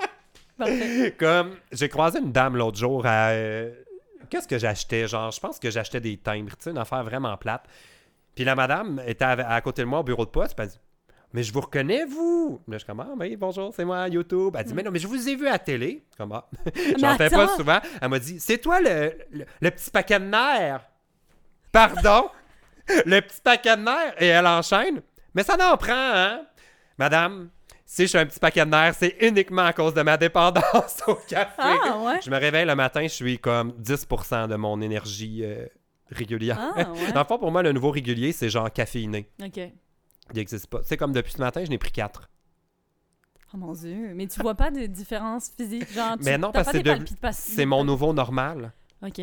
Parfait. 0.58 1.14
Comme 1.18 1.56
j'ai 1.72 1.88
croisé 1.88 2.18
une 2.18 2.32
dame 2.32 2.56
l'autre 2.56 2.78
jour 2.78 3.04
à. 3.06 3.28
euh, 3.30 3.72
Qu'est-ce 4.30 4.48
que 4.48 4.58
j'achetais? 4.58 5.06
Genre, 5.06 5.30
je 5.30 5.38
pense 5.40 5.58
que 5.58 5.70
j'achetais 5.70 6.00
des 6.00 6.16
timbres, 6.16 6.56
tu 6.56 6.64
sais, 6.64 6.70
une 6.70 6.78
affaire 6.78 7.04
vraiment 7.04 7.36
plate. 7.36 7.64
Puis 8.34 8.44
la 8.44 8.54
madame 8.54 9.00
était 9.06 9.24
à, 9.24 9.30
à 9.50 9.60
côté 9.60 9.82
de 9.82 9.86
moi 9.86 10.00
au 10.00 10.02
bureau 10.02 10.24
de 10.24 10.30
poste, 10.30 10.54
puis 10.56 10.64
elle 10.64 10.70
dit 10.72 10.78
Mais 11.32 11.42
je 11.42 11.52
vous 11.52 11.60
reconnais, 11.60 12.04
vous? 12.06 12.60
Là, 12.66 12.74
je 12.74 12.78
suis 12.78 12.86
comme 12.86 13.00
Ah, 13.00 13.10
oui, 13.18 13.36
bonjour, 13.36 13.72
c'est 13.74 13.84
moi, 13.84 14.08
YouTube. 14.08 14.56
Elle 14.58 14.64
dit 14.64 14.74
Mais 14.74 14.82
non, 14.82 14.90
mais 14.90 14.98
je 14.98 15.06
vous 15.06 15.28
ai 15.28 15.36
vu 15.36 15.46
à 15.46 15.52
la 15.52 15.58
télé. 15.58 16.02
Comme 16.18 16.32
Ah, 16.32 16.46
j'en 16.98 17.16
fais 17.16 17.30
pas 17.30 17.48
souvent. 17.56 17.78
Elle 18.00 18.08
m'a 18.08 18.18
dit 18.18 18.40
C'est 18.40 18.58
toi 18.58 18.80
le, 18.80 19.12
le, 19.30 19.44
le 19.60 19.70
petit 19.70 19.90
paquet 19.90 20.18
de 20.18 20.24
nerfs? 20.24 20.80
Pardon? 21.70 22.28
le 23.06 23.20
petit 23.20 23.40
paquet 23.42 23.76
de 23.76 23.82
nerfs? 23.82 24.14
Et 24.18 24.26
elle 24.26 24.46
enchaîne 24.46 25.02
Mais 25.34 25.42
ça 25.42 25.56
n'en 25.56 25.76
prend, 25.76 25.92
hein? 25.94 26.42
Madame, 26.98 27.50
si 27.84 28.02
je 28.02 28.08
suis 28.08 28.18
un 28.18 28.26
petit 28.26 28.40
paquet 28.40 28.64
de 28.64 28.70
nerfs, 28.70 28.94
c'est 28.98 29.16
uniquement 29.20 29.64
à 29.64 29.72
cause 29.72 29.94
de 29.94 30.02
ma 30.02 30.16
dépendance 30.16 31.02
au 31.06 31.14
café. 31.14 31.52
Ah, 31.58 31.98
ouais? 32.04 32.20
Je 32.24 32.30
me 32.30 32.36
réveille 32.36 32.66
le 32.66 32.74
matin, 32.74 33.02
je 33.02 33.08
suis 33.08 33.38
comme 33.38 33.70
10% 33.80 34.48
de 34.48 34.56
mon 34.56 34.80
énergie 34.80 35.42
euh, 35.44 35.66
régulière. 36.10 36.58
Ah, 36.60 36.90
ouais. 36.92 37.12
Dans 37.12 37.20
le 37.20 37.26
fond, 37.26 37.38
pour 37.38 37.52
moi, 37.52 37.62
le 37.62 37.72
nouveau 37.72 37.90
régulier, 37.90 38.32
c'est 38.32 38.48
genre 38.48 38.72
caféiné. 38.72 39.30
Ok. 39.42 39.56
Il 39.58 39.72
n'existe 40.34 40.66
pas. 40.66 40.80
C'est 40.82 40.96
comme 40.96 41.12
depuis 41.12 41.32
ce 41.32 41.38
matin, 41.38 41.64
je 41.64 41.70
n'ai 41.70 41.78
pris 41.78 41.92
4. 41.92 42.28
Oh 43.54 43.56
mon 43.58 43.72
dieu. 43.72 44.12
Mais 44.14 44.26
tu 44.26 44.40
vois 44.40 44.56
pas 44.56 44.70
de 44.70 44.86
différence 44.86 45.50
physique? 45.56 45.92
Genre, 45.92 46.16
tu 46.16 46.24
Mais 46.24 46.36
non, 46.36 46.50
parce 46.50 46.66
pas 46.66 46.72
que 46.72 46.78
c'est 46.78 46.82
de-? 46.82 47.04
C'est 47.32 47.66
mon 47.66 47.84
nouveau 47.84 48.12
normal. 48.12 48.72
Ok. 49.02 49.20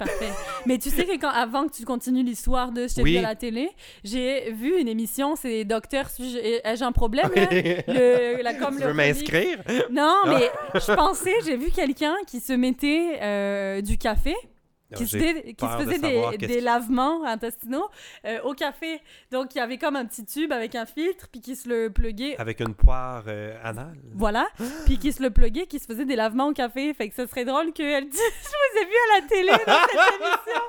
Parfait. 0.00 0.30
Mais 0.66 0.78
tu 0.78 0.90
sais 0.90 1.04
que 1.04 1.16
quand, 1.20 1.28
avant 1.30 1.66
que 1.68 1.72
tu 1.76 1.84
continues 1.84 2.24
l'histoire 2.24 2.72
de 2.72 2.86
t'ai 2.86 3.02
Oui. 3.02 3.18
à 3.18 3.22
la 3.22 3.34
télé, 3.36 3.70
j'ai 4.02 4.50
vu 4.50 4.80
une 4.80 4.88
émission, 4.88 5.36
c'est 5.36 5.64
Docteur, 5.64 6.08
suis-je- 6.10 6.38
ai-je 6.38 6.82
un 6.82 6.92
problème? 6.92 7.30
là? 7.36 7.46
Le, 7.50 8.42
la, 8.42 8.54
comme 8.54 8.74
tu 8.76 8.80
le 8.82 8.88
veux 8.88 8.94
m'inscrire? 8.94 9.58
Non, 9.90 10.14
mais 10.26 10.50
je 10.74 10.94
pensais, 10.94 11.34
j'ai 11.44 11.56
vu 11.56 11.70
quelqu'un 11.70 12.14
qui 12.26 12.40
se 12.40 12.52
mettait 12.54 13.18
euh, 13.22 13.80
du 13.82 13.98
café 13.98 14.34
qui 14.96 15.06
se, 15.06 15.18
J'ai 15.18 15.34
dé- 15.34 15.54
qui 15.54 15.66
se 15.66 15.76
de 15.78 15.84
faisait 15.84 16.36
des, 16.38 16.60
lavements 16.60 17.24
intestinaux 17.24 17.88
euh, 18.24 18.40
au 18.44 18.54
café. 18.54 19.00
Donc, 19.30 19.54
il 19.54 19.58
y 19.58 19.60
avait 19.60 19.78
comme 19.78 19.96
un 19.96 20.04
petit 20.04 20.24
tube 20.24 20.52
avec 20.52 20.74
un 20.74 20.86
filtre, 20.86 21.28
puis 21.30 21.40
qui 21.40 21.56
se 21.56 21.68
le 21.68 21.90
pluguait. 21.90 22.36
Avec 22.38 22.60
une 22.60 22.74
poire 22.74 23.24
euh, 23.28 23.56
anale. 23.62 23.96
Voilà. 24.14 24.46
puis 24.86 24.98
qui 24.98 25.12
se 25.12 25.22
le 25.22 25.30
pluguait, 25.30 25.66
qui 25.66 25.78
se 25.78 25.86
faisait 25.86 26.04
des 26.04 26.16
lavements 26.16 26.48
au 26.48 26.52
café. 26.52 26.92
Fait 26.94 27.08
que 27.08 27.14
ce 27.14 27.26
serait 27.26 27.44
drôle 27.44 27.72
qu'elle 27.72 28.04
dise 28.08 28.20
Je 28.42 28.48
vous 28.48 28.82
ai 28.82 28.84
vu 28.86 28.92
à 29.10 29.20
la 29.20 29.26
télé 29.28 29.50
dans 29.50 29.56
cette 29.56 30.20
émission. 30.20 30.62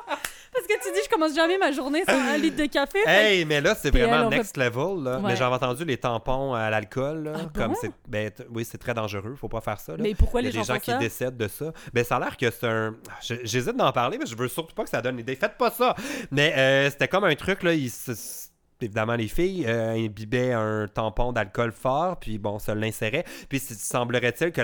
Parce 0.53 0.67
que 0.67 0.73
tu 0.83 0.91
dis 0.93 0.99
Je 1.05 1.09
commence 1.09 1.33
jamais 1.33 1.57
ma 1.57 1.71
journée 1.71 2.03
sans 2.05 2.13
un 2.19 2.37
litre 2.37 2.57
de 2.57 2.65
café. 2.65 2.99
Fait 3.05 3.09
Hey, 3.37 3.45
mais 3.45 3.61
là, 3.61 3.73
c'est 3.73 3.89
vraiment 3.89 4.29
elle, 4.29 4.37
next 4.37 4.57
level. 4.57 5.01
Là. 5.03 5.17
Ouais. 5.19 5.29
Mais 5.29 5.35
j'avais 5.37 5.55
entendu 5.55 5.85
les 5.85 5.95
tampons 5.97 6.53
à 6.53 6.69
l'alcool. 6.69 7.31
Ah 7.33 7.39
comme 7.55 7.73
c'est, 7.79 7.91
ben, 8.07 8.29
t- 8.29 8.43
oui, 8.53 8.65
c'est 8.65 8.77
très 8.77 8.93
dangereux. 8.93 9.35
Faut 9.39 9.47
pas 9.47 9.61
faire 9.61 9.79
ça. 9.79 9.93
Là. 9.93 9.99
Mais 10.01 10.13
pourquoi 10.13 10.41
Il 10.41 10.45
y 10.45 10.47
a 10.47 10.51
les 10.51 10.57
des 10.59 10.63
gens 10.65 10.73
gens 10.73 10.79
qui 10.79 10.91
ça? 10.91 10.97
décèdent 10.97 11.37
de 11.37 11.47
ça. 11.47 11.71
Ben, 11.93 12.03
ça 12.03 12.17
a 12.17 12.19
l'air 12.19 12.35
que 12.35 12.51
c'est 12.51 12.67
un. 12.67 12.95
J'hésite 13.21 13.77
d'en 13.77 13.91
parler, 13.93 14.10
mais 14.17 14.25
je 14.25 14.35
veux 14.35 14.47
surtout 14.47 14.73
pas 14.75 14.83
que 14.83 14.89
ça 14.89 15.01
donne 15.01 15.17
l'idée. 15.17 15.35
Faites 15.35 15.57
pas 15.57 15.71
ça! 15.71 15.95
Mais 16.31 16.53
euh, 16.57 16.89
c'était 16.89 17.07
comme 17.07 17.23
un 17.23 17.35
truc, 17.35 17.63
là. 17.63 17.73
il 17.73 17.89
se- 17.89 18.49
Évidemment, 18.83 19.13
les 19.13 19.27
filles 19.27 19.65
euh, 19.67 19.91
imbibaient 19.93 20.53
un 20.53 20.87
tampon 20.87 21.31
d'alcool 21.33 21.71
fort, 21.71 22.17
puis 22.19 22.39
bon, 22.39 22.57
ça 22.57 22.73
l'insérait. 22.73 23.25
Puis 23.47 23.59
il 23.69 23.75
semblerait-il 23.75 24.51
que 24.51 24.59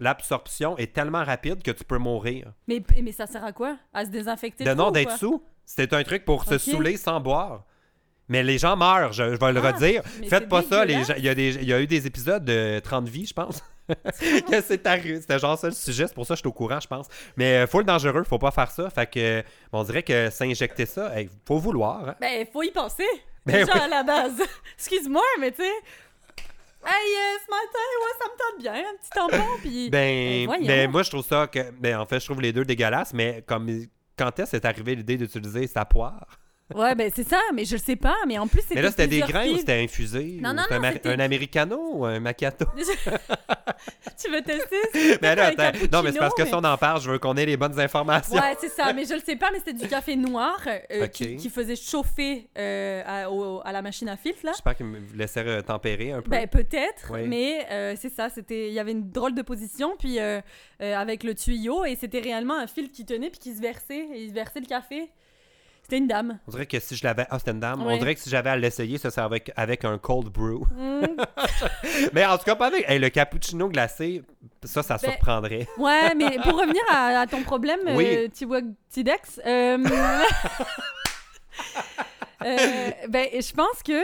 l'absorption, 0.00 0.76
est 0.76 0.92
tellement 0.92 1.22
rapide 1.24 1.62
que 1.62 1.70
tu 1.70 1.84
peux 1.84 1.98
mourir. 1.98 2.52
mais, 2.66 2.82
mais 3.02 3.12
ça 3.12 3.26
sert 3.28 3.44
à 3.44 3.52
quoi? 3.52 3.76
À 3.92 4.04
se 4.04 4.10
désinfecter 4.10 4.64
De 4.64 4.74
non 4.74 4.90
d'être 4.90 5.16
sous, 5.18 5.40
c'était 5.64 5.94
un 5.94 6.02
truc 6.02 6.24
pour 6.24 6.44
se 6.44 6.58
saouler 6.58 6.96
sans 6.96 7.20
boire. 7.20 7.64
Mais 8.28 8.42
les 8.42 8.58
gens 8.58 8.76
meurent, 8.76 9.12
je, 9.12 9.22
je 9.34 9.38
vais 9.38 9.52
le 9.52 9.60
Ah, 9.64 9.70
redire. 9.72 10.02
Faites 10.28 10.48
pas 10.48 10.62
ça. 10.62 10.84
Les 10.84 11.04
gens- 11.04 11.14
il, 11.16 11.24
y 11.24 11.28
a 11.28 11.34
des, 11.36 11.54
il 11.56 11.64
y 11.68 11.72
a 11.72 11.80
eu 11.80 11.86
des 11.86 12.06
épisodes 12.08 12.44
de 12.44 12.80
30 12.80 13.08
vies, 13.08 13.26
je 13.26 13.34
pense. 13.34 13.62
c'est 14.66 14.86
arrivé. 14.86 15.20
C'était 15.20 15.38
genre 15.38 15.58
ça 15.58 15.68
le 15.68 15.74
sujet, 15.74 16.06
c'est 16.06 16.14
pour 16.14 16.26
ça 16.26 16.34
que 16.34 16.38
je 16.38 16.40
suis 16.42 16.48
au 16.48 16.52
courant, 16.52 16.80
je 16.80 16.86
pense. 16.88 17.06
Mais 17.36 17.58
euh, 17.58 17.66
full 17.66 17.84
dangereux, 17.84 18.24
faut 18.24 18.38
pas 18.38 18.50
faire 18.50 18.70
ça. 18.70 18.88
Fait 18.90 19.06
que, 19.10 19.42
on 19.72 19.82
dirait 19.84 20.02
que 20.02 20.30
s'injecter 20.30 20.86
ça, 20.86 21.18
hey, 21.18 21.28
faut 21.46 21.58
vouloir. 21.58 22.08
hein. 22.08 22.14
Ben, 22.20 22.46
faut 22.52 22.62
y 22.62 22.70
penser. 22.70 23.04
Ben 23.46 23.56
Déjà 23.64 23.72
oui. 23.74 23.80
à 23.80 23.88
la 23.88 24.02
base. 24.02 24.40
Excuse-moi, 24.78 25.22
mais 25.40 25.50
tu 25.52 25.62
sais. 25.62 25.70
Hey, 26.86 26.92
euh, 27.16 27.38
ce 27.44 27.50
matin, 27.50 27.84
ouais, 28.02 28.18
ça 28.18 28.24
me 28.26 28.38
tente 28.38 28.62
bien, 28.62 28.74
un 28.74 28.96
petit 28.96 29.10
tampon, 29.10 29.58
puis. 29.62 29.90
Ben, 29.90 30.46
voyons. 30.46 30.66
ben, 30.66 30.90
moi, 30.90 31.02
je 31.02 31.10
trouve 31.10 31.24
ça 31.24 31.46
que. 31.46 31.70
Ben, 31.72 31.96
en 31.98 32.06
fait, 32.06 32.20
je 32.20 32.26
trouve 32.26 32.40
les 32.40 32.52
deux 32.52 32.64
dégueulasses, 32.64 33.12
mais 33.14 33.42
comme. 33.46 33.68
Quand 34.16 34.38
est-ce 34.38 34.54
est 34.54 34.64
arrivé 34.64 34.94
l'idée 34.94 35.16
d'utiliser 35.16 35.66
sa 35.66 35.84
poire? 35.84 36.26
Ouais, 36.74 36.94
ben 36.94 37.10
c'est 37.14 37.28
ça, 37.28 37.38
mais 37.52 37.64
je 37.66 37.74
le 37.74 37.80
sais 37.80 37.96
pas, 37.96 38.14
mais 38.26 38.38
en 38.38 38.46
plus, 38.46 38.62
c'était. 38.62 38.76
Mais 38.76 38.82
là, 38.82 38.90
c'était 38.90 39.06
des 39.06 39.20
grains 39.20 39.46
ou 39.48 39.58
c'était 39.58 39.82
infusé? 39.82 40.38
Non, 40.40 40.54
non, 40.54 40.62
un, 40.70 40.78
non, 40.78 40.92
un 41.04 41.18
americano 41.20 41.90
ou 41.92 42.04
un 42.06 42.20
macchiato? 42.20 42.64
tu 44.22 44.30
veux 44.30 44.40
tester? 44.42 44.76
Mais 44.94 45.18
peut-être 45.18 45.36
là, 45.58 45.66
attends, 45.66 45.78
non, 45.92 46.02
mais 46.02 46.12
c'est 46.12 46.18
parce 46.18 46.34
que 46.34 46.46
si 46.46 46.54
on 46.54 46.64
en 46.64 46.76
parle, 46.78 47.02
je 47.02 47.10
veux 47.10 47.18
qu'on 47.18 47.36
ait 47.36 47.44
les 47.46 47.56
bonnes 47.58 47.78
informations. 47.78 48.34
Ouais, 48.36 48.56
c'est 48.58 48.70
ça, 48.70 48.92
mais 48.94 49.04
je 49.04 49.14
le 49.14 49.20
sais 49.20 49.36
pas, 49.36 49.50
mais 49.52 49.58
c'était 49.58 49.74
du 49.74 49.86
café 49.88 50.16
noir 50.16 50.58
euh, 50.66 51.04
Ok. 51.04 51.10
qui, 51.10 51.36
qui 51.36 51.50
faisait 51.50 51.76
chauffer 51.76 52.48
euh, 52.56 53.02
à, 53.06 53.30
au- 53.30 53.60
à 53.64 53.70
la 53.72 53.82
machine 53.82 54.08
à 54.08 54.16
filtre, 54.16 54.40
là. 54.44 54.52
J'espère 54.52 54.76
qu'il 54.76 54.86
me 54.86 55.00
laissait 55.14 55.46
euh, 55.46 55.60
tempérer 55.60 56.12
un 56.12 56.22
peu. 56.22 56.30
Ben, 56.30 56.48
peut-être, 56.48 57.10
Oui. 57.12 57.26
mais 57.28 57.66
euh, 57.70 57.94
c'est 58.00 58.12
ça, 58.12 58.28
c'était, 58.30 58.68
il 58.68 58.74
y 58.74 58.78
avait 58.78 58.92
une 58.92 59.10
drôle 59.10 59.34
de 59.34 59.42
position, 59.42 59.96
puis 59.98 60.18
euh, 60.18 60.40
euh, 60.80 60.96
avec 60.96 61.24
le 61.24 61.34
tuyau, 61.34 61.84
et 61.84 61.94
c'était 61.96 62.20
réellement 62.20 62.58
un 62.58 62.66
fil 62.66 62.90
qui 62.90 63.04
tenait, 63.04 63.28
puis 63.30 63.38
qui 63.38 63.54
se 63.54 63.60
versait, 63.60 64.06
et 64.14 64.22
il 64.22 64.30
se 64.30 64.34
versait 64.34 64.60
le 64.60 64.66
café. 64.66 65.10
C'était 65.84 65.98
une 65.98 66.06
dame. 66.06 66.38
On 66.48 66.50
dirait 66.50 66.64
que 66.64 66.80
si 66.80 66.96
je 66.96 67.04
l'avais. 67.04 67.26
Ah, 67.28 67.38
c'était 67.38 67.50
une 67.50 67.60
dame. 67.60 67.82
On 67.82 67.94
dirait 67.98 68.14
que 68.14 68.20
si 68.22 68.30
j'avais 68.30 68.48
à 68.48 68.56
l'essayer, 68.56 68.96
ça 68.96 69.10
serait 69.10 69.26
avec, 69.26 69.52
avec 69.54 69.84
un 69.84 69.98
cold 69.98 70.28
brew. 70.30 70.64
Mm. 70.74 71.06
mais 72.14 72.24
en 72.24 72.38
tout 72.38 72.44
cas, 72.44 72.54
pas 72.56 72.68
avec. 72.68 72.88
hey, 72.88 72.98
le 72.98 73.10
cappuccino 73.10 73.68
glacé, 73.68 74.22
ça, 74.62 74.82
ça 74.82 74.96
Ben, 74.96 75.10
surprendrait. 75.10 75.68
Ouais, 75.76 76.14
mais 76.14 76.38
pour 76.42 76.58
revenir 76.58 76.80
à, 76.90 77.20
à 77.20 77.26
ton 77.26 77.42
problème, 77.42 77.80
Oui. 77.94 78.06
euh, 78.08 78.28
Tidex, 78.90 79.40
euh, 79.44 79.76
euh, 82.44 82.90
ben, 83.08 83.28
je 83.34 83.52
pense 83.52 83.82
que 83.84 84.00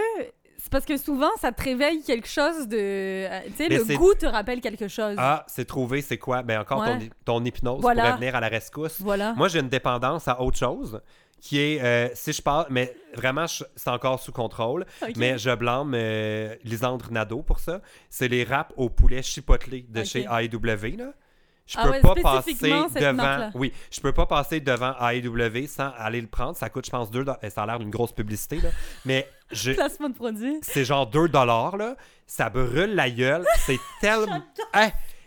c'est 0.59 0.71
parce 0.71 0.85
que 0.85 0.97
souvent, 0.99 1.31
ça 1.41 1.51
te 1.53 1.63
réveille 1.63 2.03
quelque 2.03 2.29
chose 2.29 2.69
de... 2.69 2.77
euh, 2.79 3.41
Tu 3.57 3.65
sais, 3.65 3.69
le 3.69 3.97
goût 3.97 4.13
te 4.15 4.27
rappelle 4.27 4.61
quelque 4.61 4.89
chose. 4.89 5.15
Ah, 5.19 5.45
c'est 5.49 5.65
trouvé, 5.65 6.03
c'est 6.03 6.19
quoi? 6.19 6.43
Ben 6.43 6.61
encore 6.61 6.85
ton, 6.85 6.99
Ouais. 6.99 7.11
ton 7.25 7.43
hypnose 7.45 7.81
Voilà. 7.81 8.03
pourrait 8.03 8.17
venir 8.19 8.37
à 8.37 8.41
la 8.41 8.49
rescousse. 8.49 9.01
Voilà. 9.01 9.33
Moi, 9.35 9.49
j'ai 9.49 9.61
une 9.61 9.69
dépendance 9.71 10.29
à 10.29 10.41
autre 10.41 10.59
chose 10.59 11.01
qui 11.41 11.59
est, 11.59 11.81
euh, 11.83 12.09
si 12.15 12.33
je 12.33 12.43
parle, 12.43 12.67
mais 12.71 12.95
vraiment, 13.15 13.47
c'est 13.49 13.89
encore 13.91 14.21
sous 14.21 14.33
contrôle, 14.33 14.85
mais 15.17 15.39
je 15.39 15.55
blâme 15.55 15.93
euh, 15.95 16.55
Lisandre 16.65 17.11
Nadeau 17.11 17.43
pour 17.43 17.59
ça. 17.61 17.81
C'est 18.09 18.29
les 18.29 18.45
wraps 18.45 18.73
au 18.77 18.89
poulet 18.91 19.23
chipotelé 19.23 19.85
de 19.89 20.05
chez 20.05 20.21
AEW, 20.31 20.97
là. 20.99 21.13
Je 21.67 21.77
Ah 21.79 21.85
peux 21.85 21.91
ouais, 21.91 22.01
pas 22.01 22.15
passer 22.17 22.55
devant. 22.55 23.51
Oui, 23.55 23.73
je 23.93 24.01
peux 24.01 24.13
pas 24.13 24.27
passer 24.27 24.59
devant 24.59 24.93
AEW 25.09 25.69
sans 25.69 25.91
aller 25.97 26.21
le 26.21 26.27
prendre. 26.27 26.57
Ça 26.57 26.69
coûte, 26.69 26.85
je 26.87 26.91
pense, 26.91 27.13
2 27.13 27.25
Ça 27.49 27.63
a 27.63 27.67
l'air 27.67 27.79
d'une 27.79 27.91
grosse 27.91 28.11
publicité, 28.11 28.57
là. 28.61 28.71
Mais 29.05 29.29
je, 29.53 29.71
Placement 29.73 30.09
de 30.09 30.15
produit. 30.15 30.59
c'est 30.63 30.85
genre 30.85 31.07
2 31.07 31.29
dollars, 31.29 31.77
là. 31.77 31.95
Ça 32.27 32.51
brûle 32.51 32.95
la 32.97 33.09
gueule. 33.09 33.47
C'est 33.59 33.79
tellement. 34.01 34.43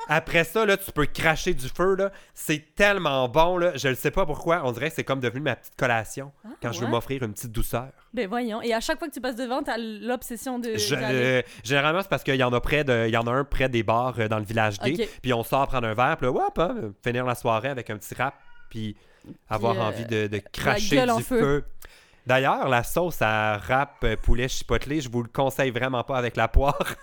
Après 0.10 0.44
ça, 0.44 0.66
là, 0.66 0.76
tu 0.78 0.92
peux 0.92 1.06
cracher 1.06 1.54
du 1.54 1.68
feu, 1.70 1.96
là. 1.96 2.12
C'est 2.34 2.76
tellement 2.76 3.28
bon, 3.30 3.58
là. 3.58 3.72
Je 3.76 3.88
ne 3.88 3.94
sais 3.94 4.12
pas 4.12 4.26
pourquoi. 4.26 4.62
On 4.66 4.72
dirait 4.72 4.90
que 4.90 4.96
c'est 4.96 5.04
comme 5.04 5.20
devenu 5.20 5.42
ma 5.42 5.56
petite 5.56 5.76
collation 5.78 6.32
Ah, 6.46 6.50
quand 6.62 6.72
je 6.72 6.82
veux 6.82 6.88
m'offrir 6.88 7.24
une 7.24 7.34
petite 7.34 7.52
douceur. 7.52 7.88
Ben 8.14 8.28
voyons. 8.28 8.62
Et 8.62 8.74
à 8.74 8.80
chaque 8.82 9.00
fois 9.00 9.08
que 9.08 9.14
tu 9.14 9.22
passes 9.22 9.36
devant, 9.36 9.64
t'as 9.64 9.78
l'obsession 9.78 10.60
de... 10.60 10.76
Je- 10.78 10.96
euh, 11.00 11.42
généralement, 11.64 12.02
c'est 12.02 12.10
parce 12.10 12.24
qu'il 12.24 12.36
y 12.36 12.44
en 12.44 12.52
a 12.54 12.60
près 12.62 12.84
de, 12.84 13.06
il 13.08 13.14
y 13.14 13.18
en 13.18 13.26
a 13.28 13.32
un 13.32 13.44
près 13.44 13.70
des 13.70 13.84
bars 13.84 14.16
euh, 14.20 14.28
dans 14.28 14.40
le 14.40 14.46
village. 14.46 14.76
Ok. 14.86 15.08
Puis 15.22 15.34
on 15.34 15.44
sort 15.44 15.68
prendre 15.68 15.88
un 15.88 15.94
verre, 15.94 16.18
puis 16.18 16.28
là, 16.28 16.34
hop, 16.34 16.58
hop, 16.58 16.78
finir 17.04 17.26
la 17.26 17.36
soirée 17.36 17.70
avec 17.70 17.90
un 17.90 17.98
petit 17.98 18.14
rap, 18.16 18.36
puis 18.70 18.96
avoir 19.50 19.78
euh, 19.78 19.88
envie 19.88 20.06
de, 20.06 20.28
de 20.28 20.38
cracher 20.52 21.02
du 21.06 21.24
feu. 21.24 21.40
feu. 21.40 21.66
D'ailleurs, 22.26 22.68
la 22.70 22.84
sauce 22.84 23.22
à 23.22 23.58
rap 23.58 23.98
euh, 24.04 24.16
poulet 24.16 24.48
chipotelé, 24.48 25.02
je 25.02 25.10
vous 25.10 25.24
le 25.24 25.30
conseille 25.30 25.72
vraiment 25.72 26.04
pas 26.04 26.18
avec 26.18 26.36
la 26.36 26.48
poire. 26.48 26.78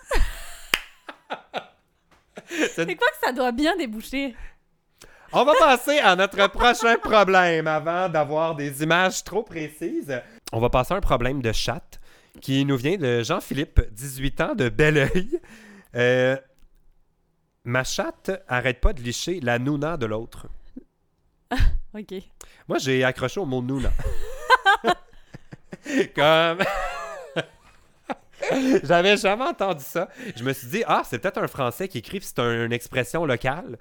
C'est 2.51 2.97
quoi 2.97 3.09
que 3.09 3.27
ça 3.27 3.33
doit 3.33 3.53
bien 3.53 3.77
déboucher? 3.77 4.35
On 5.33 5.45
va 5.45 5.53
passer 5.55 5.99
à 6.01 6.17
notre 6.17 6.49
prochain 6.49 6.97
problème 6.97 7.69
avant 7.69 8.09
d'avoir 8.09 8.57
des 8.57 8.83
images 8.83 9.23
trop 9.23 9.45
précises. 9.45 10.21
On 10.53 10.59
va 10.59 10.71
passer 10.71 10.95
à 10.95 10.97
un 10.97 11.01
problème 11.01 11.41
de 11.41 11.53
chat 11.53 12.01
qui 12.41 12.65
nous 12.65 12.77
vient 12.77 12.97
de 12.97 13.23
Jean-Philippe, 13.23 13.81
18 13.93 14.41
ans, 14.41 14.55
de 14.55 14.69
Belleuil. 14.69 15.41
Euh, 15.95 16.37
ma 17.65 17.85
chatte 17.85 18.31
arrête 18.49 18.81
pas 18.81 18.93
de 18.93 19.03
licher 19.03 19.41
la 19.41 19.59
nouna 19.59 19.97
de 19.97 20.07
l'autre. 20.07 20.49
OK. 21.95 22.15
Moi, 22.69 22.79
j'ai 22.79 23.05
accroché 23.05 23.41
au 23.41 23.47
mot 23.47 23.63
nouna. 23.63 23.93
Comme. 26.15 26.65
J'avais 28.85 29.17
jamais 29.17 29.45
entendu 29.45 29.85
ça. 29.85 30.09
Je 30.37 30.43
me 30.45 30.53
suis 30.53 30.69
dit, 30.69 30.83
ah, 30.87 31.03
c'est 31.05 31.19
peut-être 31.19 31.39
un 31.39 31.47
Français 31.49 31.89
qui 31.89 31.99
écrit, 31.99 32.21
c'est 32.23 32.39
un- 32.39 32.67
une 32.67 32.73
expression 32.73 33.25
locale. 33.27 33.79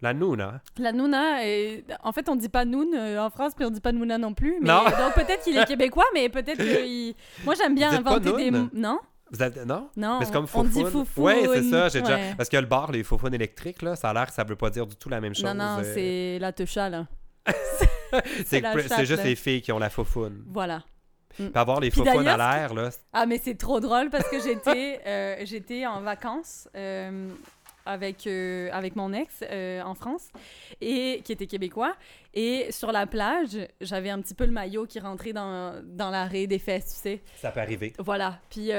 La 0.00 0.12
nouna. 0.12 0.60
La 0.78 0.90
Nouna, 0.92 1.46
est- 1.46 1.84
en 2.02 2.10
fait, 2.10 2.28
on 2.28 2.34
dit 2.34 2.48
pas 2.48 2.64
Noun 2.64 2.92
euh, 2.92 3.22
en 3.22 3.30
France, 3.30 3.52
puis 3.54 3.64
on 3.64 3.70
dit 3.70 3.80
pas 3.80 3.92
Nouna 3.92 4.18
non 4.18 4.34
plus. 4.34 4.56
Mais, 4.60 4.68
Non. 4.68 4.82
Donc 4.84 5.14
peut-être 5.14 5.44
qu'il 5.44 5.56
est 5.56 5.64
québécois, 5.64 6.04
mais 6.12 6.28
peut-être 6.28 6.58
qu'il... 6.60 7.14
Moi, 7.44 7.54
j'aime 7.56 7.76
bien 7.76 7.92
inventer 7.92 8.32
des... 8.32 8.50
Non? 8.72 8.98
Vous 9.30 9.40
avez- 9.40 9.64
Non? 9.64 9.88
Non, 9.96 10.18
Mais 10.18 10.26
c'est 10.26 10.32
comme 10.32 10.46
on 10.54 10.64
dit 10.64 10.84
foufoune. 10.84 11.24
Ouais, 11.24 11.42
c'est 11.54 11.70
ça. 11.70 11.88
J'ai 11.88 12.00
déjà... 12.00 12.18
Parce 12.36 12.48
que 12.48 12.56
le 12.56 12.66
bar, 12.66 12.90
les 12.90 13.04
foufounes 13.04 13.32
électriques, 13.34 13.80
là, 13.82 13.94
ça 13.94 14.10
a 14.10 14.12
l'air 14.12 14.26
que 14.26 14.32
ça 14.32 14.42
veut 14.42 14.56
pas 14.56 14.70
dire 14.70 14.86
du 14.88 14.96
tout 14.96 15.08
la 15.08 15.20
même 15.20 15.34
chose. 15.36 15.44
Non, 15.44 15.54
non, 15.54 15.78
euh, 15.78 15.94
c'est 15.94 16.38
la 16.40 16.52
techa, 16.52 16.88
là. 16.90 17.06
C'est 18.44 18.60
juste 19.06 19.16
là. 19.22 19.24
les 19.24 19.36
filles 19.36 19.62
qui 19.62 19.72
ont 19.72 19.78
la 19.78 19.88
foufoune. 19.88 20.44
Voilà. 20.48 20.82
Puis 21.36 21.50
avoir 21.54 21.80
les 21.80 21.88
à 21.88 22.04
d'ailleurs, 22.04 22.36
l'air, 22.36 22.74
là. 22.74 22.90
Ah, 23.12 23.26
mais 23.26 23.40
c'est 23.42 23.56
trop 23.56 23.80
drôle 23.80 24.10
parce 24.10 24.28
que 24.28 24.40
j'étais 24.40 25.00
euh, 25.06 25.36
j'étais 25.44 25.86
en 25.86 26.00
vacances 26.00 26.68
euh, 26.76 27.28
avec, 27.84 28.26
euh, 28.26 28.68
avec 28.72 28.96
mon 28.96 29.12
ex 29.12 29.42
en 29.84 29.94
France, 29.94 30.28
et 30.80 31.20
qui 31.24 31.32
était 31.32 31.46
québécois. 31.46 31.94
Et 32.34 32.70
sur 32.70 32.92
la 32.92 33.06
plage, 33.06 33.58
j'avais 33.80 34.10
un 34.10 34.20
petit 34.20 34.34
peu 34.34 34.46
le 34.46 34.52
maillot 34.52 34.86
qui 34.86 35.00
rentrait 35.00 35.32
dans, 35.32 35.82
dans 35.84 36.10
l'arrêt 36.10 36.46
des 36.46 36.58
fesses, 36.58 36.94
tu 36.94 37.00
sais. 37.00 37.22
Ça 37.40 37.50
peut 37.50 37.60
arriver. 37.60 37.92
Voilà. 37.98 38.38
Puis 38.50 38.70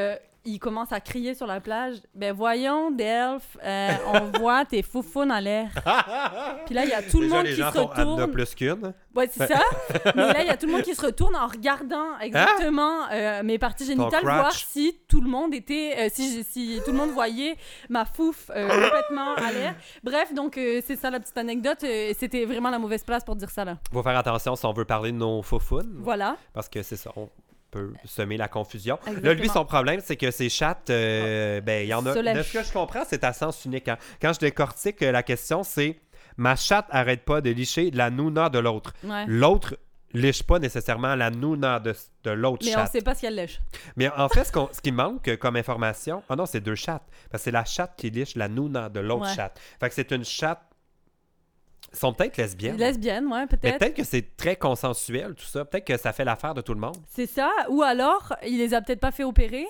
il 0.45 0.59
commence 0.59 0.91
à 0.91 0.99
crier 0.99 1.35
sur 1.35 1.47
la 1.47 1.61
plage 1.61 1.97
Ben 2.13 2.33
voyons, 2.33 2.91
Delph, 2.91 3.57
euh, 3.63 3.91
on 4.13 4.37
voit 4.39 4.65
tes 4.65 4.81
foufounes 4.81 5.31
en 5.31 5.39
l'air. 5.39 5.69
Puis 6.65 6.75
là, 6.75 6.83
il 6.83 6.89
y 6.89 6.93
a 6.93 7.01
tout 7.01 7.19
le 7.19 7.25
Déjà, 7.25 7.35
monde 7.37 7.45
les 7.45 7.53
qui 7.53 7.59
gens 7.61 7.71
se 7.71 7.77
sont 7.77 7.89
Anna 7.91 8.03
retourne. 8.11 8.31
plus 8.31 8.55
qu'une. 8.55 8.93
Ouais, 9.15 9.29
c'est 9.31 9.47
ça. 9.47 9.61
Mais 10.15 10.33
là, 10.33 10.41
il 10.41 10.47
y 10.47 10.49
a 10.49 10.57
tout 10.57 10.65
le 10.65 10.71
monde 10.73 10.81
qui 10.81 10.95
se 10.95 11.05
retourne 11.05 11.35
en 11.35 11.47
regardant 11.47 12.17
exactement 12.19 13.09
euh, 13.11 13.43
mes 13.43 13.57
parties 13.59 13.85
génitales, 13.85 14.21
crotch. 14.21 14.23
voir 14.35 14.51
si 14.53 14.99
tout 15.07 15.21
le 15.21 15.29
monde 15.29 15.53
était, 15.53 15.95
euh, 15.99 16.09
si, 16.11 16.81
tout 16.83 16.91
le 16.91 16.97
monde 16.97 17.11
voyait 17.11 17.55
ma 17.89 18.05
fouf 18.05 18.49
euh, 18.55 18.67
complètement 18.67 19.33
à 19.35 19.51
l'air. 19.51 19.75
Bref, 20.03 20.33
donc 20.33 20.57
euh, 20.57 20.81
c'est 20.85 20.95
ça 20.95 21.09
la 21.09 21.19
petite 21.19 21.37
anecdote. 21.37 21.83
Euh, 21.83 22.11
C'était 22.17 22.45
vraiment 22.45 22.69
la 22.69 22.79
mauvaise 22.79 23.03
place 23.03 23.23
pour 23.23 23.35
dire 23.35 23.49
ça 23.49 23.63
là. 23.65 23.77
Faut 23.93 24.03
faire 24.03 24.17
attention 24.17 24.55
si 24.55 24.65
on 24.65 24.73
veut 24.73 24.85
parler 24.85 25.11
de 25.11 25.17
nos 25.17 25.41
foufounes. 25.41 25.95
Voilà. 25.99 26.37
Parce 26.53 26.67
que 26.67 26.81
c'est 26.83 26.95
ça, 26.97 27.11
on 27.15 27.29
peut 27.73 27.93
semer 28.05 28.37
la 28.37 28.47
confusion. 28.47 28.97
Là, 29.21 29.33
lui, 29.33 29.49
son 29.49 29.65
problème, 29.65 29.99
c'est 30.03 30.15
que 30.15 30.31
ses 30.31 30.49
chattes, 30.49 30.89
euh, 30.89 31.59
ben, 31.61 31.83
il 31.83 31.87
y 31.89 31.93
en 31.93 32.05
a. 32.05 32.13
De 32.13 32.41
ce 32.43 32.53
que 32.53 32.63
je 32.63 32.71
comprends, 32.71 33.03
c'est 33.07 33.23
à 33.23 33.33
sens 33.33 33.65
unique. 33.65 33.87
hein. 33.87 33.97
Quand 34.21 34.33
je 34.33 34.39
décortique, 34.39 35.01
euh, 35.01 35.11
la 35.11 35.23
question, 35.23 35.63
c'est 35.63 35.99
Ma 36.37 36.55
chatte 36.55 36.87
arrête 36.89 37.25
pas 37.25 37.41
de 37.41 37.51
licher 37.51 37.91
la 37.91 38.09
nouna 38.09 38.49
de 38.49 38.57
l'autre. 38.57 38.93
Ouais. 39.03 39.23
L'autre 39.27 39.77
liche 40.13 40.41
pas 40.41 40.57
nécessairement 40.57 41.13
la 41.15 41.29
nouna 41.29 41.79
de, 41.79 41.93
de 42.23 42.31
l'autre 42.31 42.63
Mais 42.65 42.71
on 42.75 42.79
chatte. 42.79 42.91
sait 42.91 43.01
pas 43.01 43.13
ce 43.13 43.21
qu'elle 43.21 43.35
lèche. 43.35 43.59
Mais 43.97 44.09
en 44.09 44.29
fait, 44.29 44.43
ce, 44.43 44.51
qu'on- 44.51 44.69
ce 44.71 44.81
qui 44.81 44.91
manque 44.91 45.35
comme 45.37 45.55
information, 45.57 46.23
ah 46.29 46.35
non, 46.35 46.47
c'est 46.47 46.59
deux 46.61 46.73
chattes. 46.75 47.03
Parce 47.29 47.41
que 47.41 47.45
c'est 47.45 47.51
la 47.51 47.65
chatte 47.65 47.93
qui 47.97 48.09
liche 48.09 48.35
la 48.35 48.47
nouna 48.47 48.89
de 48.89 48.99
l'autre 48.99 49.27
Ouais. 49.27 49.35
chatte. 49.35 49.59
Fait 49.79 49.89
que 49.89 49.93
c'est 49.95 50.11
une 50.11 50.25
chatte. 50.25 50.61
Sont 51.93 52.11
peut-être 52.13 52.37
lesbiennes. 52.37 52.77
Lesbienne, 52.77 53.27
ouais, 53.27 53.41
Mais 53.41 53.47
peut-être. 53.47 53.77
peut-être 53.79 53.93
que 53.95 54.03
c'est 54.03 54.35
très 54.35 54.55
consensuel, 54.55 55.35
tout 55.35 55.45
ça. 55.45 55.63
Peut-être 55.63 55.85
que 55.85 55.97
ça 55.97 56.11
fait 56.11 56.25
l'affaire 56.25 56.53
de 56.55 56.61
tout 56.61 56.73
le 56.73 56.79
monde. 56.79 56.97
C'est 57.07 57.27
ça. 57.27 57.51
Ou 57.69 57.83
alors, 57.83 58.33
il 58.45 58.57
les 58.57 58.73
a 58.73 58.81
peut-être 58.81 58.99
pas 58.99 59.11
fait 59.11 59.23
opérer. 59.23 59.65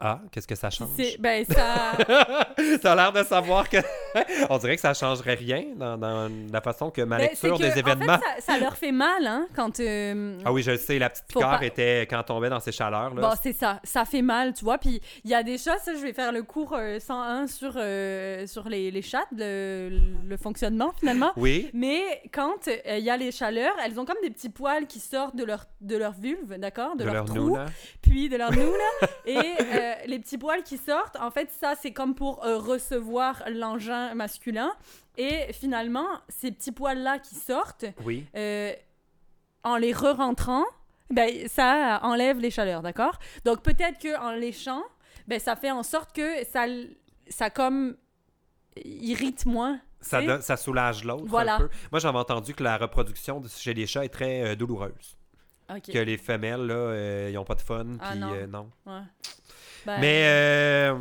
Ah, 0.00 0.20
qu'est-ce 0.32 0.46
que 0.48 0.54
ça 0.56 0.70
change? 0.70 0.88
Ben, 1.20 1.44
ça. 1.46 1.92
T'as 2.82 2.94
l'air 2.94 3.12
de 3.12 3.22
savoir 3.22 3.68
que. 3.68 3.78
On 4.50 4.58
dirait 4.58 4.74
que 4.74 4.80
ça 4.82 4.92
changerait 4.92 5.34
rien 5.34 5.64
dans, 5.76 5.96
dans 5.96 6.30
la 6.52 6.60
façon 6.60 6.90
que 6.90 7.00
ma 7.02 7.16
Ben, 7.18 7.30
c'est 7.34 7.48
lecture 7.48 7.58
que, 7.58 7.62
des 7.62 7.72
en 7.72 7.86
événements. 7.86 8.18
fait, 8.18 8.40
ça, 8.42 8.52
ça 8.54 8.58
leur 8.58 8.76
fait 8.76 8.92
mal, 8.92 9.26
hein, 9.26 9.46
quand. 9.54 9.78
euh, 9.80 10.38
Ah 10.44 10.52
oui, 10.52 10.62
je 10.62 10.72
le 10.72 10.76
sais, 10.78 10.98
la 10.98 11.10
petite 11.10 11.26
piqûre 11.26 11.48
pas- 11.48 11.64
était 11.64 12.02
quand 12.02 12.18
on 12.20 12.22
tombait 12.24 12.50
dans 12.50 12.60
ces 12.60 12.72
chaleurs. 12.72 13.14
Là. 13.14 13.22
Bon, 13.22 13.30
c'est 13.42 13.52
ça. 13.52 13.80
Ça 13.84 14.04
fait 14.04 14.20
mal, 14.22 14.52
tu 14.52 14.64
vois. 14.64 14.78
Puis 14.78 15.00
il 15.24 15.30
y 15.30 15.34
a 15.34 15.42
des 15.42 15.58
chats, 15.58 15.78
ça, 15.78 15.92
je 15.94 16.00
vais 16.00 16.12
faire 16.12 16.32
le 16.32 16.42
cours 16.42 16.74
euh, 16.76 16.98
101 16.98 17.46
sur, 17.46 17.72
euh, 17.76 18.46
sur 18.46 18.68
les, 18.68 18.90
les 18.90 19.02
chats, 19.02 19.24
le, 19.36 19.90
le 20.26 20.36
fonctionnement 20.36 20.92
finalement. 20.98 21.32
oui. 21.36 21.70
Mais 21.72 22.20
quand 22.32 22.68
euh, 22.68 22.98
il 22.98 23.04
y 23.04 23.10
a 23.10 23.16
les 23.16 23.30
chaleurs, 23.32 23.74
elles 23.84 23.98
ont 23.98 24.04
comme 24.04 24.18
des 24.22 24.30
petits 24.30 24.50
poils 24.50 24.86
qui 24.86 24.98
sortent 25.00 25.36
de 25.36 25.44
leur, 25.44 25.64
de 25.80 25.96
leur 25.96 26.12
vulve, 26.12 26.58
d'accord 26.58 26.96
De, 26.96 27.04
De, 27.04 27.10
leur, 27.10 27.14
leur 27.14 27.24
trou, 27.26 27.58
puis 28.02 28.28
de 28.28 28.36
leur 28.36 28.50
nouna. 28.50 28.68
et 29.26 29.38
euh, 29.38 29.93
les 30.06 30.18
petits 30.18 30.38
poils 30.38 30.62
qui 30.62 30.76
sortent, 30.78 31.16
en 31.20 31.30
fait, 31.30 31.50
ça, 31.50 31.74
c'est 31.80 31.92
comme 31.92 32.14
pour 32.14 32.44
euh, 32.44 32.58
recevoir 32.58 33.42
l'engin 33.50 34.14
masculin. 34.14 34.72
Et 35.16 35.52
finalement, 35.52 36.06
ces 36.28 36.50
petits 36.52 36.72
poils-là 36.72 37.18
qui 37.18 37.34
sortent, 37.34 37.84
Oui. 38.04 38.26
euh, 38.36 38.72
en 39.62 39.76
les 39.76 39.92
re-rentrant, 39.92 40.64
ben, 41.10 41.48
ça 41.48 42.00
enlève 42.02 42.38
les 42.40 42.50
chaleurs, 42.50 42.82
d'accord? 42.82 43.18
Donc 43.44 43.62
peut-être 43.62 43.98
qu'en 44.02 44.32
léchant, 44.32 44.82
ben, 45.28 45.38
ça 45.38 45.54
fait 45.56 45.70
en 45.70 45.82
sorte 45.82 46.14
que 46.14 46.44
ça, 46.46 46.66
ça 47.28 47.50
comme 47.50 47.96
irrite 48.84 49.46
moins. 49.46 49.80
Ça, 50.00 50.20
donne- 50.20 50.42
ça 50.42 50.56
soulage 50.56 51.04
l'autre 51.04 51.24
Voilà. 51.26 51.54
un 51.56 51.58
peu. 51.60 51.68
Moi, 51.92 51.98
j'avais 52.00 52.18
entendu 52.18 52.54
que 52.54 52.62
la 52.62 52.76
reproduction 52.76 53.42
chez 53.48 53.72
les 53.72 53.86
chats 53.86 54.04
est 54.04 54.08
très 54.10 54.42
euh, 54.42 54.54
douloureuse. 54.56 55.16
Que 55.82 55.98
les 55.98 56.18
femelles, 56.18 56.66
là, 56.66 56.74
euh, 56.74 57.28
ils 57.32 57.38
ont 57.38 57.44
pas 57.44 57.54
de 57.54 57.62
fun. 57.62 57.86
Ah, 58.00 58.10
puis, 58.10 58.18
non. 58.20 58.32
euh, 58.34 58.46
non. 58.46 58.70
Ouais. 58.84 59.00
Ben, 59.86 60.00
Mais 60.00 60.22
euh, 60.26 60.94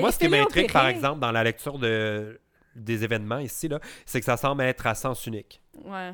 moi, 0.00 0.12
ce 0.12 0.18
qui 0.18 0.28
m'intrigue, 0.28 0.72
par 0.72 0.86
exemple, 0.88 1.20
dans 1.20 1.32
la 1.32 1.44
lecture 1.44 1.78
de, 1.78 2.40
des 2.74 3.04
événements 3.04 3.38
ici, 3.38 3.68
c'est 4.06 4.20
que 4.20 4.26
ça 4.26 4.36
semble 4.36 4.62
être 4.62 4.86
à 4.86 4.94
sens 4.94 5.26
unique. 5.26 5.60
Ouais, 5.84 6.12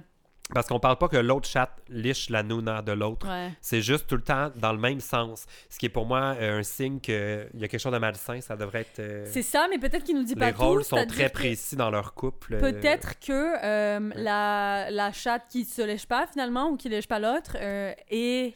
Parce 0.55 0.67
qu'on 0.67 0.81
parle 0.81 0.97
pas 0.99 1.09
que 1.09 1.17
l'autre 1.17 1.47
chatte 1.49 1.79
liche 1.89 2.31
la 2.31 2.43
nouna 2.43 2.81
de 2.83 2.93
l'autre. 2.93 3.29
ouais. 3.29 3.51
C'est 3.61 3.83
juste 3.83 4.07
tout 4.07 4.17
le 4.17 4.23
temps 4.23 4.51
dans 4.57 4.73
le 4.73 4.79
même 4.79 4.99
sens. 5.01 5.47
Ce 5.69 5.79
qui 5.79 5.87
est 5.87 5.91
pour 5.91 6.07
moi 6.07 6.35
euh, 6.41 6.61
un 6.61 6.63
signe 6.63 7.01
qu'il 7.01 7.15
y 7.55 7.65
a 7.65 7.69
quelque 7.69 7.79
chose 7.81 7.93
de 7.93 7.99
malsain. 7.99 8.41
Ça 8.41 8.57
devrait 8.57 8.81
être. 8.81 8.99
euh, 9.01 9.25
C'est 9.31 9.43
ça, 9.43 9.67
mais 9.71 9.79
peut-être 9.79 10.05
qu'il 10.05 10.17
nous 10.17 10.23
dit 10.25 10.35
pas 10.37 10.47
les 10.47 10.53
rôles 10.57 10.83
tout. 10.83 10.89
sont 10.97 11.07
très 11.07 11.29
que 11.29 11.33
précis 11.35 11.77
dans 11.77 11.91
leur 11.91 12.15
couple. 12.15 12.57
Peut-être 12.59 13.19
que 13.21 14.19
la, 14.21 14.91
la 14.91 15.13
chatte 15.13 15.43
qui 15.51 15.65
se 15.65 15.83
lèche 15.83 16.07
pas 16.07 16.27
finalement 16.27 16.69
ou 16.71 16.77
qui 16.77 16.89
lèche 16.89 17.09
pas 17.09 17.19
l'autre 17.21 17.57
est 17.61 18.55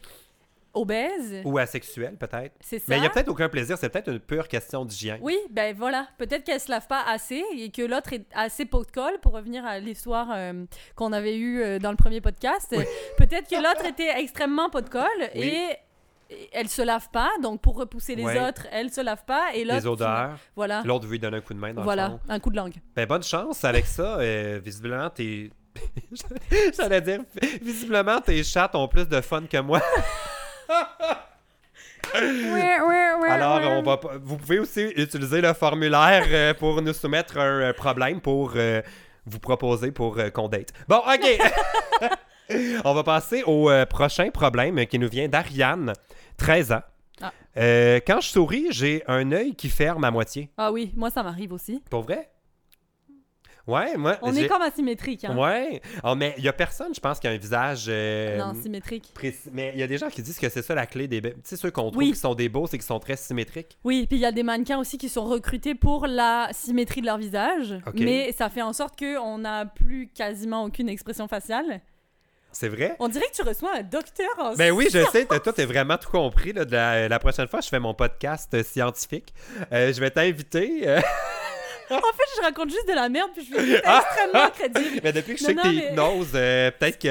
obèse. 0.73 1.41
Ou 1.45 1.57
asexuel, 1.57 2.15
peut-être. 2.17 2.55
C'est 2.59 2.79
ça. 2.79 2.85
Mais 2.89 2.97
il 2.97 3.01
n'y 3.01 3.05
a 3.07 3.09
peut-être 3.09 3.29
aucun 3.29 3.47
plaisir. 3.49 3.77
C'est 3.77 3.89
peut-être 3.89 4.09
une 4.11 4.19
pure 4.19 4.47
question 4.47 4.85
d'hygiène. 4.85 5.19
Oui, 5.21 5.37
ben 5.51 5.75
voilà. 5.77 6.07
Peut-être 6.17 6.43
qu'elle 6.43 6.59
se 6.59 6.71
lave 6.71 6.87
pas 6.87 7.03
assez 7.07 7.43
et 7.55 7.69
que 7.71 7.81
l'autre 7.83 8.13
est 8.13 8.25
assez 8.33 8.65
pot 8.65 8.83
de 8.85 8.91
colle 8.91 9.19
pour 9.21 9.33
revenir 9.33 9.65
à 9.65 9.79
l'histoire 9.79 10.29
euh, 10.33 10.65
qu'on 10.95 11.13
avait 11.13 11.37
eue 11.37 11.61
euh, 11.61 11.79
dans 11.79 11.91
le 11.91 11.97
premier 11.97 12.21
podcast. 12.21 12.69
Peut-être 13.17 13.49
que 13.49 13.55
l'autre 13.55 13.85
était 13.85 14.19
extrêmement 14.19 14.69
pot 14.69 14.81
de 14.81 14.89
colle 14.89 15.07
Oui. 15.35 15.41
et 15.41 15.69
elle 16.51 16.67
se 16.69 16.81
lave 16.81 17.09
pas, 17.11 17.29
donc 17.43 17.61
pour 17.61 17.75
repousser 17.75 18.15
les 18.15 18.23
Ouais. 18.23 18.39
autres, 18.47 18.65
elle 18.71 18.91
se 18.91 19.01
lave 19.01 19.23
pas 19.25 19.53
et 19.53 19.63
l'autre. 19.65 19.75
Les 19.81 19.85
odeurs. 19.87 20.37
Voilà. 20.55 20.81
L'autre 20.83 21.05
veut 21.05 21.11
lui 21.11 21.19
donner 21.19 21.37
un 21.37 21.41
coup 21.41 21.53
de 21.53 21.59
main 21.59 21.73
dans 21.73 21.81
le 21.81 21.85
Voilà, 21.85 22.09
fond. 22.09 22.19
un 22.29 22.39
coup 22.39 22.49
de 22.49 22.55
langue. 22.55 22.73
Ben, 22.95 23.05
bonne 23.05 23.21
chance 23.21 23.63
avec 23.63 23.85
ça. 23.85 24.17
euh, 24.19 24.59
visiblement, 24.63 25.09
t'es. 25.11 25.51
J'allais 26.77 27.01
dire, 27.01 27.19
visiblement, 27.61 28.19
tes 28.21 28.43
chats 28.43 28.71
ont 28.73 28.87
plus 28.87 29.07
de 29.07 29.21
fun 29.21 29.43
que 29.45 29.57
moi. 29.59 29.79
Alors, 33.27 33.61
on 33.71 33.81
va 33.81 33.99
vous 34.21 34.37
pouvez 34.37 34.59
aussi 34.59 34.81
utiliser 34.95 35.41
le 35.41 35.53
formulaire 35.53 36.25
euh, 36.29 36.53
pour 36.53 36.81
nous 36.81 36.93
soumettre 36.93 37.37
un 37.37 37.61
euh, 37.61 37.73
problème 37.73 38.21
pour 38.21 38.53
euh, 38.55 38.81
vous 39.25 39.39
proposer 39.39 39.91
pour 39.91 40.17
euh, 40.19 40.29
qu'on 40.29 40.47
date. 40.47 40.69
Bon, 40.87 40.97
OK. 40.97 42.09
on 42.85 42.93
va 42.93 43.03
passer 43.03 43.43
au 43.43 43.69
euh, 43.69 43.85
prochain 43.85 44.29
problème 44.29 44.85
qui 44.85 44.99
nous 44.99 45.09
vient 45.09 45.27
d'Ariane, 45.27 45.93
13 46.37 46.73
ans. 46.73 46.81
Ah. 47.21 47.31
Quand 48.05 48.19
je 48.21 48.27
souris, 48.27 48.67
j'ai 48.71 49.03
un 49.07 49.31
œil 49.31 49.55
qui 49.55 49.69
ferme 49.69 50.03
à 50.03 50.11
moitié. 50.11 50.49
Ah 50.57 50.71
oui, 50.71 50.91
moi 50.95 51.09
ça 51.09 51.23
m'arrive 51.23 51.53
aussi. 51.53 51.81
Pour 51.89 52.01
vrai? 52.01 52.29
Ouais, 53.65 53.95
moi. 53.95 54.17
On 54.21 54.35
est 54.35 54.47
comme 54.47 54.61
asymétrique, 54.61 55.23
hein? 55.23 55.37
Ouais. 55.37 55.81
Oh, 56.03 56.15
mais 56.15 56.33
il 56.37 56.43
y 56.43 56.49
a 56.49 56.53
personne, 56.53 56.93
je 56.93 56.99
pense, 56.99 57.19
qui 57.19 57.27
a 57.27 57.31
un 57.31 57.37
visage. 57.37 57.85
euh, 57.87 58.37
Non, 58.37 58.53
symétrique. 58.61 59.11
précis. 59.13 59.49
Mais 59.53 59.71
il 59.73 59.79
y 59.79 59.83
a 59.83 59.87
des 59.87 59.97
gens 59.97 60.09
qui 60.09 60.21
disent 60.21 60.37
que 60.37 60.49
c'est 60.49 60.61
ça 60.61 60.75
la 60.75 60.85
clé 60.85 61.07
des. 61.07 61.21
Tu 61.21 61.29
sais, 61.43 61.55
ceux 61.55 61.71
qu'on 61.71 61.83
trouve 61.89 61.97
Oui. 61.97 62.11
qui 62.11 62.19
sont 62.19 62.35
des 62.35 62.49
beaux, 62.49 62.67
c'est 62.67 62.77
qu'ils 62.77 62.85
sont 62.85 62.99
très 62.99 63.15
symétriques. 63.15 63.77
Oui, 63.85 64.05
puis 64.05 64.17
il 64.17 64.21
y 64.21 64.25
a 64.25 64.33
des 64.33 64.43
mannequins 64.43 64.79
aussi 64.79 64.97
qui 64.97 65.07
sont 65.07 65.23
recrutés 65.23 65.75
pour 65.75 66.07
la 66.07 66.49
symétrie 66.51 66.99
de 66.99 67.05
leur 67.05 67.17
visage, 67.17 67.75
mais 67.95 68.33
ça 68.33 68.49
fait 68.49 68.61
en 68.61 68.73
sorte 68.73 68.99
qu'on 68.99 69.37
n'a 69.37 69.65
plus 69.65 70.09
quasiment 70.13 70.65
aucune 70.65 70.89
expression 70.89 71.29
faciale. 71.29 71.79
C'est 72.51 72.67
vrai? 72.69 72.95
On 72.99 73.07
dirait 73.07 73.25
que 73.31 73.35
tu 73.35 73.41
reçois 73.41 73.71
un 73.77 73.81
docteur 73.81 74.27
en 74.37 74.53
Ben 74.55 74.71
oui, 74.71 74.87
je 74.93 75.03
sais, 75.05 75.25
toi, 75.25 75.39
t'as 75.39 75.65
vraiment 75.65 75.97
tout 75.97 76.11
compris. 76.11 76.53
Là, 76.53 76.65
de 76.65 76.71
la, 76.73 77.07
la 77.09 77.17
prochaine 77.19 77.47
fois, 77.47 77.61
je 77.61 77.69
fais 77.69 77.79
mon 77.79 77.95
podcast 77.95 78.53
euh, 78.53 78.61
scientifique. 78.61 79.33
Euh, 79.71 79.91
je 79.91 79.99
vais 79.99 80.11
t'inviter. 80.11 80.87
euh, 80.87 81.01
fait, 81.89 82.23
je 82.37 82.41
raconte 82.41 82.69
juste 82.69 82.87
de 82.87 82.93
la 82.93 83.09
merde, 83.09 83.31
puis 83.35 83.45
je 83.45 83.53
suis 83.55 83.75
Ah! 83.85 84.03
extrêmement 84.11 84.49
crédible. 84.49 85.01
mais 85.03 85.13
depuis 85.13 85.33
que 85.35 85.39
je 85.39 85.43
Non, 85.43 85.49
sais 85.49 85.55
que 85.55 85.61
t'es 85.61 85.71
mais- 85.73 85.89
hypnose, 85.91 86.31
euh, 86.35 86.71
peut-être 86.71 86.99
que. 86.99 87.07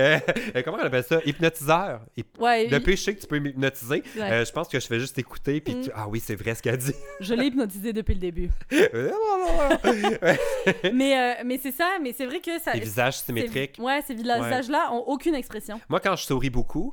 euh, 0.58 0.62
comment 0.64 0.78
on 0.80 0.86
appelle 0.86 1.04
ça? 1.04 1.20
Hypnotiseur. 1.24 2.00
Hyp- 2.16 2.24
Ouais, 2.38 2.66
Depuis 2.68 2.92
que 2.94 2.98
je 2.98 3.02
sais 3.04 3.14
que 3.14 3.20
tu 3.20 3.26
peux 3.26 3.38
m'hypnotiser, 3.38 4.02
Ouais. 4.16 4.22
euh, 4.32 4.44
je 4.44 4.52
pense 4.52 4.68
que 4.68 4.80
je 4.80 4.86
fais 4.86 4.98
juste 5.00 5.18
écouter. 5.18 5.60
Puis 5.60 5.74
Mm. 5.74 5.82
tu- 5.84 5.90
Ah 5.94 6.06
oui, 6.08 6.20
c'est 6.24 6.34
vrai 6.34 6.54
ce 6.54 6.62
qu'elle 6.62 6.78
dit. 6.78 6.94
je 7.20 7.34
l'ai 7.34 7.46
hypnotisé 7.46 7.92
depuis 7.92 8.14
le 8.14 8.20
début. 8.20 8.50
mais 10.92 11.42
mais 11.44 11.58
c'est 11.62 11.72
ça, 11.72 11.98
mais 12.00 12.12
c'est 12.16 12.26
vrai 12.26 12.40
que 12.40 12.58
ça. 12.60 12.72
Les 12.74 12.80
visages 12.80 13.18
symétriques. 13.18 13.76
Ouais, 13.78 14.00
ces 14.06 14.14
visages-là 14.14 14.90
ont 14.92 15.04
aucune 15.06 15.34
expression. 15.34 15.80
Moi, 15.88 16.00
quand 16.00 16.16
je 16.16 16.24
souris 16.24 16.50
beaucoup, 16.50 16.92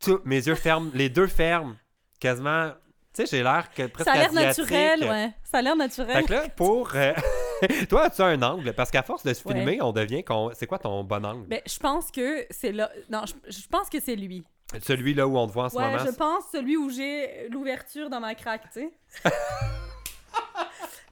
tout- 0.00 0.20
mes 0.24 0.46
yeux 0.46 0.54
ferment, 0.54 0.90
les 0.94 1.08
deux 1.08 1.26
ferment. 1.26 1.74
Quasiment. 2.20 2.72
Tu 3.14 3.24
sais, 3.26 3.36
j'ai 3.36 3.42
l'air 3.44 3.68
que 3.72 3.86
presque 3.86 4.08
Ça 4.08 4.16
a 4.16 4.18
l'air 4.18 4.32
naturel, 4.32 5.04
ouais. 5.04 5.30
Ça 5.44 5.58
a 5.58 5.62
l'air 5.62 5.76
naturel. 5.76 6.16
Fait 6.16 6.22
que 6.24 6.32
là, 6.32 6.48
pour. 6.56 6.90
euh, 6.96 7.12
Toi, 7.88 8.02
as-tu 8.06 8.22
un 8.22 8.42
angle? 8.42 8.72
Parce 8.72 8.90
qu'à 8.90 9.02
force 9.04 9.22
de 9.24 9.32
se 9.32 9.46
Ouais. 9.46 9.54
filmer, 9.54 9.80
on 9.82 9.92
devient. 9.92 10.24
qu'on- 10.24 10.50
C'est 10.54 10.66
quoi 10.66 10.78
ton 10.78 11.04
bon 11.04 11.24
angle? 11.24 11.46
Ben, 11.46 11.60
je 11.64 11.78
pense 11.78 12.10
que 12.10 12.44
c'est 12.50 12.72
là. 12.72 12.90
Non, 13.10 13.22
je, 13.26 13.34
je 13.52 13.66
pense 13.68 13.88
que 13.88 14.00
c'est 14.00 14.16
lui. 14.16 14.44
Celui 14.82 15.14
là 15.14 15.28
où 15.28 15.38
on 15.38 15.46
te 15.46 15.52
voit 15.52 15.64
en 15.66 15.68
ce 15.68 15.76
Ouais, 15.76 15.84
moment? 15.90 16.04
je 16.04 16.10
pense 16.10 16.44
celui 16.50 16.76
où 16.76 16.90
j'ai 16.90 17.48
l'ouverture 17.50 18.10
dans 18.10 18.18
ma 18.18 18.34
craque, 18.34 18.62
tu 18.72 18.80
sais. 18.80 18.92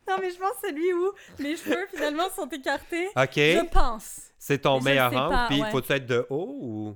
non, 0.09 0.17
mais 0.21 0.31
je 0.31 0.39
pense 0.39 0.55
celui 0.63 0.93
où 0.93 1.13
mes 1.39 1.57
cheveux 1.57 1.87
finalement 1.95 2.29
sont 2.35 2.49
écartés. 2.49 3.07
Ok. 3.17 3.37
Je 3.37 3.65
pense. 3.71 4.21
C'est 4.39 4.59
ton 4.59 4.81
Mais 4.81 4.91
meilleur 4.91 5.15
angle. 5.17 5.37
Puis, 5.49 5.63
ouais. 5.63 5.71
faut-tu 5.71 5.93
être 5.93 6.07
de 6.07 6.27
haut 6.29 6.57
ou? 6.61 6.95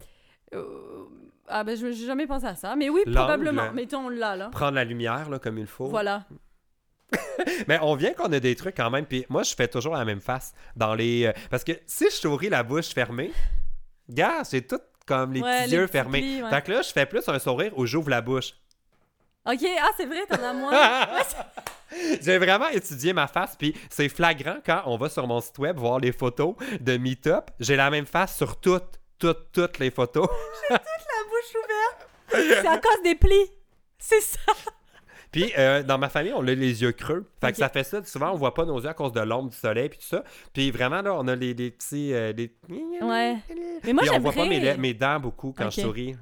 Euh, 0.54 1.04
Ah 1.48 1.64
ben 1.64 1.76
je 1.76 1.90
j'ai 1.92 2.06
jamais 2.06 2.26
pensé 2.26 2.46
à 2.46 2.54
ça, 2.54 2.74
mais 2.76 2.88
oui 2.88 3.02
probablement. 3.06 3.72
Mettons 3.72 4.09
là 4.09 4.37
là. 4.37 4.48
prendre 4.48 4.74
la 4.74 4.85
lumière 4.85 5.28
là, 5.30 5.38
comme 5.38 5.59
il 5.59 5.66
faut? 5.66 5.87
Voilà. 5.87 6.24
Mais 7.68 7.78
on 7.82 7.94
vient 7.94 8.12
qu'on 8.14 8.32
a 8.32 8.40
des 8.40 8.56
trucs 8.56 8.76
quand 8.76 8.90
même. 8.90 9.06
Puis 9.06 9.24
moi, 9.28 9.42
je 9.44 9.54
fais 9.54 9.68
toujours 9.68 9.94
la 9.94 10.04
même 10.04 10.20
face. 10.20 10.52
dans 10.74 10.94
les 10.94 11.26
euh, 11.26 11.32
Parce 11.50 11.62
que 11.62 11.72
si 11.87 12.06
je 12.06 12.14
souris 12.16 12.48
la 12.48 12.62
bouche 12.64 12.88
fermée, 12.88 13.32
gars, 14.09 14.42
c'est 14.42 14.62
tout 14.66 14.80
comme 15.06 15.32
les 15.32 15.40
Ouais, 15.40 15.61
petits 15.62 15.70
les 15.70 15.76
yeux 15.76 15.82
petits 15.87 15.92
fermés. 15.92 16.20
plis, 16.20 16.42
ouais. 16.42 16.50
Fait 16.50 16.62
que 16.62 16.72
là, 16.72 16.82
je 16.82 16.90
fais 16.90 17.06
plus 17.06 17.28
un 17.28 17.38
sourire 17.38 17.72
où 17.78 17.87
j'ouvre 17.87 18.11
la 18.11 18.20
bouche. 18.20 18.54
Ok, 19.48 19.64
ah 19.80 19.88
c'est 19.96 20.06
vrai, 20.06 20.26
t'en 20.28 20.42
as 20.42 20.52
moins. 20.52 20.72
Ouais, 21.92 22.18
J'ai 22.20 22.37
vraiment 22.38 22.66
étudié 22.68 23.12
ma 23.12 23.28
face, 23.28 23.54
puis 23.56 23.72
c'est 23.88 24.09
flagrant 24.09 24.56
quand 24.66 24.82
on 24.87 24.96
va 24.96 25.09
sur 25.09 25.24
mon 25.28 25.40
site 25.40 25.59
web 25.59 25.78
voir 25.78 26.00
les 26.00 26.11
photos 26.11 26.56
de 26.80 26.96
Meetup. 26.96 27.44
J'ai 27.61 27.76
la 27.76 27.88
même 27.90 28.06
face 28.06 28.37
sur 28.37 28.59
toutes, 28.61 28.98
toutes, 29.18 29.52
toutes 29.52 29.79
les 29.79 29.90
photos. 29.90 30.29
la 30.70 30.79
bouche 30.79 31.55
ouverte. 31.55 32.09
C'est 32.62 32.66
à 32.68 32.79
cause 32.79 33.02
des 33.02 33.14
plis. 33.14 33.50
C'est 33.98 34.20
ça. 34.20 34.38
Puis 35.33 35.52
euh, 35.59 35.83
dans 35.83 35.98
ma 35.98 36.09
famille, 36.09 36.33
on 36.35 36.40
a 36.46 36.55
les 36.55 36.83
yeux 36.83 36.92
creux. 36.92 37.29
Fait 37.40 37.52
que 37.52 37.59
ça 37.59 37.68
fait 37.68 37.85
ça. 37.85 38.02
Souvent, 38.05 38.33
on 38.33 38.37
voit 38.37 38.55
pas 38.55 38.64
nos 38.64 38.81
yeux 38.81 38.88
à 38.88 38.94
cause 38.94 39.12
de 39.12 39.20
l'ombre 39.20 39.50
du 39.50 39.57
soleil, 39.57 39.88
puis 39.88 39.98
tout 39.98 40.07
ça. 40.07 40.24
Puis 40.52 40.70
vraiment, 40.70 41.02
là, 41.02 41.14
on 41.14 41.26
a 41.29 41.35
les, 41.35 41.52
les 41.55 41.70
petits. 41.70 42.12
euh, 42.14 42.33
les... 42.33 42.55
Ouais. 43.02 43.37
Mais 43.85 43.92
moi 43.92 44.02
Puis 44.02 44.11
on 44.12 44.20
voit 44.20 44.33
pas 44.33 44.46
mes, 44.46 44.61
j'aimerais. 44.61 44.94
dents 44.94 45.20
beaucoup 45.20 45.52
quand 45.57 45.70
je 45.70 45.81
souris. 45.83 46.16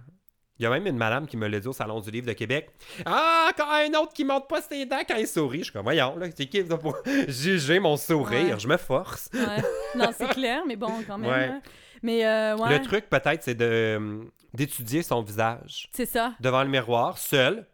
Il 0.59 0.62
y 0.62 0.66
a 0.66 0.70
même 0.70 0.87
une 0.87 0.96
madame 0.96 1.26
qui 1.26 1.37
me 1.37 1.48
l'a 1.48 1.59
dit 1.59 1.66
au 1.66 1.72
Salon 1.72 2.00
du 2.00 2.11
Livre 2.12 2.28
de 2.28 2.33
Québec. 2.33 2.70
Ah, 3.04 3.50
encore 3.50 3.72
un 3.72 3.92
autre 4.00 4.12
qui 4.12 4.24
monte 4.24 4.48
pas 4.48 4.62
ses 4.62 4.87
dents 4.87 5.02
quand 5.07 5.16
il 5.16 5.26
sourit. 5.26 5.59
Je 5.59 5.64
suis 5.64 5.72
comme, 5.72 5.83
voyons, 5.83 6.16
là, 6.16 6.26
c'est 6.37 6.46
qui 6.46 6.62
pour 6.62 6.96
juger 7.28 7.80
mon 7.80 7.96
sourire? 7.96 8.54
Ouais. 8.54 8.61
Je 8.61 8.68
me 8.68 8.76
force. 8.76 9.28
Ouais. 9.35 9.62
Non, 9.96 10.11
c'est 10.16 10.28
clair, 10.28 10.62
mais 10.66 10.76
bon, 10.76 10.92
quand 11.07 11.18
même. 11.18 11.30
Ouais. 11.30 11.44
hein. 11.57 11.62
Mais 12.04 12.24
euh, 12.24 12.56
ouais, 12.58 12.78
Le 12.78 12.84
truc, 12.84 13.08
peut-être, 13.10 13.42
c'est 13.42 13.54
de 13.56 14.20
d'étudier 14.52 15.02
son 15.02 15.20
visage 15.22 15.88
c'est 15.92 16.06
ça. 16.06 16.32
devant 16.38 16.62
le 16.62 16.68
miroir, 16.68 17.18
seul. 17.18 17.66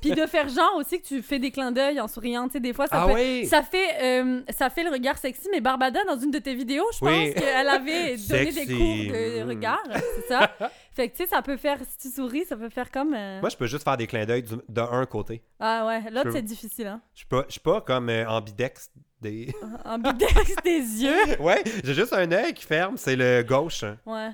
Puis 0.00 0.10
de 0.12 0.26
faire 0.26 0.48
genre 0.48 0.76
aussi 0.76 1.00
que 1.00 1.06
tu 1.06 1.20
fais 1.22 1.38
des 1.38 1.50
clins 1.50 1.72
d'œil 1.72 1.98
en 2.00 2.06
souriant, 2.06 2.46
tu 2.46 2.52
sais, 2.52 2.60
des 2.60 2.72
fois, 2.72 2.86
ça, 2.86 3.02
Ah 3.02 3.06
peut- 3.06 3.14
oui! 3.14 3.46
ça, 3.46 3.62
fait, 3.62 4.02
euh, 4.02 4.42
ça 4.50 4.70
fait 4.70 4.84
le 4.84 4.90
regard 4.90 5.18
sexy, 5.18 5.48
mais 5.50 5.60
Barbada, 5.60 6.04
dans 6.04 6.18
une 6.18 6.30
de 6.30 6.38
tes 6.38 6.54
vidéos, 6.54 6.84
je 6.92 7.04
Oui. 7.04 7.32
pense 7.32 7.42
qu'elle 7.42 7.68
avait 7.68 8.16
donné 8.28 8.52
des 8.52 8.66
cours 8.66 8.94
de 9.12 9.42
Mm. 9.44 9.48
regard, 9.48 9.82
c'est 9.90 10.28
ça? 10.28 10.50
fait 10.94 11.08
que, 11.08 11.16
tu 11.16 11.24
sais, 11.24 11.28
ça 11.28 11.42
peut 11.42 11.56
faire, 11.56 11.78
si 11.98 12.08
tu 12.08 12.14
souris, 12.14 12.44
ça 12.44 12.56
peut 12.56 12.68
faire 12.68 12.90
comme... 12.90 13.14
euh, 13.14 13.40
Moi, 13.40 13.48
je 13.50 13.56
peux 13.56 13.66
juste 13.66 13.82
faire 13.84 13.96
des 13.96 14.06
clins 14.06 14.26
d'œil 14.26 14.42
du- 14.42 14.54
d'un 14.68 15.04
côté. 15.06 15.42
Ah 15.58 15.86
ouais, 15.86 16.10
l'autre, 16.10 16.30
c'est 16.30 16.42
difficile, 16.42 16.86
hein? 16.86 17.00
Je 17.14 17.18
suis 17.20 17.26
pas, 17.28 17.44
je 17.48 17.52
suis 17.52 17.60
pas 17.60 17.80
comme 17.80 18.08
euh, 18.10 18.28
ambidex 18.28 18.90
des... 19.20 19.54
Des 20.64 20.78
yeux. 20.80 21.40
ouais, 21.40 21.62
j'ai 21.84 21.94
juste 21.94 22.12
un 22.12 22.30
œil 22.32 22.52
qui 22.54 22.64
ferme, 22.64 22.96
c'est 22.96 23.16
le 23.16 23.42
gauche. 23.42 23.82
hein. 23.82 23.96
Ouais. 24.06 24.30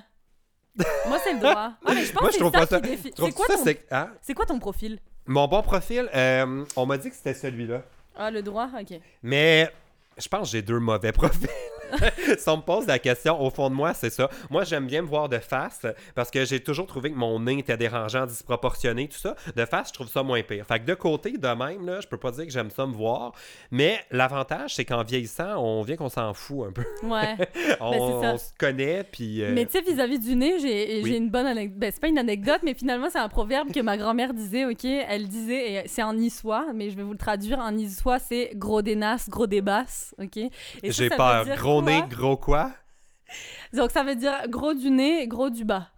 Moi, 1.07 1.19
c'est 1.23 1.33
le 1.33 1.39
droit. 1.39 1.73
Ah, 1.85 1.93
mais 1.93 2.03
je 2.03 2.11
pense 2.11 2.21
Moi, 2.21 2.31
je 2.31 2.37
trouve 2.39 2.51
pas 2.51 2.65
ça- 2.65 2.81
C'est 2.83 3.31
quoi, 3.33 3.45
ça, 3.47 3.55
ton... 3.57 3.63
c'est... 3.63 3.85
hein? 3.91 4.09
c'est 4.21 4.33
quoi 4.33 4.45
ton 4.45 4.57
profil? 4.59 4.99
Mon 5.27 5.47
bon 5.47 5.61
profil, 5.61 6.09
euh, 6.13 6.65
on 6.75 6.85
m'a 6.85 6.97
dit 6.97 7.09
que 7.09 7.15
c'était 7.15 7.33
celui-là. 7.35 7.83
Ah, 8.15 8.29
le 8.31 8.41
droit? 8.41 8.67
OK. 8.79 8.99
Mais 9.21 9.71
je 10.17 10.27
pense 10.27 10.49
que 10.49 10.51
j'ai 10.57 10.61
deux 10.61 10.79
mauvais 10.79 11.11
profils. 11.13 11.47
si 12.37 12.49
on 12.49 12.57
me 12.57 12.61
pose 12.61 12.87
la 12.87 12.99
question, 12.99 13.41
au 13.41 13.49
fond 13.49 13.69
de 13.69 13.75
moi, 13.75 13.93
c'est 13.93 14.09
ça. 14.09 14.29
Moi, 14.49 14.63
j'aime 14.63 14.87
bien 14.87 15.01
me 15.01 15.07
voir 15.07 15.29
de 15.29 15.39
face 15.39 15.85
parce 16.15 16.31
que 16.31 16.45
j'ai 16.45 16.59
toujours 16.61 16.87
trouvé 16.87 17.11
que 17.11 17.17
mon 17.17 17.39
nez 17.39 17.59
était 17.59 17.77
dérangeant, 17.77 18.25
disproportionné, 18.25 19.07
tout 19.07 19.17
ça. 19.17 19.35
De 19.55 19.65
face, 19.65 19.89
je 19.89 19.93
trouve 19.93 20.07
ça 20.09 20.23
moins 20.23 20.41
pire. 20.43 20.65
Fait 20.65 20.79
que 20.79 20.85
de 20.85 20.93
côté, 20.93 21.37
de 21.37 21.47
même, 21.47 21.85
là, 21.85 21.99
je 22.01 22.07
peux 22.07 22.17
pas 22.17 22.31
dire 22.31 22.45
que 22.45 22.51
j'aime 22.51 22.69
ça 22.69 22.85
me 22.85 22.93
voir. 22.93 23.33
Mais 23.71 23.99
l'avantage, 24.11 24.75
c'est 24.75 24.85
qu'en 24.85 25.03
vieillissant, 25.03 25.57
on 25.63 25.81
vient 25.83 25.95
qu'on 25.95 26.09
s'en 26.09 26.33
fout 26.33 26.67
un 26.67 26.71
peu. 26.71 26.83
Ouais. 27.03 27.35
on, 27.79 28.21
ça. 28.21 28.33
on 28.33 28.37
se 28.37 28.49
connaît, 28.57 29.03
puis... 29.03 29.43
euh, 29.43 29.51
Mais 29.53 29.65
tu 29.65 29.73
sais, 29.73 29.81
vis-à-vis 29.81 30.19
du 30.19 30.35
nez, 30.35 30.59
j'ai 30.59 31.01
Oui. 31.03 31.15
une 31.15 31.29
bonne 31.29 31.45
anecdote. 31.47 31.77
Ben, 31.79 31.91
c'est 31.93 32.01
pas 32.01 32.07
une 32.07 32.17
anecdote, 32.19 32.61
mais 32.63 32.73
finalement, 32.73 33.07
c'est 33.11 33.19
un 33.19 33.29
proverbe 33.29 33.71
que 33.71 33.79
ma 33.81 33.97
grand-mère 33.97 34.33
disait, 34.33 34.65
OK? 34.65 34.85
Elle 34.85 35.27
disait, 35.27 35.71
et 35.73 35.87
c'est 35.87 36.03
en 36.03 36.13
niçois, 36.13 36.67
mais 36.73 36.89
je 36.89 36.95
vais 36.95 37.03
vous 37.03 37.11
le 37.13 37.17
traduire. 37.17 37.59
En 37.59 37.71
niçois, 37.71 38.19
c'est 38.19 38.51
gros 38.55 38.81
des 38.81 38.95
nasses, 38.95 39.29
gros 39.29 39.47
des 39.47 39.61
basses, 39.61 40.15
OK? 40.21 40.39
J'ai 40.83 41.09
peur. 41.09 41.45
Gros? 41.57 41.82
Nez, 41.83 42.03
gros 42.09 42.37
quoi? 42.37 42.71
Donc, 43.73 43.91
ça 43.91 44.03
veut 44.03 44.15
dire 44.15 44.33
gros 44.47 44.73
du 44.73 44.89
nez, 44.89 45.27
gros 45.27 45.49
du 45.49 45.65
bas. 45.65 45.89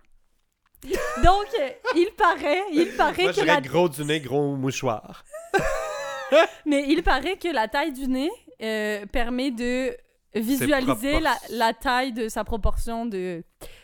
Donc, 1.23 1.47
il 1.95 2.09
paraît, 2.17 2.61
il 2.71 2.89
paraît 2.95 3.23
Moi, 3.23 3.31
je 3.31 3.41
que 3.41 3.45
la... 3.45 3.59
gros 3.61 3.89
du 3.89 4.03
nez, 4.05 4.19
gros 4.19 4.55
mouchoir. 4.55 5.23
Mais 6.65 6.85
il 6.87 7.01
paraît 7.03 7.37
que 7.37 7.47
la 7.47 7.67
taille 7.67 7.91
du 7.93 8.07
nez 8.07 8.29
euh, 8.61 9.05
permet 9.07 9.51
de 9.51 9.95
visualiser 10.35 11.19
la, 11.19 11.35
la 11.49 11.73
taille 11.73 12.13
de 12.13 12.27
sa 12.29 12.43
proportion 12.43 13.05
de, 13.05 13.43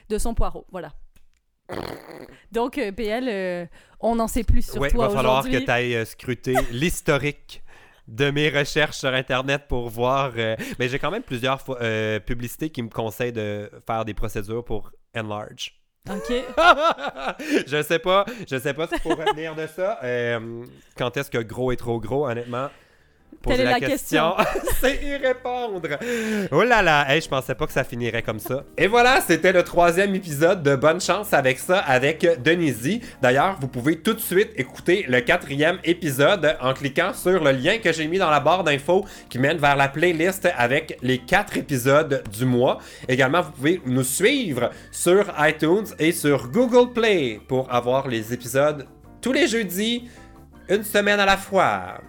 de 0.09 0.17
son 0.17 0.33
poireau. 0.33 0.65
Voilà. 0.71 0.91
Donc, 2.51 2.77
euh, 2.77 2.91
PL, 2.91 3.27
euh, 3.29 3.65
on 3.99 4.19
en 4.19 4.27
sait 4.27 4.43
plus 4.43 4.69
sur 4.69 4.81
Oui, 4.81 4.89
il 4.89 4.93
toi 4.93 5.07
va 5.07 5.15
falloir 5.15 5.43
que 5.43 5.47
aujourd'hui. 5.47 5.65
tu 5.65 5.71
ailles 5.71 6.05
scruter 6.05 6.55
l'historique 6.71 7.63
de 8.07 8.31
mes 8.31 8.49
recherches 8.49 8.97
sur 8.97 9.13
Internet 9.13 9.63
pour 9.67 9.89
voir. 9.89 10.31
euh, 10.37 10.55
Mais 10.79 10.89
j'ai 10.89 10.99
quand 10.99 11.11
même 11.11 11.23
plusieurs 11.23 11.61
fois- 11.61 11.81
euh, 11.81 12.19
publicités 12.19 12.69
qui 12.69 12.81
me 12.83 12.89
conseillent 12.89 13.31
de 13.33 13.69
faire 13.87 14.05
des 14.05 14.13
procédures 14.13 14.63
pour 14.63 14.91
enlarge. 15.15 15.73
OK. 16.09 16.33
je 17.67 17.83
sais 17.83 17.99
pas, 17.99 18.25
je 18.49 18.57
sais 18.57 18.73
pas 18.73 18.85
ce 18.87 18.91
qu'il 18.91 19.01
faut 19.01 19.09
retenir 19.15 19.55
de 19.55 19.67
ça. 19.67 19.99
Euh, 20.03 20.65
quand 20.97 21.15
est-ce 21.17 21.29
que 21.29 21.37
gros 21.37 21.71
est 21.71 21.75
trop 21.77 21.99
gros, 21.99 22.27
honnêtement? 22.27 22.69
Poser 23.41 23.57
Telle 23.57 23.67
est 23.67 23.71
la, 23.71 23.79
la 23.79 23.87
question, 23.87 24.35
c'est 24.79 25.03
y 25.03 25.15
répondre. 25.15 25.81
Oh 26.51 26.63
là 26.63 26.81
là, 26.81 27.05
hey, 27.09 27.21
je 27.21 27.27
pensais 27.27 27.55
pas 27.55 27.65
que 27.65 27.73
ça 27.73 27.83
finirait 27.83 28.21
comme 28.21 28.39
ça. 28.39 28.63
Et 28.77 28.87
voilà, 28.87 29.19
c'était 29.21 29.51
le 29.51 29.63
troisième 29.63 30.13
épisode 30.13 30.61
de 30.61 30.75
Bonne 30.75 31.01
chance 31.01 31.33
avec 31.33 31.57
ça 31.57 31.79
avec 31.79 32.27
Denise. 32.43 32.99
D'ailleurs, 33.21 33.57
vous 33.59 33.67
pouvez 33.67 33.97
tout 33.97 34.13
de 34.13 34.19
suite 34.19 34.51
écouter 34.55 35.05
le 35.07 35.21
quatrième 35.21 35.79
épisode 35.83 36.55
en 36.61 36.73
cliquant 36.73 37.13
sur 37.13 37.43
le 37.43 37.51
lien 37.51 37.79
que 37.79 37.91
j'ai 37.91 38.07
mis 38.07 38.19
dans 38.19 38.29
la 38.29 38.39
barre 38.39 38.63
d'infos 38.63 39.05
qui 39.29 39.39
mène 39.39 39.57
vers 39.57 39.75
la 39.75 39.87
playlist 39.87 40.47
avec 40.55 40.97
les 41.01 41.17
quatre 41.17 41.57
épisodes 41.57 42.23
du 42.31 42.45
mois. 42.45 42.77
Également, 43.07 43.41
vous 43.41 43.51
pouvez 43.51 43.81
nous 43.85 44.03
suivre 44.03 44.69
sur 44.91 45.25
iTunes 45.39 45.87
et 45.97 46.11
sur 46.11 46.49
Google 46.49 46.93
Play 46.93 47.39
pour 47.47 47.73
avoir 47.73 48.07
les 48.07 48.33
épisodes 48.33 48.85
tous 49.21 49.33
les 49.33 49.47
jeudis, 49.47 50.09
une 50.69 50.83
semaine 50.83 51.19
à 51.19 51.25
la 51.25 51.37
fois. 51.37 52.01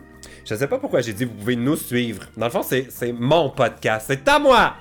Je 0.44 0.54
sais 0.54 0.66
pas 0.66 0.78
pourquoi 0.78 1.00
j'ai 1.00 1.12
dit 1.12 1.24
vous 1.24 1.34
pouvez 1.34 1.56
nous 1.56 1.76
suivre. 1.76 2.24
Dans 2.36 2.46
le 2.46 2.52
fond, 2.52 2.62
c'est 2.62 3.12
mon 3.12 3.50
podcast. 3.50 4.06
C'est 4.08 4.26
à 4.28 4.38
moi! 4.38 4.74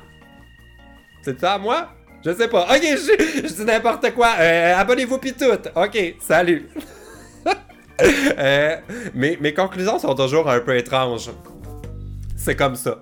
C'est 1.24 1.44
à 1.44 1.58
moi? 1.58 1.90
Je 2.26 2.34
sais 2.34 2.48
pas. 2.48 2.64
Ok, 2.64 2.82
je, 2.82 3.48
je 3.48 3.54
dis 3.54 3.64
n'importe 3.66 4.12
quoi. 4.14 4.34
Euh, 4.40 4.76
Abonnez-vous 4.76 5.18
pis 5.20 5.34
tout. 5.34 5.46
Ok, 5.76 6.16
salut. 6.20 6.68
Euh, 8.04 8.78
mes, 9.14 9.38
mes 9.38 9.54
conclusions 9.54 10.00
sont 10.00 10.16
toujours 10.16 10.50
un 10.50 10.60
peu 10.62 10.76
étranges. 10.76 11.30
C'est 12.36 12.56
comme 12.56 12.76
ça. 12.76 13.02